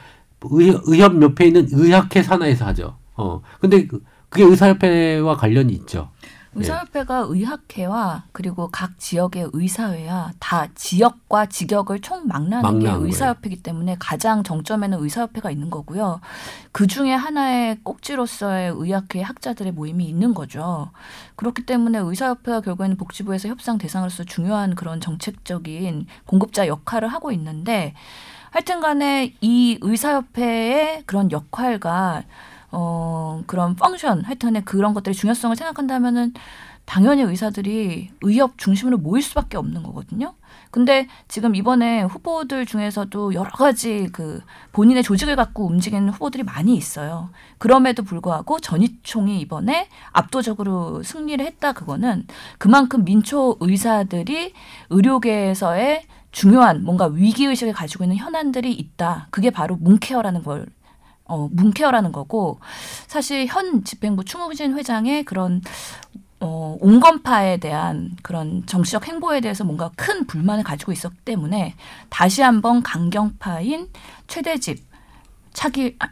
의, 0.46 0.76
의협 0.86 1.22
옆에 1.22 1.46
있는 1.46 1.68
의학회 1.70 2.24
산하에서 2.24 2.66
하죠. 2.66 2.98
어 3.16 3.42
근데 3.60 3.86
그- 3.86 4.02
그게 4.30 4.46
의사협회와 4.46 5.38
관련이 5.38 5.72
있죠. 5.74 6.10
의사협회가 6.56 7.26
의학회와 7.28 8.26
그리고 8.32 8.70
각 8.72 9.00
지역의 9.00 9.50
의사회와 9.54 10.32
다 10.40 10.68
지역과 10.76 11.48
직역을 11.48 12.02
총 12.02 12.28
막라는 12.28 12.80
게 12.80 12.90
의사협회이기 12.90 13.64
때문에 13.64 13.96
가장 14.00 14.44
정점에는 14.44 15.02
의사협회가 15.02 15.52
있는 15.52 15.70
거고요. 15.70 16.22
그 16.72 16.88
중에 16.88 17.14
하나의 17.14 17.80
꼭지로서의 17.84 18.74
의학회 18.76 19.22
학자들의 19.22 19.72
모임이 19.72 20.06
있는 20.06 20.34
거죠. 20.34 20.92
그렇기 21.36 21.66
때문에 21.66 22.00
의사협회가 22.00 22.62
결국에는 22.62 22.98
복지부에서 22.98 23.50
협상 23.50 23.78
대상으로서 23.78 24.24
중요한 24.24 24.76
그런 24.76 25.02
정책적인 25.02 26.06
공급자 26.26 26.68
역할을 26.68 27.08
하고 27.08 27.32
있는데 27.32 27.94
하여튼 28.52 28.82
간에 28.82 29.34
이 29.42 29.80
의사협회의 29.82 31.04
그런 31.08 31.32
역할과 31.32 32.24
어, 32.74 33.44
그런 33.46 33.76
펑션, 33.76 34.26
하여튼에 34.26 34.62
그런 34.62 34.94
것들의 34.94 35.14
중요성을 35.16 35.56
생각한다면은 35.56 36.34
당연히 36.86 37.22
의사들이 37.22 38.10
의협 38.22 38.58
중심으로 38.58 38.98
모일 38.98 39.24
수밖에 39.24 39.58
없는 39.58 39.84
거거든요. 39.84 40.34
근데 40.70 41.08
지금 41.28 41.56
이번에 41.56 42.02
후보들 42.02 42.66
중에서도 42.66 43.36
여러 43.36 43.50
가지 43.52 44.10
그 44.12 44.42
본인의 44.74 45.04
조직을 45.04 45.36
갖고 45.36 45.66
움직이는 45.68 46.10
후보들이 46.10 46.44
많이 46.44 46.76
있어요. 46.76 47.30
그럼에도 47.58 48.04
불구하고 48.04 48.60
전희총이 48.60 49.40
이번에 49.40 49.88
압도적으로 50.12 51.04
승리를 51.04 51.46
했다 51.46 51.74
그거는 51.74 52.26
그만큼 52.58 53.06
민초 53.06 53.58
의사들이 53.62 54.54
의료계에서의 54.90 56.04
중요한 56.32 56.84
뭔가 56.84 57.06
위기 57.06 57.46
의식을 57.46 57.74
가지고 57.74 58.04
있는 58.04 58.18
현안들이 58.18 58.74
있다. 58.74 59.28
그게 59.30 59.52
바로 59.52 59.78
문케어라는 59.78 60.44
걸 60.44 60.66
어, 61.34 61.50
문케어라는 61.52 62.12
거고 62.12 62.60
사실 63.08 63.48
현 63.48 63.84
집행부 63.84 64.24
충무진 64.24 64.78
회장의 64.78 65.24
그런 65.24 65.62
어, 66.40 66.78
온건파에 66.80 67.58
대한 67.58 68.12
그런 68.22 68.66
정치적 68.66 69.08
행보에 69.08 69.40
대해서 69.40 69.64
뭔가 69.64 69.90
큰 69.96 70.28
불만을 70.28 70.64
가지고 70.64 70.92
있었기 70.92 71.18
때문에 71.26 71.76
다시 72.10 72.42
한번 72.42 72.84
강경파인 72.84 73.90
최대집 74.28 74.84
차기 75.54 75.96
아, 76.00 76.08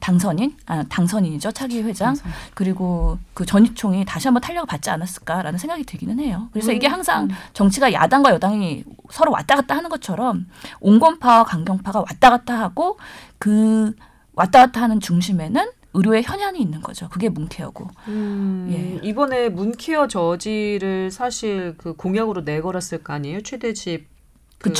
당선인, 0.00 0.56
아, 0.66 0.84
당선인이죠. 0.84 1.52
차기 1.52 1.82
회장. 1.82 2.14
그리고 2.54 3.18
그 3.34 3.44
전희총이 3.44 4.04
다시 4.04 4.28
한번 4.28 4.40
탄력을 4.40 4.66
받지 4.66 4.88
않았을까라는 4.90 5.58
생각이 5.58 5.84
들기는 5.84 6.18
해요. 6.20 6.48
그래서 6.52 6.72
이게 6.72 6.86
항상 6.86 7.28
정치가 7.52 7.92
야당과 7.92 8.30
여당이 8.30 8.84
서로 9.10 9.32
왔다 9.32 9.56
갔다 9.56 9.76
하는 9.76 9.90
것처럼 9.90 10.46
온건파와 10.80 11.44
강경파가 11.44 12.00
왔다 12.00 12.30
갔다 12.30 12.58
하고 12.58 12.98
그 13.38 13.94
왔다 14.34 14.60
갔다 14.66 14.82
하는 14.82 15.00
중심에는 15.00 15.70
의료의 15.94 16.22
현안이 16.22 16.58
있는 16.58 16.80
거죠. 16.80 17.08
그게 17.10 17.28
문케어고. 17.28 17.86
음, 18.08 18.68
예. 18.72 19.06
이번에 19.06 19.50
문케어 19.50 20.08
저지를 20.08 21.10
사실 21.10 21.74
그 21.76 21.94
공약으로 21.94 22.42
내걸었을 22.42 23.02
거 23.04 23.12
아니에요? 23.12 23.42
최대집 23.42 24.10
그. 24.58 24.72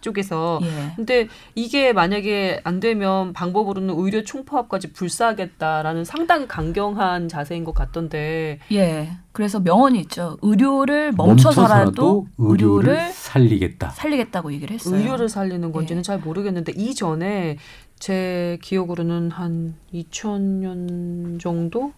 쪽에서. 0.00 0.58
예. 0.62 0.92
근데 0.96 1.28
이게 1.54 1.92
만약에 1.92 2.62
안 2.64 2.80
되면 2.80 3.32
방법으로는 3.34 3.94
의료 3.96 4.24
총파업까지 4.24 4.92
불사하겠다라는 4.94 6.04
상당히 6.04 6.48
강경한 6.48 7.28
자세인 7.28 7.62
것 7.62 7.74
같던데. 7.74 8.58
예. 8.72 9.10
그래서 9.32 9.60
명언이 9.60 10.00
있죠. 10.00 10.38
의료를 10.40 11.12
멈춰서라도 11.12 12.26
의료를 12.38 13.10
살리겠다. 13.12 13.90
살리겠다고 13.90 14.52
얘기를 14.54 14.74
했어요. 14.74 14.96
의료를 14.96 15.28
살리는 15.28 15.70
건지는 15.70 16.00
예. 16.00 16.02
잘 16.02 16.18
모르겠는데 16.18 16.72
이전에 16.74 17.58
제 17.98 18.58
기억으로는 18.62 19.30
한 19.30 19.74
2000년 19.94 21.40
정도 21.40 21.92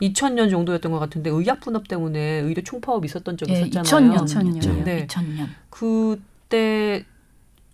2000년 0.00 0.50
정도였던 0.50 0.90
것 0.90 0.98
같은데 0.98 1.30
의약 1.30 1.60
분업 1.60 1.86
때문에 1.86 2.18
의료 2.40 2.62
총파업 2.62 3.04
있었던 3.04 3.36
적이 3.36 3.52
예, 3.54 3.60
있었잖아요. 3.62 4.12
2000년. 4.20 4.26
2000년. 4.60 4.84
네. 4.84 5.06
2000년. 5.06 5.46
그때 5.70 7.04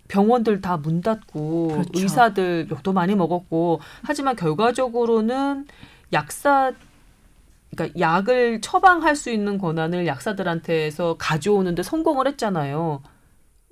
병원들 0.09 0.61
다 0.61 0.76
문 0.76 1.01
닫고 1.01 1.68
그렇죠. 1.68 1.90
의사들 1.94 2.68
욕도 2.70 2.92
많이 2.92 3.14
먹었고 3.14 3.80
하지만 4.03 4.36
결과적으로는 4.36 5.66
약사 6.12 6.72
그러니까 7.74 7.99
약을 8.01 8.61
처방할 8.61 9.14
수 9.16 9.30
있는 9.30 9.59
권한을 9.59 10.07
약사들한테서 10.07 11.16
가져오는데 11.18 11.82
성공을 11.82 12.26
했잖아요. 12.28 13.03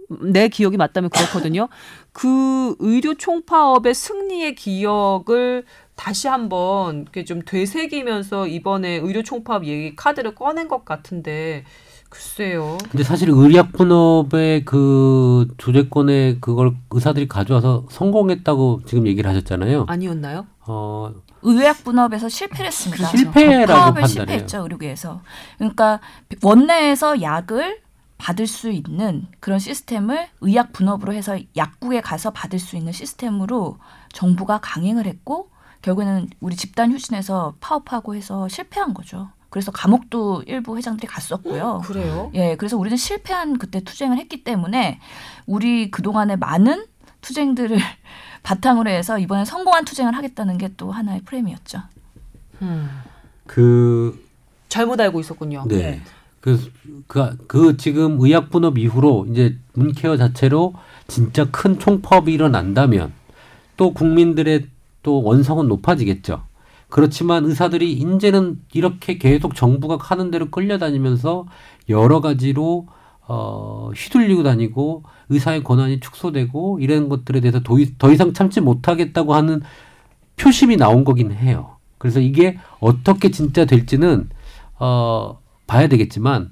내 0.09 0.49
기억이 0.49 0.77
맞다면 0.77 1.11
그렇거든요. 1.11 1.69
그 2.13 2.77
의료 2.79 3.15
총파업의 3.15 3.95
승리의 3.95 4.55
기억을 4.55 5.65
다시 5.97 6.29
한번 6.29 7.03
이렇게 7.03 7.25
좀 7.25 7.43
되새기면서 7.43 8.47
이번에 8.47 8.97
의료 8.97 9.23
총파업 9.23 9.65
얘기 9.67 9.97
카드를 9.97 10.35
꺼낸 10.35 10.69
것 10.69 10.85
같은데 10.85 11.65
글쎄요. 12.09 12.79
근데 12.91 13.03
사실 13.03 13.29
의약 13.31 13.73
분업의 13.73 14.65
그 14.65 15.49
조제권에 15.59 16.39
그걸 16.41 16.73
의사들이 16.91 17.29
가져와서 17.29 17.87
성공했다고 17.91 18.83
지금 18.87 19.07
얘기를 19.07 19.29
하셨잖아요. 19.29 19.87
아니었나요? 19.89 20.47
어, 20.67 21.13
의약 21.43 21.85
분업에서 21.85 22.29
실패를 22.29 22.67
했습니다. 22.67 23.09
실패라고 23.09 23.67
파업을 23.67 24.03
판단해요. 24.03 24.09
실패했죠 24.09 24.63
의료계에서. 24.63 25.21
그러니까 25.59 26.01
원내에서 26.43 27.23
약을 27.23 27.86
받을 28.19 28.47
수 28.47 28.71
있는 28.71 29.27
그런 29.41 29.59
시스템을 29.59 30.29
의약 30.41 30.73
분업으로 30.73 31.12
해서 31.12 31.39
약국에 31.57 32.01
가서 32.01 32.31
받을 32.31 32.59
수 32.59 32.77
있는 32.77 32.93
시스템으로 32.93 33.79
정부가 34.12 34.59
강행을 34.62 35.07
했고 35.07 35.51
결국에는 35.83 36.29
우리 36.41 36.57
집단 36.57 36.91
휴진에서 36.93 37.55
파업하고 37.61 38.14
해서 38.14 38.49
실패한 38.49 38.95
거죠. 38.95 39.29
그래서 39.51 39.71
감옥도 39.71 40.43
일부 40.47 40.77
회장들이 40.77 41.07
갔었고요. 41.07 41.83
그래요? 41.85 42.31
예, 42.35 42.57
그래서 42.57 42.77
우리는 42.77 42.97
실패한 42.97 43.59
그때 43.59 43.81
투쟁을 43.81 44.19
했기 44.19 44.43
때문에 44.45 44.99
우리 45.47 45.91
그동안의 45.91 46.39
많은 46.39 46.87
투쟁들을 47.21 47.79
바탕으로 48.43 48.91
해서 48.91 49.19
이번에 49.19 49.45
성공한 49.45 49.85
투쟁을 49.85 50.14
하겠다는 50.17 50.59
게 50.59 50.71
또 50.77 50.91
하나의 50.93 51.21
프레임이었죠. 51.23 51.81
음, 52.62 52.91
그 53.47 54.27
잘못 54.69 55.01
알고 55.01 55.21
있었군요. 55.21 55.64
네. 55.69 56.03
그, 56.47 56.61
그, 57.09 57.37
그 57.49 57.77
지금 57.77 58.19
의약 58.21 58.51
분업 58.51 58.79
이후로 58.79 59.27
이제 59.31 59.59
문케어 59.73 60.17
자체로 60.17 60.75
진짜 61.09 61.51
큰 61.51 61.81
총파업이 61.81 62.33
일어난다면 62.33 63.13
또 63.77 63.93
국민들의 63.93 64.69
또 65.03 65.25
원성은 65.25 65.67
높아지겠죠. 65.67 66.45
그렇지만 66.89 67.47
의사들이 67.47 67.95
이제는 67.95 68.61
이렇게 68.75 69.19
계속 69.19 69.57
정부가 69.57 69.99
하는 70.01 70.31
대로 70.31 70.49
끌려다니면서 70.49 71.47
여러 71.89 72.21
가지로 72.21 72.87
어, 73.27 73.91
휘둘리고 73.97 74.45
다니고 74.45 75.03
의사의 75.31 75.65
권한이 75.65 75.99
축소되고 75.99 76.79
이런 76.79 77.09
것들에 77.09 77.41
대해서 77.41 77.61
더, 77.65 77.77
이- 77.77 77.99
더 77.99 78.13
이상 78.13 78.33
참지 78.33 78.61
못하겠다고 78.61 79.35
하는 79.35 79.63
표심이 80.37 80.77
나온 80.77 81.03
거긴 81.03 81.33
해요. 81.33 81.71
그래서 81.99 82.21
이게 82.21 82.57
어떻게 82.79 83.33
진짜 83.33 83.65
될지는 83.65 84.29
어, 84.79 85.41
봐야 85.67 85.89
되겠지만 85.89 86.51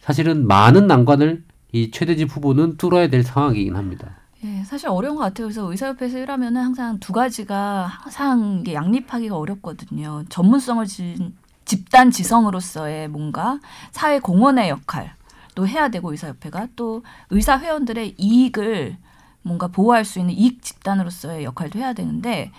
사실은 0.00 0.46
많은 0.46 0.86
난관을 0.86 1.44
이 1.72 1.90
최대집 1.90 2.34
후보는 2.34 2.76
뚫어야 2.76 3.08
될 3.08 3.22
상황이긴 3.22 3.76
합니다. 3.76 4.16
예, 4.44 4.62
사실 4.64 4.88
어려운 4.88 5.16
것 5.16 5.22
같아요. 5.22 5.46
그래서 5.46 5.70
의사협회에서 5.70 6.18
일하면은 6.18 6.62
항상 6.62 7.00
두 7.00 7.12
가지가 7.12 7.86
항상 7.86 8.64
양립하기가 8.66 9.36
어렵거든요. 9.36 10.24
전문성을 10.28 10.84
진 10.86 11.34
집단 11.64 12.10
지성으로서의 12.12 13.08
뭔가 13.08 13.58
사회 13.90 14.20
공헌의 14.20 14.68
역할 14.68 15.14
또 15.56 15.66
해야 15.66 15.88
되고 15.88 16.12
의사협회가 16.12 16.68
또 16.76 17.02
의사 17.30 17.58
회원들의 17.58 18.14
이익을 18.18 18.98
뭔가 19.42 19.68
보호할 19.68 20.04
수 20.04 20.20
있는 20.20 20.34
이익 20.34 20.62
집단으로서의 20.62 21.44
역할도 21.44 21.78
해야 21.78 21.92
되는데 21.92 22.52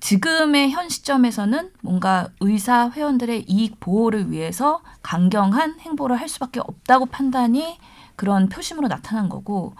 지금의 0.00 0.70
현 0.70 0.88
시점에서는 0.88 1.70
뭔가 1.82 2.28
의사 2.40 2.90
회원들의 2.90 3.44
이익 3.48 3.80
보호를 3.80 4.30
위해서 4.30 4.80
강경한 5.02 5.80
행보를 5.80 6.16
할 6.16 6.28
수밖에 6.28 6.60
없다고 6.60 7.06
판단이 7.06 7.78
그런 8.16 8.48
표심으로 8.48 8.88
나타난 8.88 9.28
거고 9.28 9.74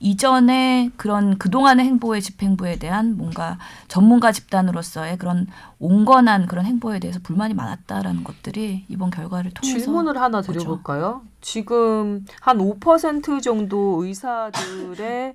이전에 0.00 0.90
그런 0.96 1.38
그동안의 1.38 1.86
행보의 1.86 2.20
집행부에 2.20 2.76
대한 2.78 3.16
뭔가 3.16 3.58
전문가 3.88 4.32
집단으로서의 4.32 5.16
그런 5.18 5.46
온건한 5.78 6.46
그런 6.46 6.66
행보에 6.66 6.98
대해서 6.98 7.20
불만이 7.22 7.54
많았다라는 7.54 8.22
것들이 8.24 8.84
이번 8.88 9.10
결과를 9.10 9.52
통해서 9.52 9.78
질문을 9.78 10.20
하나. 10.20 10.42
드려볼까요? 10.42 11.22
지금 11.40 12.26
한 12.40 12.58
5% 12.58 13.40
정도 13.40 14.04
의사들의 14.04 15.34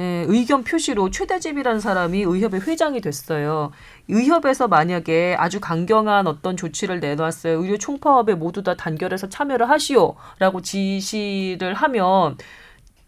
예, 0.00 0.24
의견 0.28 0.64
표시로 0.64 1.10
최대집이라는 1.10 1.78
사람이 1.80 2.22
의협의 2.22 2.62
회장이 2.62 3.00
됐어요. 3.02 3.70
의협에서 4.08 4.66
만약에 4.66 5.36
아주 5.38 5.60
강경한 5.60 6.26
어떤 6.26 6.56
조치를 6.56 7.00
내놨어요. 7.00 7.60
의료 7.62 7.76
총파업에 7.78 8.34
모두 8.34 8.62
다 8.62 8.74
단결해서 8.76 9.28
참여를 9.28 9.68
하시오라고 9.68 10.62
지시를 10.62 11.74
하면 11.74 12.38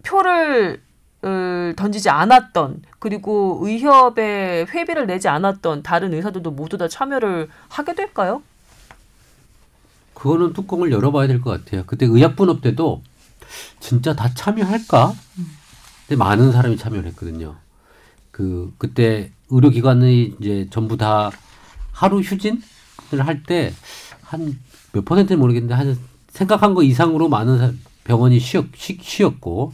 표를 0.04 0.82
을 1.24 1.74
던지지 1.76 2.10
않았던 2.10 2.82
그리고 2.98 3.60
의협에 3.62 4.66
회비를 4.68 5.06
내지 5.06 5.28
않았던 5.28 5.84
다른 5.84 6.12
의사들도 6.14 6.50
모두 6.50 6.76
다 6.78 6.88
참여를 6.88 7.48
하게 7.68 7.94
될까요? 7.94 8.42
그거는 10.14 10.52
뚜껑을 10.52 10.90
열어봐야 10.90 11.28
될 11.28 11.40
것 11.40 11.50
같아요. 11.64 11.84
그때 11.86 12.06
의약분업 12.06 12.60
때도 12.60 13.02
진짜 13.78 14.14
다 14.16 14.34
참여할까? 14.34 15.12
근데 15.36 15.50
많은 16.16 16.52
사람이 16.52 16.76
참여를 16.76 17.06
했거든요. 17.10 17.56
그 18.30 18.72
그때 18.78 19.30
의료기관이 19.50 20.36
이제 20.40 20.66
전부 20.70 20.96
다 20.96 21.30
하루 21.92 22.20
휴진을 22.20 22.60
할 23.18 23.42
때 23.44 23.72
한 24.30 24.58
몇 24.92 25.04
퍼센트는 25.04 25.38
모르겠는데 25.40 25.74
한 25.74 25.98
생각한 26.28 26.74
거 26.74 26.82
이상으로 26.82 27.28
많은 27.28 27.58
사- 27.58 27.72
병원이 28.04 28.38
쉬었, 28.40 28.66
쉬, 28.74 28.98
쉬었고 29.00 29.72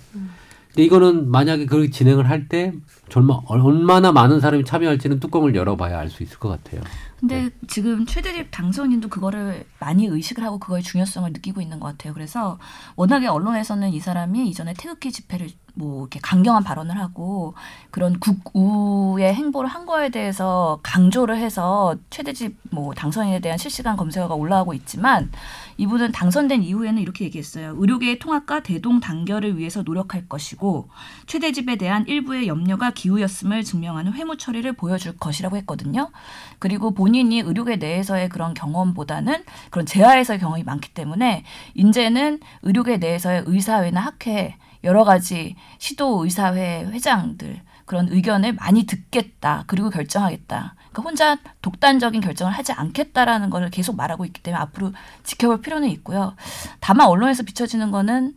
근데 0.69 0.83
이거는 0.85 1.31
만약에 1.31 1.67
그렇게 1.67 1.91
진행을 1.91 2.29
할 2.29 2.49
때 2.49 2.73
정말 3.09 3.39
얼마나 3.47 4.13
많은 4.13 4.41
사람이 4.41 4.65
참여할지는 4.65 5.21
뚜껑을 5.21 5.55
열어봐야 5.55 5.99
알 5.99 6.09
수 6.09 6.23
있을 6.23 6.39
것 6.39 6.49
같아요. 6.49 6.81
근데 7.21 7.51
지금 7.67 8.07
최대집 8.07 8.49
당선인도 8.53 9.09
그거를 9.09 9.65
많이 9.81 10.07
의식을 10.07 10.45
하고 10.45 10.59
그거의 10.59 10.83
중요성을 10.85 11.33
느끼고 11.33 11.61
있는 11.61 11.81
것 11.81 11.89
같아요. 11.89 12.15
그래서 12.15 12.59
워낙에 12.95 13.27
언론에서는 13.27 13.91
이 13.91 13.99
사람이 13.99 14.49
이전에 14.49 14.73
태극기 14.75 15.11
집회를 15.11 15.49
뭐 15.75 16.03
이렇게 16.03 16.19
강경한 16.23 16.65
발언을 16.65 16.99
하고 16.99 17.55
그런 17.91 18.19
국우의 18.19 19.33
행보를 19.35 19.69
한 19.69 19.87
거에 19.87 20.11
대해서 20.11 20.81
강조를 20.83 21.37
해서 21.39 21.97
최대집 22.11 22.57
뭐 22.71 22.95
당선인에 22.95 23.41
대한 23.41 23.59
실시간 23.59 23.97
검색어가 23.97 24.35
올라오고 24.35 24.75
있지만 24.75 25.31
이분은 25.77 26.13
당선된 26.13 26.63
이후에는 26.63 27.01
이렇게 27.01 27.25
얘기했어요. 27.25 27.75
의료계의 27.79 28.19
통합과 28.19 28.63
대동 28.63 29.01
단결을 29.01 29.57
위해서 29.59 29.83
노력할 29.83 30.29
것이고 30.29 30.89
최대집에 31.27 31.77
대한 31.77 32.05
일부의 32.09 32.49
염려가 32.49 32.91
기우였음을 32.99 33.63
증명하는 33.63 34.13
회무 34.15 34.37
처리를 34.37 34.73
보여줄 34.73 35.17
것이라고 35.17 35.57
했거든요. 35.59 36.11
그리고 36.59 36.91
본인이 36.91 37.39
의료계 37.39 37.77
내에서의 37.77 38.29
그런 38.29 38.55
경험보다는 38.55 39.45
그런 39.71 39.87
재하에서의 39.87 40.41
경험이 40.41 40.65
많기 40.65 40.93
때문에 40.93 41.45
이제는 41.75 42.41
의료계 42.63 42.97
내에서의 42.97 43.45
의사회나 43.47 44.01
학회 44.01 44.57
여러 44.83 45.05
가지 45.05 45.55
시도 45.79 46.25
의사회 46.25 46.85
회장들 46.87 47.61
그런 47.85 48.09
의견을 48.09 48.55
많이 48.55 48.85
듣겠다 48.85 49.65
그리고 49.67 49.91
결정하겠다 49.91 50.75
그러니까 50.91 51.03
혼자 51.03 51.37
독단적인 51.63 52.21
결정을 52.21 52.53
하지 52.53 52.73
않겠다라는 52.73 53.51
거를 53.51 53.71
계속 53.71 53.97
말하고 53.97 54.25
있기 54.25 54.43
때문에 54.43 54.61
앞으로 54.61 54.93
지켜볼 55.23 55.63
필요는 55.63 55.89
있고요. 55.91 56.35
다만 56.81 57.07
언론에서 57.07 57.45
비춰지는 57.45 57.91
거는 57.93 58.35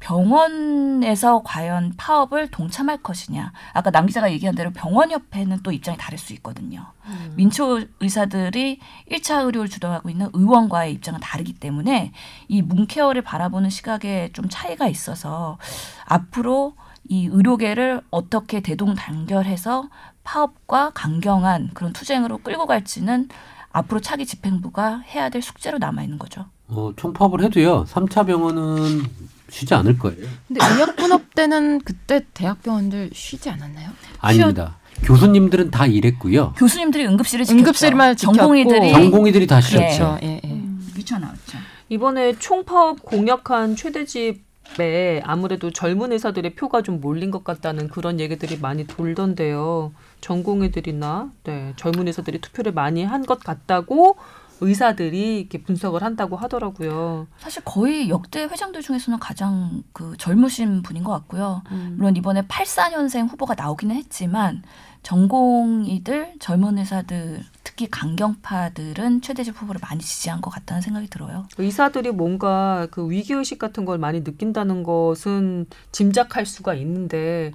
병원에서 0.00 1.42
과연 1.44 1.92
파업을 1.96 2.48
동참할 2.50 3.02
것이냐. 3.02 3.52
아까 3.72 3.90
남 3.90 4.06
기자가 4.06 4.32
얘기한 4.32 4.54
대로 4.54 4.70
병원협회는 4.72 5.60
또 5.62 5.70
입장이 5.70 5.96
다를 5.98 6.18
수 6.18 6.32
있거든요. 6.34 6.86
음. 7.04 7.34
민초 7.36 7.80
의사들이 8.00 8.80
1차 9.10 9.44
의료를 9.44 9.68
주도하고 9.68 10.08
있는 10.10 10.28
의원과의 10.32 10.92
입장은 10.94 11.20
다르기 11.20 11.52
때문에 11.52 12.12
이 12.48 12.62
문케어를 12.62 13.22
바라보는 13.22 13.70
시각에 13.70 14.30
좀 14.32 14.46
차이가 14.48 14.88
있어서 14.88 15.58
앞으로 16.06 16.74
이 17.08 17.26
의료계를 17.26 18.02
어떻게 18.10 18.60
대동단결해서 18.60 19.88
파업과 20.24 20.90
강경한 20.94 21.70
그런 21.74 21.92
투쟁으로 21.92 22.38
끌고 22.38 22.66
갈지는 22.66 23.28
앞으로 23.72 24.00
차기 24.00 24.26
집행부가 24.26 24.98
해야 25.00 25.28
될 25.28 25.42
숙제로 25.42 25.78
남아 25.78 26.02
있는 26.02 26.18
거죠. 26.18 26.46
어, 26.68 26.92
총파업을 26.96 27.42
해도요. 27.44 27.84
3차 27.84 28.26
병원은 28.26 29.02
쉬지 29.50 29.74
않을 29.74 29.98
거예요. 29.98 30.26
근데 30.48 30.64
의약분업 30.64 31.34
때는 31.34 31.80
그때 31.80 32.24
대학병원들 32.34 33.10
쉬지 33.12 33.50
않았나요? 33.50 33.90
아닙니다. 34.20 34.76
교수님들은 35.02 35.70
다 35.70 35.86
일했고요. 35.86 36.54
교수님들이 36.56 37.06
응급실을 37.06 37.44
지켰죠. 37.44 37.58
응급실만 37.60 38.16
전공의들이 38.16 38.92
전공의들이 38.92 39.46
다 39.46 39.60
쉬었죠. 39.60 39.86
그렇죠. 39.86 40.18
예, 40.22 40.40
예. 40.44 40.60
미쳐나왔죠. 40.96 41.58
이번에 41.88 42.38
총파업 42.38 43.02
공약한 43.02 43.76
최대집 43.76 44.48
에 44.78 45.20
아무래도 45.24 45.72
젊은 45.72 46.12
의사들의 46.12 46.54
표가 46.54 46.82
좀 46.82 47.00
몰린 47.00 47.32
것 47.32 47.42
같다는 47.42 47.88
그런 47.88 48.20
얘기들이 48.20 48.56
많이 48.60 48.86
돌던데요. 48.86 49.92
전공의들이나 50.20 51.32
네, 51.42 51.72
젊은 51.76 52.06
의사들이 52.06 52.40
투표를 52.40 52.70
많이 52.72 53.02
한 53.02 53.24
것 53.26 53.40
같다고 53.40 54.16
의사들이 54.60 55.40
이렇게 55.40 55.62
분석을 55.62 56.02
한다고 56.02 56.36
하더라고요. 56.36 57.26
사실 57.38 57.62
거의 57.64 58.08
역대 58.08 58.42
회장들 58.44 58.82
중에서는 58.82 59.18
가장 59.18 59.82
그 59.92 60.16
젊으신 60.18 60.82
분인 60.82 61.04
것 61.04 61.12
같고요. 61.12 61.62
음. 61.70 61.94
물론 61.96 62.16
이번에 62.16 62.42
84년생 62.42 63.30
후보가 63.30 63.54
나오기는 63.54 63.94
했지만 63.96 64.62
전공의들, 65.02 66.34
젊은 66.40 66.78
의사들, 66.78 67.42
특히 67.64 67.88
강경파들은 67.88 69.22
최대집 69.22 69.60
후보를 69.60 69.80
많이 69.82 70.00
지지한 70.00 70.40
것 70.40 70.50
같다는 70.50 70.82
생각이 70.82 71.08
들어요. 71.08 71.46
의사들이 71.56 72.12
뭔가 72.12 72.86
그 72.90 73.10
위기의식 73.10 73.58
같은 73.58 73.84
걸 73.84 73.98
많이 73.98 74.20
느낀다는 74.20 74.82
것은 74.82 75.66
짐작할 75.92 76.44
수가 76.44 76.74
있는데 76.74 77.52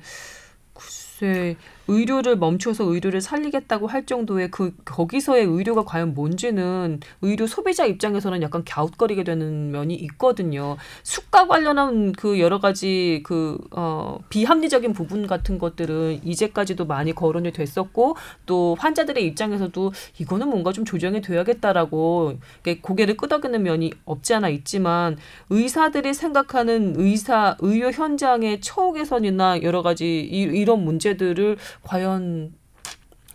글쎄 0.73 1.55
의료를 1.87 2.37
멈춰서 2.37 2.85
의료를 2.85 3.21
살리겠다고 3.21 3.87
할 3.87 4.05
정도의 4.05 4.49
그 4.51 4.73
거기서의 4.85 5.45
의료가 5.45 5.83
과연 5.83 6.13
뭔지는 6.13 6.99
의료 7.21 7.47
소비자 7.47 7.85
입장에서는 7.85 8.41
약간 8.41 8.63
갸웃거리게 8.65 9.23
되는 9.23 9.71
면이 9.71 9.93
있거든요. 9.95 10.77
수가 11.03 11.47
관련한 11.47 12.11
그 12.13 12.39
여러 12.39 12.59
가지 12.59 13.21
그 13.23 13.57
어, 13.71 14.19
비합리적인 14.29 14.93
부분 14.93 15.27
같은 15.27 15.59
것들은 15.59 16.21
이제까지도 16.23 16.85
많이 16.85 17.13
거론이 17.13 17.51
됐었고 17.51 18.15
또 18.45 18.75
환자들의 18.79 19.25
입장에서도 19.25 19.91
이거는 20.19 20.49
뭔가 20.49 20.71
좀 20.71 20.85
조정이 20.85 21.21
돼야겠다라고 21.21 22.37
고개를 22.81 23.17
끄덕이는 23.17 23.63
면이 23.63 23.91
없지 24.05 24.33
않아 24.33 24.49
있지만 24.49 25.17
의사들이 25.49 26.13
생각하는 26.13 26.95
의사 26.97 27.57
의료 27.59 27.91
현장의 27.91 28.61
처우 28.61 28.93
개선이나 28.93 29.61
여러 29.61 29.81
가지 29.81 30.21
이, 30.21 30.41
이런 30.41 30.83
문제들을 30.83 31.57
과연 31.83 32.53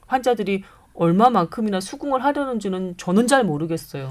환자들이 0.07 0.65
얼마만큼이나 0.95 1.81
수긍을 1.81 2.23
하려는지는 2.25 2.95
저는 2.97 3.27
잘 3.27 3.45
모르겠어요. 3.45 4.09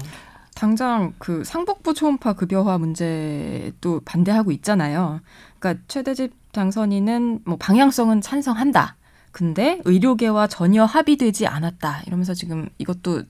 당장 0.54 1.14
그 1.18 1.44
상복부 1.44 1.94
초음파 1.94 2.34
급여화 2.34 2.78
문제도 2.78 4.00
반대하고 4.04 4.50
있잖아요. 4.52 5.20
그러니까 5.58 5.82
최대집 5.88 6.34
당선인은 6.52 7.42
뭐 7.44 7.56
방향성은 7.56 8.20
찬성한다. 8.20 8.96
근데 9.32 9.80
의료계와 9.84 10.48
전혀 10.48 10.84
합의되지 10.84 11.46
않았다. 11.46 12.02
이러면서 12.06 12.34
지금 12.34 12.68
이것도 12.78 13.22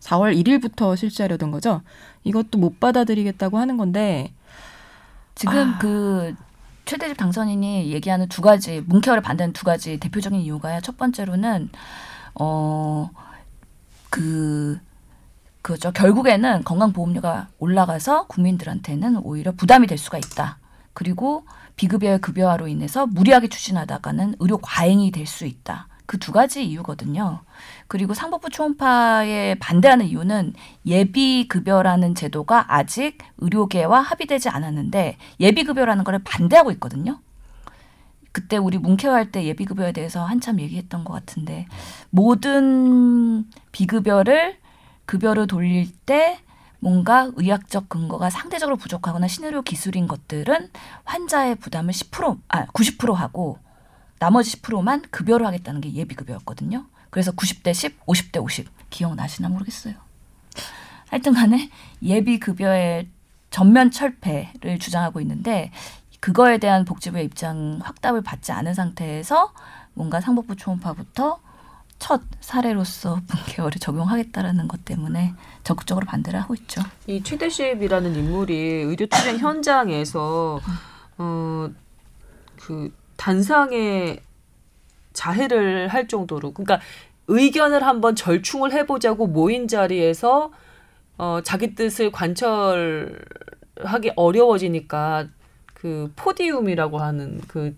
4월 0.00 0.36
1일부터 0.36 0.96
실시하려던 0.96 1.50
거죠. 1.50 1.82
이것도 2.24 2.58
못 2.58 2.80
받아들이겠다고 2.80 3.58
하는 3.58 3.76
건데 3.76 4.34
지금 5.34 5.74
아. 5.74 5.78
그 5.78 6.34
최대집 6.84 7.16
당선인이 7.16 7.92
얘기하는 7.92 8.28
두 8.28 8.42
가지 8.42 8.82
문케어를 8.86 9.22
반대하는 9.22 9.52
두 9.52 9.64
가지 9.64 9.98
대표적인 9.98 10.40
이유가요. 10.40 10.80
첫 10.82 10.96
번째로는 10.96 11.70
어그 12.34 13.10
그죠. 15.62 15.92
결국에는 15.92 16.62
건강보험료가 16.64 17.48
올라가서 17.58 18.26
국민들한테는 18.26 19.16
오히려 19.18 19.52
부담이 19.52 19.86
될 19.86 19.96
수가 19.96 20.18
있다. 20.18 20.58
그리고 20.92 21.46
비급여 21.76 22.18
급여화로 22.18 22.68
인해서 22.68 23.06
무리하게 23.06 23.48
추진하다가는 23.48 24.36
의료 24.38 24.58
과잉이 24.58 25.10
될 25.10 25.26
수 25.26 25.46
있다. 25.46 25.88
그 26.06 26.18
두 26.18 26.32
가지 26.32 26.64
이유거든요. 26.66 27.40
그리고 27.94 28.12
상복부 28.12 28.50
초음파에 28.50 29.54
반대하는 29.60 30.06
이유는 30.06 30.54
예비 30.84 31.46
급여라는 31.46 32.16
제도가 32.16 32.74
아직 32.74 33.18
의료계와 33.38 34.00
합의되지 34.00 34.48
않았는데 34.48 35.16
예비 35.38 35.62
급여라는 35.62 36.02
거를 36.02 36.18
반대하고 36.24 36.72
있거든요. 36.72 37.20
그때 38.32 38.56
우리 38.56 38.78
문케어할 38.78 39.30
때 39.30 39.44
예비 39.44 39.64
급여에 39.64 39.92
대해서 39.92 40.24
한참 40.24 40.58
얘기했던 40.58 41.04
것 41.04 41.12
같은데 41.12 41.68
모든 42.10 43.44
비급여를 43.70 44.56
급여로 45.06 45.46
돌릴 45.46 45.92
때 46.04 46.40
뭔가 46.80 47.30
의학적 47.36 47.88
근거가 47.88 48.28
상대적으로 48.28 48.76
부족하거나 48.76 49.28
신의료 49.28 49.62
기술인 49.62 50.08
것들은 50.08 50.68
환자의 51.04 51.54
부담을 51.54 51.92
10% 51.92 52.40
아, 52.48 52.66
90% 52.66 53.14
하고 53.14 53.58
나머지 54.18 54.60
10%만 54.60 55.02
급여로 55.12 55.46
하겠다는 55.46 55.80
게 55.80 55.92
예비급여였거든요. 55.92 56.86
그래서 57.14 57.30
90대 57.30 57.72
10, 57.72 58.06
50대 58.06 58.42
50 58.42 58.90
기억나시나 58.90 59.48
모르겠어요. 59.48 59.94
하여튼 61.08 61.32
간에 61.32 61.70
예비급여의 62.02 63.08
전면 63.50 63.92
철폐를 63.92 64.80
주장하고 64.80 65.20
있는데 65.20 65.70
그거에 66.18 66.58
대한 66.58 66.84
복지부의 66.84 67.24
입장 67.24 67.78
확답을 67.84 68.20
받지 68.20 68.50
않은 68.50 68.74
상태에서 68.74 69.52
뭔가 69.92 70.20
상복부 70.20 70.56
초음파부터 70.56 71.38
첫 72.00 72.20
사례로서 72.40 73.20
분케어를 73.28 73.78
적용하겠다라는 73.78 74.66
것 74.66 74.84
때문에 74.84 75.34
적극적으로 75.62 76.06
반대를 76.06 76.42
하고 76.42 76.54
있죠. 76.54 76.82
이 77.06 77.22
최대십이라는 77.22 78.16
인물이 78.16 78.56
의료 78.56 79.06
투쟁 79.06 79.38
현장에서 79.38 80.60
어 81.18 81.70
그 82.56 82.92
단상에 83.16 84.18
자해를 85.14 85.88
할 85.88 86.06
정도로. 86.06 86.52
그러니까 86.52 86.80
의견을 87.28 87.82
한번 87.82 88.14
절충을 88.14 88.72
해보자고 88.72 89.26
모인 89.26 89.66
자리에서 89.66 90.52
어 91.16 91.40
자기 91.42 91.74
뜻을 91.74 92.12
관철하기 92.12 93.22
어려워지니까 94.16 95.28
그 95.72 96.12
포디움이라고 96.16 96.98
하는 96.98 97.40
그 97.48 97.74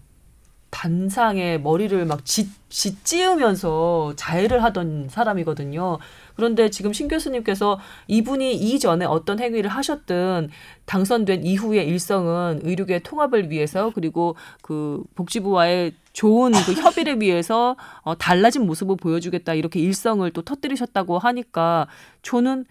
단상에 0.71 1.59
머리를 1.59 2.05
막 2.07 2.25
짓, 2.25 2.49
짓찌으면서 2.69 4.12
자해를 4.17 4.62
하던 4.64 5.09
사람이거든요. 5.09 5.99
그런데 6.35 6.69
지금 6.71 6.93
신 6.93 7.09
교수님께서 7.09 7.79
이분이 8.09 8.55
이전에 8.55 9.05
어떤 9.05 9.39
행위를 9.41 9.71
하셨든 9.71 10.51
당선된 10.85 11.45
이후의 11.45 11.87
일성은 11.87 12.61
의료계 12.62 13.01
통합을 13.01 13.51
위해서 13.51 13.91
그리고 13.95 14.37
그 14.62 15.03
복지부와의 15.14 15.95
좋은 16.12 16.53
그 16.53 16.73
협의를 16.81 17.21
위해서 17.21 17.77
어, 18.03 18.17
달라진 18.17 18.67
모습을 18.67 18.97
보여주겠다 18.97 19.55
이렇게 19.55 19.81
일성을 19.81 20.29
또 20.33 20.43
터뜨리셨다고 20.43 21.19
하니까 21.19 21.87
저는 22.23 22.67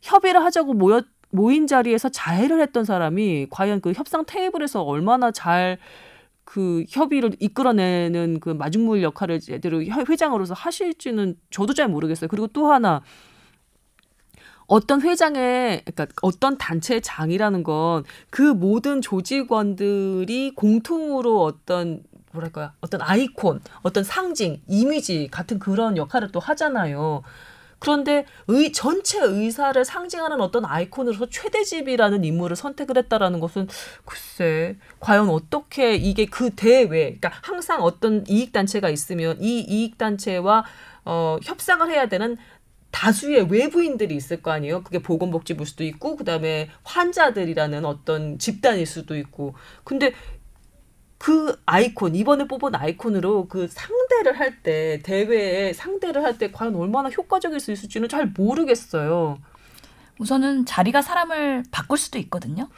협의를 0.00 0.42
하자고 0.42 0.74
모였 0.74 1.04
모인 1.32 1.66
자리에서 1.66 2.08
자해를 2.08 2.60
했던 2.60 2.84
사람이 2.84 3.46
과연 3.50 3.80
그 3.80 3.92
협상 3.92 4.24
테이블에서 4.26 4.82
얼마나 4.82 5.30
잘 5.30 5.78
그 6.50 6.84
협의를 6.88 7.36
이끌어내는 7.38 8.40
그 8.40 8.50
마중물 8.50 9.04
역할을 9.04 9.38
제대로 9.38 9.80
회장으로서 9.84 10.52
하실지는 10.52 11.36
저도 11.50 11.74
잘 11.74 11.86
모르겠어요. 11.86 12.26
그리고 12.26 12.48
또 12.48 12.72
하나 12.72 13.02
어떤 14.66 15.00
회장의 15.00 15.82
그러니까 15.84 16.06
어떤 16.22 16.58
단체의 16.58 17.02
장이라는 17.02 17.62
건 17.62 18.04
그 18.30 18.42
모든 18.42 19.00
조직원들이 19.00 20.56
공통으로 20.56 21.44
어떤 21.44 22.02
뭐랄까요 22.32 22.70
어떤 22.80 23.00
아이콘 23.00 23.60
어떤 23.82 24.02
상징 24.02 24.60
이미지 24.66 25.28
같은 25.30 25.60
그런 25.60 25.96
역할을 25.96 26.32
또 26.32 26.40
하잖아요. 26.40 27.22
그런데 27.80 28.26
의 28.46 28.72
전체 28.72 29.18
의사를 29.20 29.84
상징하는 29.84 30.40
어떤 30.40 30.64
아이콘으로서 30.64 31.28
최대집이라는 31.30 32.24
인물을 32.24 32.54
선택을 32.54 32.96
했다라는 32.98 33.40
것은 33.40 33.66
글쎄 34.04 34.76
과연 35.00 35.28
어떻게 35.30 35.96
이게 35.96 36.26
그 36.26 36.50
대외 36.50 37.16
그러니까 37.18 37.32
항상 37.42 37.82
어떤 37.82 38.24
이익 38.28 38.52
단체가 38.52 38.90
있으면 38.90 39.38
이 39.40 39.60
이익 39.60 39.98
단체와 39.98 40.64
어, 41.06 41.38
협상을 41.42 41.90
해야 41.90 42.06
되는 42.06 42.36
다수의 42.90 43.50
외부인들이 43.50 44.14
있을 44.16 44.42
거 44.42 44.50
아니에요. 44.50 44.82
그게 44.82 44.98
보건복지부일 44.98 45.66
수도 45.66 45.84
있고, 45.84 46.16
그 46.16 46.24
다음에 46.24 46.68
환자들이라는 46.82 47.84
어떤 47.84 48.38
집단일 48.38 48.86
수도 48.86 49.16
있고. 49.16 49.54
근데 49.84 50.12
그 51.22 51.60
아이콘, 51.66 52.14
이번에 52.14 52.46
뽑은 52.48 52.74
아이콘으로 52.74 53.46
그 53.48 53.68
상대를 53.68 54.38
할 54.40 54.62
때, 54.62 55.00
대회에 55.02 55.74
상대를 55.74 56.24
할 56.24 56.38
때 56.38 56.50
과연 56.50 56.74
얼마나 56.74 57.10
효과적일 57.10 57.60
수 57.60 57.72
있을지는 57.72 58.08
잘 58.08 58.32
모르겠어요. 58.34 59.36
우선은 60.18 60.64
자리가 60.64 61.02
사람을 61.02 61.64
바꿀 61.70 61.98
수도 61.98 62.18
있거든요. 62.20 62.68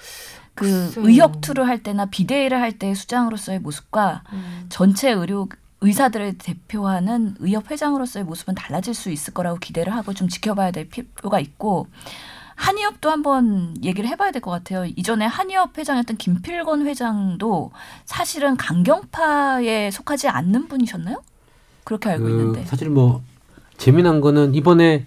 그 0.56 0.64
글쎄요. 0.66 1.06
의협 1.06 1.40
투를 1.40 1.68
할 1.68 1.84
때나 1.84 2.06
비대위를 2.06 2.60
할 2.60 2.72
때 2.80 2.94
수장으로서의 2.94 3.60
모습과 3.60 4.24
전체 4.68 5.12
의료 5.12 5.48
의사들을 5.80 6.38
대표하는 6.38 7.36
의협 7.38 7.70
회장으로서의 7.70 8.24
모습은 8.24 8.56
달라질 8.56 8.92
수 8.92 9.10
있을 9.10 9.34
거라고 9.34 9.58
기대를 9.58 9.94
하고 9.94 10.14
좀 10.14 10.28
지켜봐야 10.28 10.72
될 10.72 10.88
필요가 10.88 11.38
있고 11.38 11.86
한의협도 12.62 13.10
한번 13.10 13.74
얘기를 13.82 14.08
해봐야 14.08 14.30
될 14.30 14.40
것 14.40 14.50
같아요. 14.52 14.84
이전에 14.84 15.26
한의협 15.26 15.76
회장이었던 15.76 16.16
김필건 16.16 16.86
회장도 16.86 17.72
사실은 18.04 18.56
강경파에 18.56 19.90
속하지 19.90 20.28
않는 20.28 20.68
분이셨나요? 20.68 21.22
그렇게 21.84 22.10
알고 22.10 22.28
있는데. 22.28 22.62
그 22.62 22.68
사실 22.68 22.88
뭐 22.88 23.22
재미난 23.78 24.20
거는 24.20 24.54
이번에 24.54 25.06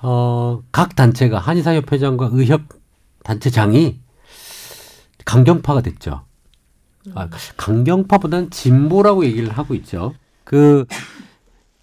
어, 0.00 0.62
각 0.72 0.96
단체가 0.96 1.38
한의사협회장과 1.38 2.30
의협 2.32 2.62
단체장이 3.24 4.00
강경파가 5.24 5.82
됐죠. 5.82 6.24
아, 7.14 7.28
강경파보다는 7.58 8.50
진보라고 8.50 9.24
얘기를 9.26 9.50
하고 9.50 9.74
있죠. 9.74 10.14
그 10.44 10.86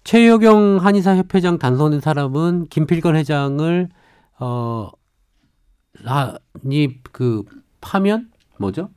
최여경 0.04 0.78
한의사협회장 0.80 1.58
당선된 1.58 2.00
사람은 2.00 2.66
김필건 2.68 3.14
회장을 3.16 3.88
어, 4.42 4.90
아니 6.04 7.02
그 7.12 7.44
파면 7.80 8.30
뭐죠? 8.58 8.90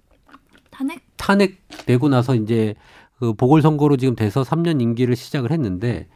탄핵? 0.71 1.01
탄핵 1.17 1.67
되고 1.85 2.09
나서 2.09 2.35
이제 2.35 2.75
그 3.19 3.33
보궐선거로 3.33 3.97
지금 3.97 4.15
돼서 4.15 4.43
3년 4.43 4.81
임기를 4.81 5.15
시작을 5.15 5.51
했는데 5.51 6.07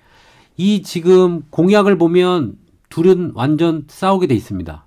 이 0.58 0.82
지금 0.82 1.44
공약을 1.50 1.98
보면 1.98 2.58
둘은 2.90 3.32
완전 3.36 3.86
싸우게 3.88 4.28
돼 4.28 4.36
있습니다. 4.36 4.86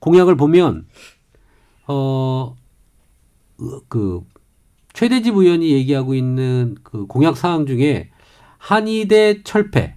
공약을 0.00 0.36
보면 0.36 0.86
어 1.86 2.56
그 3.88 4.20
최대집 4.92 5.36
의원이 5.36 5.70
얘기하고 5.70 6.14
있는 6.14 6.76
그 6.82 7.06
공약 7.06 7.36
사항 7.36 7.66
중에 7.66 8.10
한의대 8.58 9.42
철폐, 9.44 9.96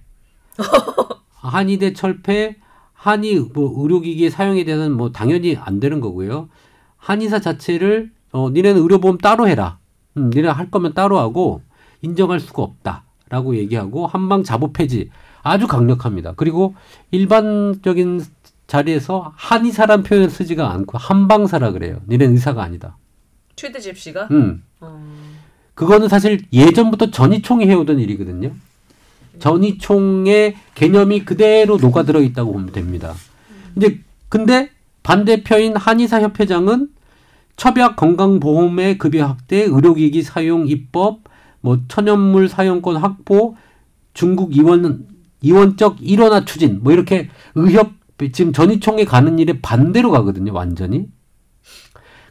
한의대 1.34 1.92
철폐, 1.92 2.56
한의 3.04 3.38
뭐 3.52 3.70
의료기기 3.82 4.30
사용에 4.30 4.64
대해서는 4.64 4.96
뭐 4.96 5.12
당연히 5.12 5.58
안 5.60 5.78
되는 5.78 6.00
거고요. 6.00 6.48
한의사 6.96 7.38
자체를 7.38 8.10
어 8.32 8.48
니네는 8.48 8.80
의료보험 8.80 9.18
따로 9.18 9.46
해라. 9.46 9.78
음, 10.16 10.30
니네 10.30 10.48
할 10.48 10.70
거면 10.70 10.94
따로 10.94 11.18
하고 11.18 11.60
인정할 12.00 12.40
수가 12.40 12.62
없다라고 12.62 13.56
얘기하고 13.56 14.06
한방 14.06 14.42
자부 14.42 14.72
폐지 14.72 15.10
아주 15.42 15.66
강력합니다. 15.66 16.32
그리고 16.34 16.74
일반적인 17.10 18.24
자리에서 18.68 19.34
한의사란 19.36 20.02
표현을 20.02 20.30
쓰지가 20.30 20.70
않고 20.72 20.96
한방사라 20.96 21.72
그래요. 21.72 22.00
니네는 22.08 22.36
의사가 22.36 22.62
아니다. 22.62 22.96
최대집 23.54 23.98
씨가 23.98 24.28
음. 24.30 24.62
어, 24.80 24.98
그거는 25.74 26.08
사실 26.08 26.40
예전부터 26.54 27.10
전이총이 27.10 27.66
해오던 27.68 28.00
일이거든요. 28.00 28.52
전이총의 29.38 30.56
개념이 30.74 31.24
그대로 31.24 31.76
녹아들어 31.76 32.20
있다고 32.20 32.52
보면 32.52 32.72
됩니다. 32.72 33.14
이제 33.76 34.00
근데 34.28 34.70
반대표인 35.02 35.76
한의사 35.76 36.20
협회장은 36.20 36.88
첩약 37.56 37.96
건강보험의 37.96 38.98
급여 38.98 39.26
확대, 39.26 39.62
의료기기 39.62 40.22
사용 40.22 40.66
입법, 40.66 41.20
뭐 41.60 41.78
천연물 41.88 42.48
사용권 42.48 42.96
확보, 42.96 43.56
중국 44.12 44.56
이원 44.56 45.06
이원적 45.40 45.98
일원화 46.00 46.44
추진, 46.44 46.80
뭐 46.82 46.92
이렇게 46.92 47.28
의협 47.54 47.92
지금 48.32 48.52
전이총에 48.52 49.04
가는 49.04 49.38
일에 49.38 49.60
반대로 49.60 50.10
가거든요, 50.10 50.52
완전히. 50.52 51.06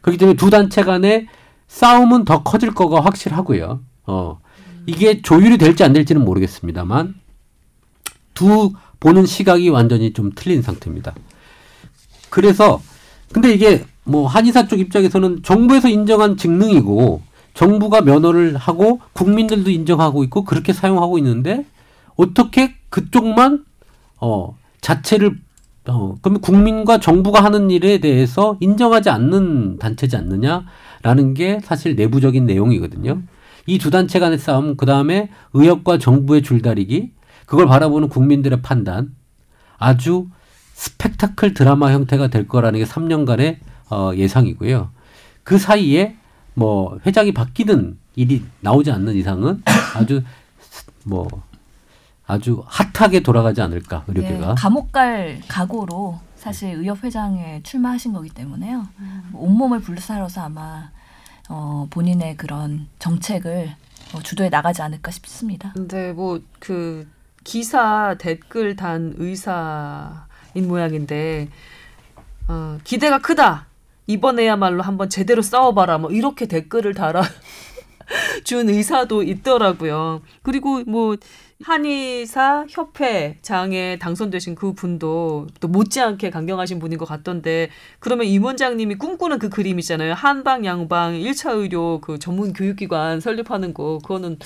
그렇기 0.02 0.18
때문에 0.18 0.36
두 0.36 0.50
단체 0.50 0.82
간의 0.82 1.28
싸움은 1.68 2.24
더 2.24 2.42
커질 2.42 2.74
거가 2.74 3.00
확실하고요. 3.00 3.80
어, 4.06 4.40
이게 4.86 5.22
조율이 5.22 5.58
될지 5.58 5.84
안 5.84 5.92
될지는 5.92 6.24
모르겠습니다만 6.24 7.14
두 8.34 8.72
보는 9.00 9.26
시각이 9.26 9.68
완전히 9.68 10.12
좀 10.12 10.30
틀린 10.34 10.62
상태입니다. 10.62 11.14
그래서 12.30 12.80
근데 13.32 13.52
이게 13.52 13.84
뭐 14.04 14.26
한의사 14.26 14.68
쪽 14.68 14.80
입장에서는 14.80 15.42
정부에서 15.42 15.88
인정한 15.88 16.36
직능이고 16.36 17.22
정부가 17.54 18.00
면허를 18.02 18.56
하고 18.56 19.00
국민들도 19.12 19.70
인정하고 19.70 20.24
있고 20.24 20.44
그렇게 20.44 20.72
사용하고 20.72 21.18
있는데 21.18 21.64
어떻게 22.16 22.74
그쪽만 22.90 23.64
어 24.20 24.56
자체를 24.80 25.38
어 25.86 26.14
그러면 26.22 26.40
국민과 26.40 26.98
정부가 26.98 27.42
하는 27.44 27.70
일에 27.70 27.98
대해서 27.98 28.56
인정하지 28.60 29.10
않는 29.10 29.78
단체지 29.78 30.16
않느냐라는 30.16 31.34
게 31.34 31.60
사실 31.62 31.94
내부적인 31.94 32.46
내용이거든요. 32.46 33.22
이 33.66 33.78
두 33.78 33.90
단체 33.90 34.18
간의 34.18 34.38
싸움, 34.38 34.76
그 34.76 34.86
다음에 34.86 35.30
의협과 35.52 35.98
정부의 35.98 36.42
줄다리기, 36.42 37.12
그걸 37.46 37.66
바라보는 37.66 38.08
국민들의 38.08 38.60
판단, 38.62 39.14
아주 39.78 40.28
스펙타클 40.74 41.54
드라마 41.54 41.92
형태가 41.92 42.28
될 42.28 42.46
거라는 42.48 42.78
게 42.80 42.84
3년간의 42.84 43.58
어, 43.90 44.10
예상이고요. 44.14 44.90
그 45.44 45.58
사이에 45.58 46.16
뭐 46.54 46.98
회장이 47.06 47.32
바뀌는 47.32 47.98
일이 48.16 48.44
나오지 48.60 48.90
않는 48.90 49.14
이상은 49.14 49.62
아주 49.94 50.22
스- 50.60 50.86
뭐 51.04 51.28
아주 52.26 52.62
핫하게 52.66 53.20
돌아가지 53.20 53.60
않을까 53.60 54.04
의료계가. 54.08 54.50
예, 54.50 54.54
감옥 54.56 54.90
갈 54.92 55.40
각오로 55.48 56.18
사실 56.36 56.70
의협 56.70 57.04
회장에 57.04 57.60
출마하신 57.62 58.12
거기 58.14 58.30
때문에요. 58.30 58.86
온몸을 59.34 59.80
불살아서 59.80 60.42
아마 60.42 60.90
어, 61.48 61.86
본인의 61.90 62.36
그런 62.36 62.88
정책을 62.98 63.74
어, 64.14 64.22
주도해 64.22 64.48
나가지 64.48 64.82
않을까 64.82 65.10
싶습니다. 65.10 65.72
근데 65.74 66.12
뭐그 66.12 67.06
기사 67.42 68.16
댓글 68.18 68.76
단 68.76 69.14
의사인 69.18 70.68
모양인데 70.68 71.48
어, 72.48 72.78
기대가 72.84 73.18
크다. 73.18 73.66
이번에야말로 74.06 74.82
한번 74.82 75.08
제대로 75.08 75.42
싸워봐라. 75.42 75.98
뭐 75.98 76.10
이렇게 76.10 76.46
댓글을 76.46 76.94
달아 76.94 77.22
준 78.44 78.68
의사도 78.68 79.22
있더라고요. 79.22 80.22
그리고 80.42 80.82
뭐 80.84 81.16
한의사 81.64 82.66
협회장에 82.68 83.98
당선되신 83.98 84.54
그 84.54 84.74
분도 84.74 85.46
또 85.60 85.68
못지않게 85.68 86.28
강경하신 86.30 86.78
분인 86.78 86.98
것 86.98 87.06
같던데 87.06 87.70
그러면 88.00 88.26
임 88.26 88.44
원장님이 88.44 88.96
꿈꾸는 88.96 89.38
그 89.38 89.48
그림 89.48 89.78
있잖아요. 89.78 90.12
한방 90.14 90.64
양방 90.64 91.14
1차 91.14 91.56
의료 91.56 92.00
그 92.00 92.18
전문 92.18 92.52
교육기관 92.52 93.20
설립하는 93.20 93.72
거 93.72 93.98
그거는 93.98 94.38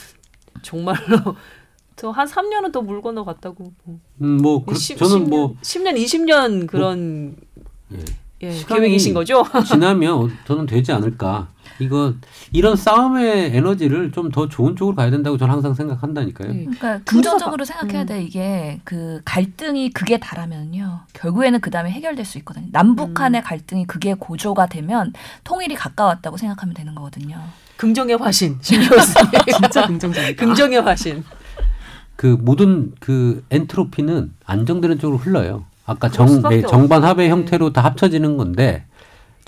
정말로 0.62 0.96
저한 1.96 2.28
3년은 2.28 2.70
더 2.72 2.80
물 2.82 3.02
건너 3.02 3.24
갔다고. 3.24 3.72
뭐. 3.84 3.98
음, 4.22 4.36
뭐 4.36 4.64
그, 4.64 4.74
십- 4.76 4.96
저는 4.96 5.24
10년, 5.26 5.28
뭐 5.28 5.56
10년, 5.60 5.96
20년 5.96 6.66
그런 6.68 7.34
예. 7.92 7.98
예, 8.42 8.52
시간이 8.52 8.80
계획이신 8.82 9.14
거죠? 9.14 9.42
지나면 9.66 10.30
저는 10.46 10.66
되지 10.66 10.92
않을까. 10.92 11.48
이거 11.80 12.14
이런 12.52 12.76
싸움의 12.76 13.56
에너지를 13.56 14.12
좀 14.12 14.28
더 14.30 14.48
좋은 14.48 14.76
쪽으로 14.76 14.94
가야 14.96 15.10
된다고 15.10 15.38
저는 15.38 15.54
항상 15.54 15.74
생각한다니까요. 15.74 16.48
네. 16.52 16.64
그러니까 16.64 17.00
긍정적으로 17.04 17.58
봐- 17.58 17.64
생각해야 17.64 18.02
음. 18.02 18.06
돼. 18.06 18.22
이게 18.22 18.80
그 18.84 19.20
갈등이 19.24 19.90
극에 19.92 20.18
달하면요. 20.18 21.00
결국에는 21.14 21.60
그 21.60 21.70
다음에 21.70 21.90
해결될 21.90 22.24
수 22.24 22.36
있거든요. 22.38 22.66
남북 22.72 23.10
음. 23.10 23.14
갈등이 23.42 23.86
극에 23.86 24.14
고조가 24.14 24.66
되면 24.66 25.12
통일이 25.44 25.74
가까웠다고 25.74 26.36
생각하면 26.36 26.74
되는 26.74 26.94
거거든요. 26.94 27.38
긍정의 27.76 28.16
화신, 28.16 28.58
신 28.60 28.80
교수님. 28.86 29.30
진짜 29.62 29.86
긍정적이다. 29.86 30.44
긍정의 30.44 30.80
화신. 30.82 31.24
그 32.16 32.36
모든 32.40 32.92
그 33.00 33.44
엔트로피는 33.50 34.34
안정되는 34.44 34.98
쪽으로 34.98 35.18
흘러요. 35.18 35.64
아까 35.86 36.10
정, 36.10 36.42
네, 36.50 36.60
정반 36.62 37.02
합의 37.04 37.30
없- 37.30 37.38
형태로 37.38 37.72
다 37.72 37.82
합쳐지는 37.84 38.36
건데 38.36 38.84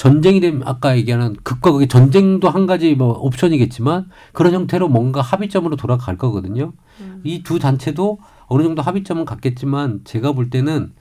전쟁이 0.01 0.41
되면 0.41 0.63
아까 0.65 0.97
얘기하는 0.97 1.37
극과 1.43 1.73
극의 1.73 1.87
전쟁도 1.87 2.49
한 2.49 2.67
가지 2.67 2.95
뭐 2.95 3.13
옵션이겠지만 3.19 4.09
그런 4.33 4.55
형태로 4.55 4.89
뭔가 4.89 5.21
합의점으로 5.21 5.77
돌아갈 5.77 6.17
거거든요. 6.17 6.73
음. 7.03 7.21
이두 7.23 7.59
단체도 7.59 8.19
어느 8.47 8.63
정도 8.63 8.81
합의점은 8.81 9.27
갖겠지만 9.27 10.01
제가 10.05 10.33
볼 10.33 10.49
때는 10.49 10.93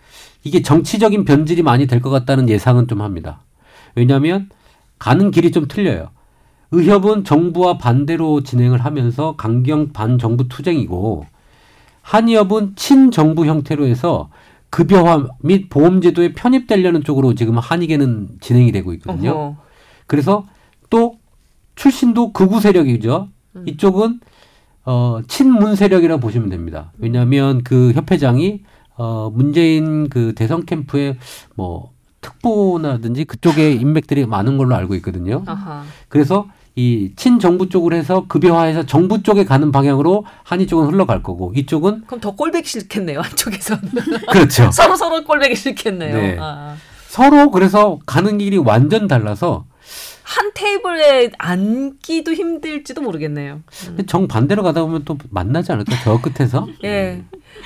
이게 0.43 0.61
정치적인 0.61 1.23
변질이 1.23 1.63
많이 1.63 1.87
될 1.87 2.01
것 2.01 2.09
같다는 2.09 2.49
예상은 2.49 2.89
좀 2.89 3.01
합니다. 3.01 3.39
왜냐하면 3.95 4.49
가는 4.97 5.31
길이 5.31 5.51
좀 5.51 5.69
틀려요. 5.69 6.09
의협은 6.71 7.23
정부와 7.23 7.77
반대로 7.77 8.43
진행을 8.43 8.83
하면서 8.83 9.37
강경 9.37 9.93
반정부 9.93 10.49
투쟁이고 10.49 11.25
한의업은 12.01 12.73
친정부 12.75 13.45
형태로 13.45 13.85
해서 13.85 14.29
급여화 14.69 15.27
및 15.41 15.69
보험제도에 15.69 16.33
편입되려는 16.33 17.03
쪽으로 17.03 17.33
지금 17.35 17.57
한의계는 17.57 18.37
진행이 18.41 18.71
되고 18.71 18.93
있거든요. 18.93 19.31
어허. 19.31 19.57
그래서 20.07 20.47
또 20.89 21.17
출신도 21.75 22.33
극우 22.33 22.59
세력이죠. 22.59 23.29
음. 23.55 23.63
이쪽은 23.67 24.19
어 24.85 25.21
친문 25.27 25.75
세력이라고 25.75 26.19
보시면 26.19 26.49
됩니다. 26.49 26.91
왜냐하면 26.97 27.63
그 27.63 27.91
협회장이 27.93 28.63
어 28.95 29.31
문재인 29.33 30.09
그 30.09 30.33
대선 30.35 30.65
캠프에 30.65 31.17
뭐 31.55 31.91
특보나든지 32.21 33.25
그쪽에 33.25 33.71
인맥들이 33.71 34.25
많은 34.25 34.57
걸로 34.57 34.75
알고 34.75 34.95
있거든요. 34.95 35.43
아하. 35.45 35.83
그래서 36.09 36.47
이 36.79 37.11
친정부 37.17 37.67
쪽으로 37.67 37.93
해서 37.97 38.23
급여화해서 38.29 38.85
정부 38.85 39.21
쪽에 39.21 39.43
가는 39.43 39.69
방향으로 39.69 40.25
한의 40.43 40.65
쪽은 40.65 40.87
흘러갈 40.87 41.21
거고 41.21 41.51
이쪽은 41.53 42.03
그럼 42.07 42.21
더 42.21 42.31
꼴배기 42.35 42.65
싫겠네요. 42.69 43.19
한쪽에서는 43.19 43.81
그렇죠. 44.31 44.71
서로 44.71 44.95
서로 44.95 45.23
꼴배기 45.25 45.55
싫겠네요. 45.57 46.15
네. 46.15 46.37
아. 46.39 46.77
서로 47.07 47.51
그래서 47.51 47.99
가는 48.05 48.37
길이 48.37 48.55
완전 48.57 49.09
달라서 49.09 49.65
한 50.23 50.51
테이블에 50.53 51.31
앉기도 51.37 52.31
힘들지도 52.33 53.01
모르겠네요. 53.01 53.61
음. 53.89 54.05
정 54.07 54.27
반대로 54.29 54.63
가다 54.63 54.81
보면 54.83 55.03
또 55.03 55.17
만나지 55.31 55.73
않을까 55.73 55.91
저 56.03 56.21
끝에서 56.21 56.65
예. 56.85 57.23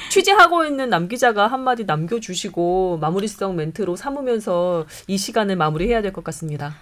취재하고 0.09 0.65
있는 0.65 0.89
남 0.89 1.07
기자가 1.07 1.47
한마디 1.47 1.83
남겨주시고 1.83 2.97
마무리성 2.99 3.55
멘트로 3.57 3.95
삼으면서 3.95 4.85
이 5.07 5.17
시간을 5.19 5.55
마무리해야 5.57 6.01
될 6.01 6.13
것 6.13 6.23
같습니다. 6.23 6.73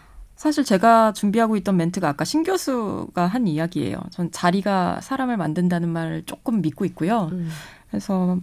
사실 0.42 0.64
제가 0.64 1.14
준비하고 1.14 1.56
있던 1.58 1.78
멘트가 1.78 2.10
아까 2.10 2.26
신 2.26 2.42
교수가 2.42 3.28
한 3.28 3.48
이야기예요. 3.48 4.02
전 4.10 4.32
자리가 4.32 5.00
사람을 5.00 5.38
만든다는 5.38 5.88
말을 5.88 6.24
조금 6.26 6.64
믿고 6.64 6.84
있고요. 6.86 7.30
음. 7.32 7.48
그래서 7.92 8.40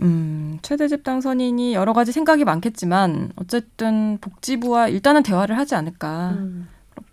음, 0.00 0.58
최대 0.62 0.88
집 0.88 1.04
당 1.04 1.20
선인이 1.20 1.74
여러 1.74 1.92
가지 1.92 2.10
생각이 2.10 2.44
많겠지만 2.44 3.30
어쨌든 3.36 4.18
복지부와 4.20 4.88
일단은 4.88 5.22
대화를 5.22 5.56
하지 5.56 5.76
않을까. 5.76 6.30
음. 6.30 6.66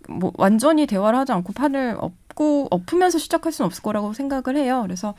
뭐 0.08 0.32
완전히 0.36 0.88
대화를 0.88 1.16
하지 1.16 1.30
않고 1.30 1.52
판을 1.52 1.98
엎고 2.00 2.66
엎으면서 2.72 3.18
시작할 3.18 3.52
수는 3.52 3.66
없을 3.66 3.84
거라고 3.84 4.12
생각을 4.12 4.56
해요. 4.56 4.82
그래서 4.82 5.14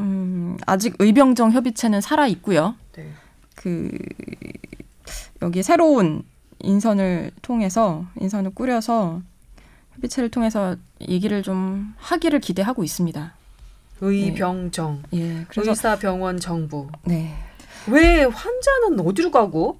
음, 0.00 0.56
아직 0.66 0.96
의병정 0.98 1.52
협의체는 1.52 2.00
살아 2.00 2.26
있고요. 2.26 2.74
네. 2.96 3.12
그 3.54 3.96
여기 5.42 5.62
새로운 5.62 6.24
인선을 6.64 7.30
통해서 7.42 8.04
인선을 8.20 8.54
꾸려서 8.54 9.20
협의체를 9.94 10.30
통해서 10.30 10.76
얘기를 11.08 11.42
좀 11.42 11.94
하기를 11.98 12.40
기대하고 12.40 12.82
있습니다. 12.82 13.32
의병정, 14.00 15.02
예, 15.14 15.44
그래서 15.48 15.70
의사, 15.70 15.96
병원, 15.96 16.38
정부. 16.40 16.88
네. 17.04 17.34
왜 17.86 18.24
환자는 18.24 19.00
어디로 19.00 19.30
가고? 19.30 19.78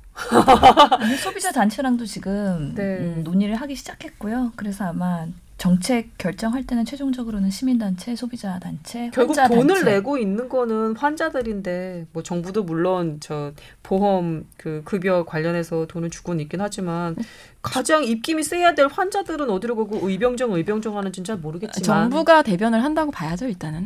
아니, 0.98 1.16
소비자 1.18 1.50
단체랑도 1.52 2.06
지금 2.06 2.74
네. 2.74 2.98
음, 2.98 3.22
논의를 3.24 3.56
하기 3.56 3.74
시작했고요. 3.74 4.52
그래서 4.56 4.84
아마 4.84 5.26
정책 5.56 6.18
결정할 6.18 6.64
때는 6.64 6.84
최종적으로는 6.84 7.50
시민단체, 7.50 8.16
소비자 8.16 8.58
단체, 8.58 9.10
결국 9.14 9.34
돈을 9.34 9.74
단체. 9.76 9.84
내고 9.84 10.18
있는 10.18 10.48
거는 10.48 10.96
환자들인데 10.96 12.06
뭐 12.12 12.22
정부도 12.22 12.64
물론 12.64 13.18
저 13.20 13.52
보험 13.82 14.46
그 14.56 14.82
급여 14.84 15.24
관련해서 15.24 15.86
돈을 15.86 16.10
주고는 16.10 16.42
있긴 16.42 16.60
하지만 16.60 17.16
가장 17.62 18.04
입김이 18.04 18.42
세야 18.42 18.74
될 18.74 18.88
환자들은 18.88 19.48
어디로 19.48 19.76
가고 19.76 20.08
의병정 20.08 20.52
의병정 20.52 20.98
하는지는 20.98 21.24
잘 21.24 21.36
모르겠지만 21.38 22.10
정부가 22.10 22.42
대변을 22.42 22.82
한다고 22.82 23.10
봐야죠 23.10 23.46
일단은. 23.46 23.84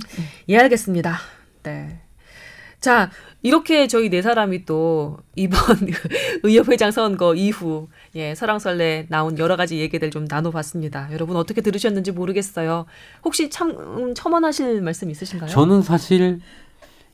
예 0.49 0.59
알겠습니다. 0.59 1.19
네. 1.63 2.01
자 2.81 3.11
이렇게 3.43 3.89
저희 3.89 4.09
네 4.09 4.23
사람이 4.23 4.65
또 4.65 5.19
이번 5.35 5.59
의협회장 6.45 6.91
선거 6.91 7.35
이후 7.35 7.89
예 8.15 8.35
설왕설래 8.35 9.07
나온 9.09 9.39
여러 9.39 9.57
가지 9.57 9.79
얘기들 9.79 10.11
좀 10.11 10.27
나눠봤습니다. 10.29 11.09
여러분 11.13 11.37
어떻게 11.37 11.61
들으셨는지 11.61 12.13
모르겠어요. 12.13 12.87
혹시 13.25 13.51
참 13.51 13.71
음, 13.71 14.15
첨언하실 14.15 14.81
말씀 14.83 15.11
있으신가요? 15.11 15.51
저는 15.51 15.83
사실 15.83 16.41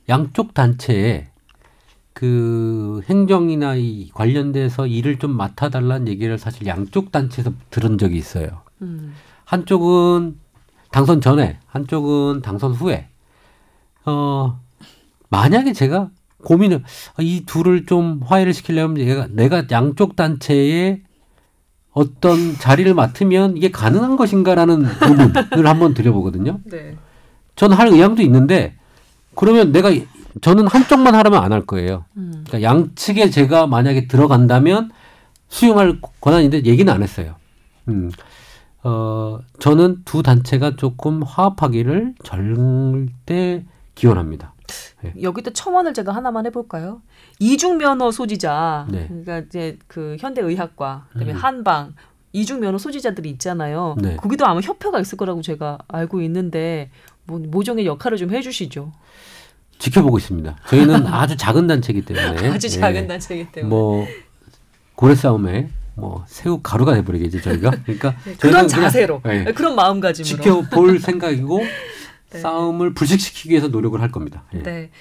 양쪽 0.07 0.53
단체에 0.53 1.29
그 2.13 3.01
행정이나 3.09 3.75
이 3.75 4.09
관련돼서 4.13 4.87
일을 4.87 5.19
좀 5.19 5.31
맡아달라는 5.31 6.07
얘기를 6.07 6.37
사실 6.37 6.65
양쪽 6.65 7.11
단체에서 7.11 7.51
들은 7.71 7.97
적이 7.97 8.17
있어요. 8.17 8.61
음. 8.81 9.13
한쪽은 9.43 10.37
당선 10.91 11.19
전에, 11.19 11.59
한쪽은 11.67 12.41
당선 12.41 12.71
후에. 12.71 13.09
어, 14.05 14.61
만약에 15.29 15.73
제가 15.73 16.09
고민을, 16.43 16.83
아, 17.15 17.21
이 17.21 17.43
둘을 17.45 17.85
좀 17.85 18.21
화해를 18.23 18.53
시키려면 18.53 18.95
내가, 18.95 19.27
내가 19.27 19.63
양쪽 19.71 20.15
단체에 20.15 21.01
어떤 21.91 22.53
자리를 22.55 22.93
맡으면 22.93 23.57
이게 23.57 23.71
가능한 23.71 24.15
것인가라는 24.17 24.85
의문을 25.01 25.67
한번 25.67 25.93
드려보거든요. 25.93 26.59
네. 26.65 26.97
저는 27.55 27.77
할 27.77 27.87
의향도 27.87 28.21
있는데, 28.23 28.75
그러면 29.33 29.71
내가, 29.71 29.91
저는 30.41 30.67
한쪽만 30.67 31.15
하라면 31.15 31.41
안 31.41 31.51
할 31.53 31.65
거예요. 31.65 32.03
음. 32.17 32.43
그러니까 32.45 32.61
양측에 32.61 33.29
제가 33.29 33.67
만약에 33.67 34.07
들어간다면 34.07 34.91
수용할 35.47 35.99
권한인데 36.19 36.65
얘기는 36.65 36.91
안 36.91 37.01
했어요. 37.01 37.35
음. 37.87 38.11
어, 38.83 39.39
저는 39.59 40.01
두 40.03 40.21
단체가 40.21 40.75
조금 40.75 41.23
화합하기를 41.23 42.15
절대 42.23 43.63
기원합니다. 43.95 44.53
여기도 45.21 45.51
첨언을 45.53 45.93
제가 45.93 46.13
하나만 46.13 46.45
해볼까요? 46.47 47.01
이중 47.39 47.77
면허 47.77 48.11
소지자, 48.11 48.87
네. 48.89 49.07
그러니까 49.07 49.39
이제 49.39 49.77
그 49.87 50.17
현대의학과, 50.19 51.07
그다음에 51.13 51.33
음. 51.33 51.37
한방 51.37 51.93
이중 52.33 52.59
면허 52.59 52.77
소지자들이 52.77 53.29
있잖아요. 53.31 53.95
네. 54.01 54.15
거기도 54.17 54.45
아마 54.45 54.59
협회가 54.59 54.99
있을 54.99 55.17
거라고 55.17 55.41
제가 55.41 55.77
알고 55.87 56.21
있는데 56.21 56.89
뭐 57.25 57.39
모종의 57.39 57.85
역할을 57.85 58.17
좀 58.17 58.31
해주시죠. 58.31 58.91
지켜보고 59.77 60.17
있습니다. 60.17 60.55
저희는 60.67 61.07
아주 61.13 61.37
작은 61.37 61.67
단체이기 61.67 62.03
때문에. 62.05 62.49
아주 62.49 62.67
예. 62.67 62.71
작은 62.71 63.07
단체이기 63.07 63.51
때문에. 63.51 63.69
뭐 63.69 64.05
고래 64.95 65.15
싸움에 65.15 65.69
뭐 65.95 66.25
새우 66.27 66.59
가루가 66.61 66.93
돼버리겠지 66.95 67.41
저희가. 67.41 67.71
그러니까 67.83 68.15
네, 68.25 68.35
그런 68.35 68.67
자세로, 68.67 69.21
예, 69.27 69.45
그런 69.53 69.75
마음가짐으로. 69.75 70.43
지켜볼 70.43 70.99
생각이고 70.99 71.61
네. 72.35 72.41
싸움을 72.41 72.93
불식시키기 72.93 73.49
위해서 73.49 73.67
노력을 73.67 73.99
할 73.99 74.11
겁니다. 74.11 74.43
예. 74.53 74.63
네. 74.63 74.91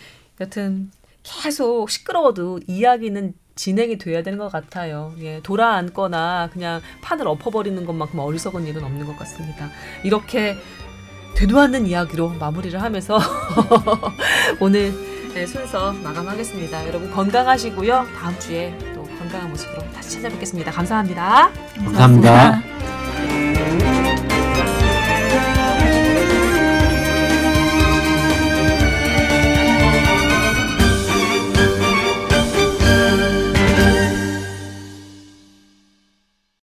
여튼 0.40 0.90
계속 1.22 1.90
시끄러워도 1.90 2.60
이야기는 2.66 3.34
진행이 3.56 3.98
돼야 3.98 4.22
되는 4.22 4.38
것 4.38 4.50
같아요. 4.50 5.14
예, 5.20 5.40
돌아앉거나 5.42 6.50
그냥 6.52 6.80
판을 7.02 7.28
엎어버리는 7.28 7.84
것만큼 7.86 8.18
어리석은 8.18 8.66
일은 8.66 8.82
없는 8.84 9.06
것 9.06 9.16
같습니다. 9.18 9.70
이렇게 10.02 10.56
되도 11.36 11.58
않는 11.60 11.86
이야기로 11.86 12.30
마무리를 12.30 12.80
하면서 12.80 13.18
오늘 14.60 14.92
네, 15.34 15.46
순서 15.46 15.92
마감하겠습니다. 15.92 16.86
여러분 16.86 17.10
건강하시고요. 17.10 18.06
다음 18.16 18.38
주에 18.38 18.76
또 18.94 19.02
건강한 19.02 19.50
모습으로 19.50 19.82
다시 19.92 20.12
찾아뵙겠습니다. 20.12 20.70
감사합니다. 20.70 21.50
감사합니다. 21.76 22.62